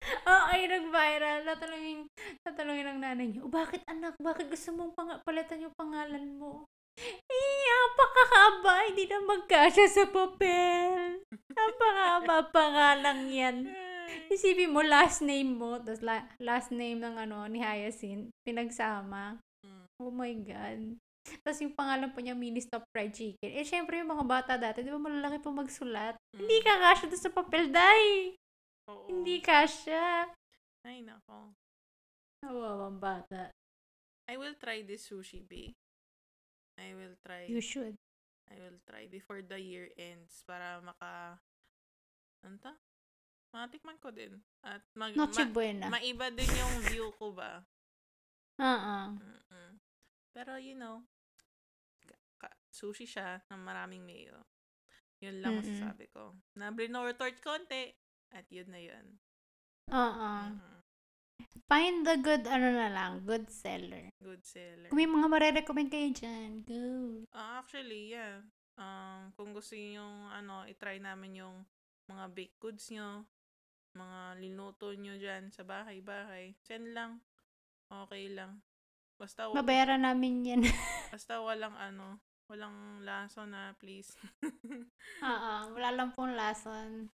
Oo, 0.00 0.44
ay 0.48 0.64
nag-viral. 0.64 1.40
Tatanungin, 1.44 1.98
tatanungin 2.40 2.86
ng 2.88 3.00
nanay 3.00 3.26
niya, 3.28 3.44
oh, 3.44 3.52
bakit 3.52 3.84
anak? 3.84 4.16
Bakit 4.16 4.48
gusto 4.48 4.72
mong 4.72 4.92
pang- 4.96 5.20
palitan 5.22 5.60
yung 5.60 5.76
pangalan 5.76 6.24
mo? 6.34 6.64
Eh, 6.98 7.60
napakahaba. 7.62 8.88
Hindi 8.88 9.04
na 9.06 9.20
magkasya 9.22 9.86
sa 9.86 10.04
papel. 10.08 11.20
Napakahaba 11.52 12.48
pangalang 12.50 13.28
yan. 13.28 13.68
Isipin 14.34 14.74
mo, 14.74 14.82
last 14.82 15.22
name 15.22 15.56
mo, 15.56 15.78
tapos 15.78 16.02
la- 16.02 16.28
last 16.42 16.70
name 16.74 16.98
ng 16.98 17.16
ano, 17.16 17.46
ni 17.46 17.62
Hyacinth, 17.62 18.30
pinagsama. 18.42 19.38
Mm. 19.66 19.84
Oh 20.00 20.12
my 20.12 20.32
God. 20.42 20.80
Tapos 21.44 21.60
yung 21.62 21.76
pangalan 21.76 22.10
po 22.10 22.18
niya, 22.24 22.34
Mini 22.34 22.58
Stop 22.64 22.82
Fried 22.90 23.12
Chicken. 23.12 23.50
Eh, 23.52 23.66
syempre 23.66 24.00
yung 24.00 24.10
mga 24.10 24.24
bata 24.26 24.52
dati, 24.56 24.82
di 24.82 24.90
ba 24.90 24.98
malalaki 24.98 25.38
pa 25.38 25.50
magsulat? 25.52 26.14
Mm. 26.34 26.38
Hindi 26.42 26.58
ka 26.64 26.74
kasya 26.80 27.06
doon 27.06 27.22
sa 27.22 27.32
papel, 27.32 27.64
day! 27.70 28.34
Oo. 28.90 29.06
Hindi 29.06 29.36
kasya. 29.38 30.26
Ay, 30.82 31.04
nako. 31.04 31.54
Nawawang 32.42 32.98
bata. 32.98 33.52
I 34.30 34.38
will 34.38 34.56
try 34.56 34.80
this 34.86 35.10
sushi 35.10 35.44
bake. 35.44 35.76
I 36.80 36.96
will 36.96 37.18
try. 37.20 37.44
You 37.50 37.60
should. 37.60 37.98
I 38.50 38.56
will 38.58 38.80
try 38.88 39.06
before 39.06 39.44
the 39.44 39.60
year 39.60 39.92
ends 39.94 40.42
para 40.48 40.80
maka 40.82 41.38
ano 42.42 42.56
ta? 42.58 42.72
Matikman 43.50 43.98
ko 43.98 44.14
din. 44.14 44.38
At 44.62 44.82
mag, 44.94 45.10
Noche 45.14 45.42
ma- 45.46 45.54
buena. 45.54 45.86
maiba 45.90 46.30
din 46.30 46.50
yung 46.50 46.74
view 46.86 47.10
ko 47.18 47.34
ba. 47.34 47.62
Oo. 48.62 48.98
Mm-mm. 49.18 49.70
Pero 50.30 50.54
you 50.60 50.78
know, 50.78 51.02
ka- 52.38 52.54
sushi 52.70 53.08
siya 53.08 53.42
ng 53.50 53.62
maraming 53.62 54.06
mayo. 54.06 54.38
Yun 55.20 55.42
lang 55.42 55.58
Mm-mm. 55.58 55.66
masasabi 55.66 56.06
ko. 56.14 56.38
Na 56.54 56.70
torch 57.18 57.40
konti. 57.42 57.90
At 58.30 58.46
yun 58.48 58.70
na 58.70 58.78
yun. 58.78 59.06
Oo. 59.90 60.30
Mm-mm. 60.46 60.78
Find 61.66 62.02
the 62.06 62.18
good, 62.18 62.46
ano 62.46 62.68
na 62.74 62.90
lang, 62.90 63.22
good 63.26 63.46
seller. 63.50 64.10
Good 64.22 64.42
seller. 64.42 64.90
Kung 64.90 64.98
may 64.98 65.06
mga 65.06 65.26
mare-recommend 65.30 65.90
kayo 65.90 66.10
dyan, 66.10 66.62
go. 66.66 66.82
Ah, 67.30 67.62
actually, 67.62 68.10
yeah. 68.10 68.42
Um, 68.74 69.30
kung 69.34 69.50
gusto 69.54 69.74
niyo 69.74 70.02
yung 70.02 70.14
ano, 70.30 70.66
i-try 70.66 70.98
namin 70.98 71.42
yung 71.42 71.56
mga 72.10 72.24
baked 72.34 72.58
goods 72.58 72.90
nyo, 72.90 73.22
mga 73.92 74.38
linuto 74.38 74.94
nyo 74.94 75.18
dyan 75.18 75.50
sa 75.50 75.66
bahay-bahay, 75.66 76.54
send 76.62 76.94
lang. 76.94 77.18
Okay 77.90 78.30
lang. 78.30 78.62
Basta, 79.18 79.50
wa- 79.50 79.60
Babayaran 79.60 80.06
namin 80.06 80.46
yan. 80.46 80.62
basta 81.14 81.42
walang 81.42 81.74
ano, 81.74 82.22
walang 82.46 83.02
laso 83.02 83.44
na, 83.44 83.74
please. 83.76 84.14
Oo, 85.26 85.52
wala 85.74 85.90
lang 85.90 86.14
pong 86.14 86.32
lason. 86.34 87.10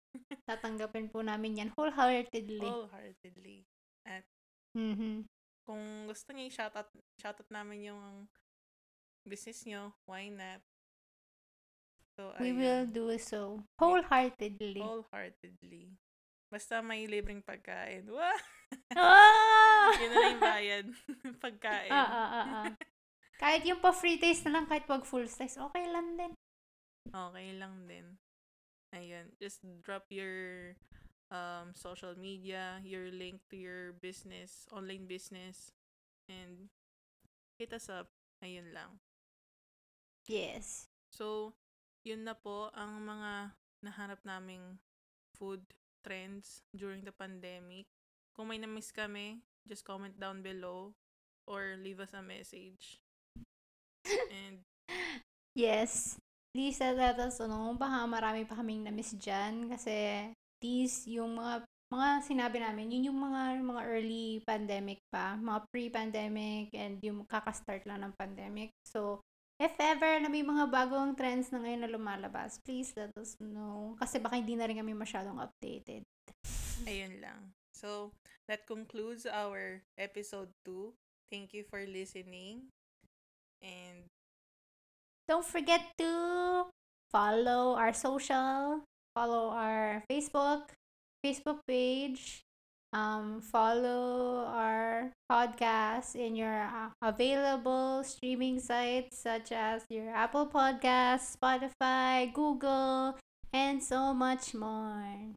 Tatanggapin 0.48 1.08
po 1.08 1.20
namin 1.20 1.60
yan 1.60 1.70
wholeheartedly. 1.76 2.64
Wholeheartedly. 2.64 3.64
At 4.04 4.24
Mhm. 4.72 5.28
kung 5.62 6.08
gusto 6.08 6.32
niyo 6.32 6.48
i-shoutout, 6.48 6.88
shoutout 7.20 7.48
namin 7.52 7.92
yung 7.92 8.02
business 9.22 9.62
nyo, 9.68 9.92
why 10.08 10.26
not? 10.32 10.58
So, 12.18 12.32
We 12.40 12.52
ayan. 12.52 12.56
will 12.60 12.84
do 12.88 13.04
so. 13.16 13.62
Wholeheartedly. 13.80 14.80
Wholeheartedly. 14.80 15.96
Basta 16.52 16.84
may 16.84 17.08
libreng 17.08 17.40
pagkain. 17.40 18.04
Wow! 18.12 18.36
Ah! 18.92 19.88
Yun 20.04 20.08
na 20.12 20.16
lang 20.20 20.32
yung 20.36 20.44
bayad. 20.44 20.86
pagkain. 21.44 21.88
Ah, 21.88 22.04
ah, 22.04 22.28
ah, 22.28 22.46
ah. 22.60 22.64
Kahit 23.40 23.64
yung 23.64 23.80
pa 23.80 23.88
free 23.96 24.20
taste 24.20 24.44
na 24.44 24.60
lang, 24.60 24.68
kahit 24.68 24.84
wag 24.84 25.08
full 25.08 25.24
size, 25.24 25.56
okay 25.56 25.88
lang 25.88 26.20
din. 26.20 26.36
Okay 27.08 27.56
lang 27.56 27.88
din. 27.88 28.20
Ayan. 28.92 29.32
Just 29.40 29.64
drop 29.80 30.04
your 30.12 30.76
um, 31.32 31.72
social 31.72 32.12
media, 32.20 32.84
your 32.84 33.08
link 33.08 33.40
to 33.48 33.56
your 33.56 33.96
business, 34.04 34.68
online 34.68 35.08
business, 35.08 35.72
and 36.28 36.68
hit 37.56 37.72
us 37.72 37.88
up. 37.88 38.12
Ayun 38.44 38.76
lang. 38.76 39.00
Yes. 40.28 40.92
So, 41.08 41.56
yun 42.04 42.28
na 42.28 42.36
po 42.36 42.68
ang 42.76 43.00
mga 43.08 43.56
nahanap 43.80 44.20
naming 44.28 44.76
food 45.32 45.64
trends 46.02 46.60
during 46.76 47.06
the 47.06 47.14
pandemic. 47.14 47.86
Kung 48.34 48.50
may 48.50 48.58
na-miss 48.58 48.90
kami, 48.90 49.40
just 49.64 49.86
comment 49.86 50.14
down 50.18 50.42
below 50.42 50.92
or 51.46 51.78
leave 51.78 52.02
us 52.02 52.12
a 52.12 52.22
message. 52.22 52.98
And 54.30 54.62
Yes. 55.54 56.16
Please 56.52 56.80
let 56.84 57.16
us 57.16 57.40
know. 57.40 57.76
Baka 57.76 58.04
marami 58.04 58.44
pa 58.44 58.60
kaming 58.60 58.84
na-miss 58.84 59.16
dyan. 59.16 59.72
Kasi 59.72 60.28
these, 60.60 61.08
yung 61.08 61.36
mga 61.40 61.64
mga 61.92 62.08
sinabi 62.24 62.56
namin, 62.56 62.88
yun 62.88 63.12
yung 63.12 63.20
mga 63.20 63.60
mga 63.60 63.82
early 63.84 64.40
pandemic 64.48 64.96
pa, 65.12 65.36
mga 65.36 65.60
pre-pandemic 65.68 66.72
and 66.72 66.96
yung 67.04 67.24
kakastart 67.28 67.84
lang 67.84 68.00
ng 68.00 68.16
pandemic. 68.16 68.72
So, 68.88 69.20
if 69.62 69.78
ever 69.78 70.18
na 70.18 70.26
may 70.26 70.42
mga 70.42 70.66
bagong 70.66 71.14
trends 71.14 71.54
na 71.54 71.62
ngayon 71.62 71.86
na 71.86 71.90
lumalabas, 71.94 72.58
please 72.66 72.90
let 72.98 73.14
us 73.14 73.38
know. 73.38 73.94
Kasi 74.02 74.18
baka 74.18 74.42
hindi 74.42 74.58
na 74.58 74.66
rin 74.66 74.82
kami 74.82 74.90
masyadong 74.90 75.38
updated. 75.38 76.02
ayun 76.90 77.22
lang. 77.22 77.54
So, 77.70 78.10
that 78.50 78.66
concludes 78.66 79.22
our 79.22 79.86
episode 79.94 80.50
2. 80.66 80.90
Thank 81.30 81.54
you 81.54 81.62
for 81.70 81.86
listening. 81.86 82.66
And 83.62 84.10
Don't 85.30 85.46
forget 85.46 85.94
to 86.02 86.66
follow 87.14 87.78
our 87.78 87.94
social, 87.94 88.82
follow 89.14 89.54
our 89.54 90.02
Facebook, 90.10 90.74
Facebook 91.24 91.62
page, 91.64 92.42
um, 92.92 93.40
follow 93.40 94.44
our 94.46 95.10
podcast 95.30 96.14
in 96.14 96.36
your 96.36 96.52
uh, 96.68 96.90
available 97.00 98.04
streaming 98.04 98.60
sites 98.60 99.18
such 99.18 99.52
as 99.52 99.84
your 99.88 100.10
Apple 100.14 100.46
Podcast, 100.46 101.34
Spotify, 101.36 102.32
Google, 102.32 103.16
and 103.52 103.82
so 103.82 104.12
much 104.14 104.54
more. 104.54 105.32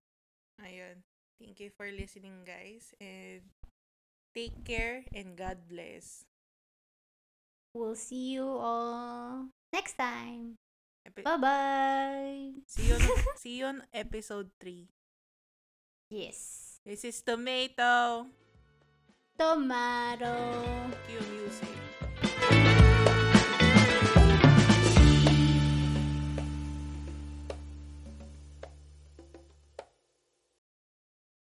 ayun. 0.63 0.99
Thank 1.39 1.59
you 1.59 1.69
for 1.75 1.87
listening, 1.91 2.43
guys. 2.47 2.95
And 2.99 3.43
take 4.35 4.63
care 4.63 5.03
and 5.13 5.35
God 5.35 5.67
bless. 5.67 6.23
We'll 7.75 7.95
see 7.99 8.39
you 8.39 8.47
all 8.47 9.51
next 9.73 9.99
time. 9.99 10.55
Epi- 11.05 11.21
Bye 11.27 11.37
bye. 11.37 12.49
see 12.67 12.87
you 12.87 12.95
on, 12.95 13.01
see 13.35 13.55
you 13.59 13.65
on 13.65 13.83
episode 13.93 14.47
3. 14.63 14.87
Yes. 16.09 16.64
This 16.85 17.01
is 17.03 17.25
Tomato. 17.25 18.29
Tomato. 19.33 20.37
Cue 21.09 21.19
music. 21.33 21.84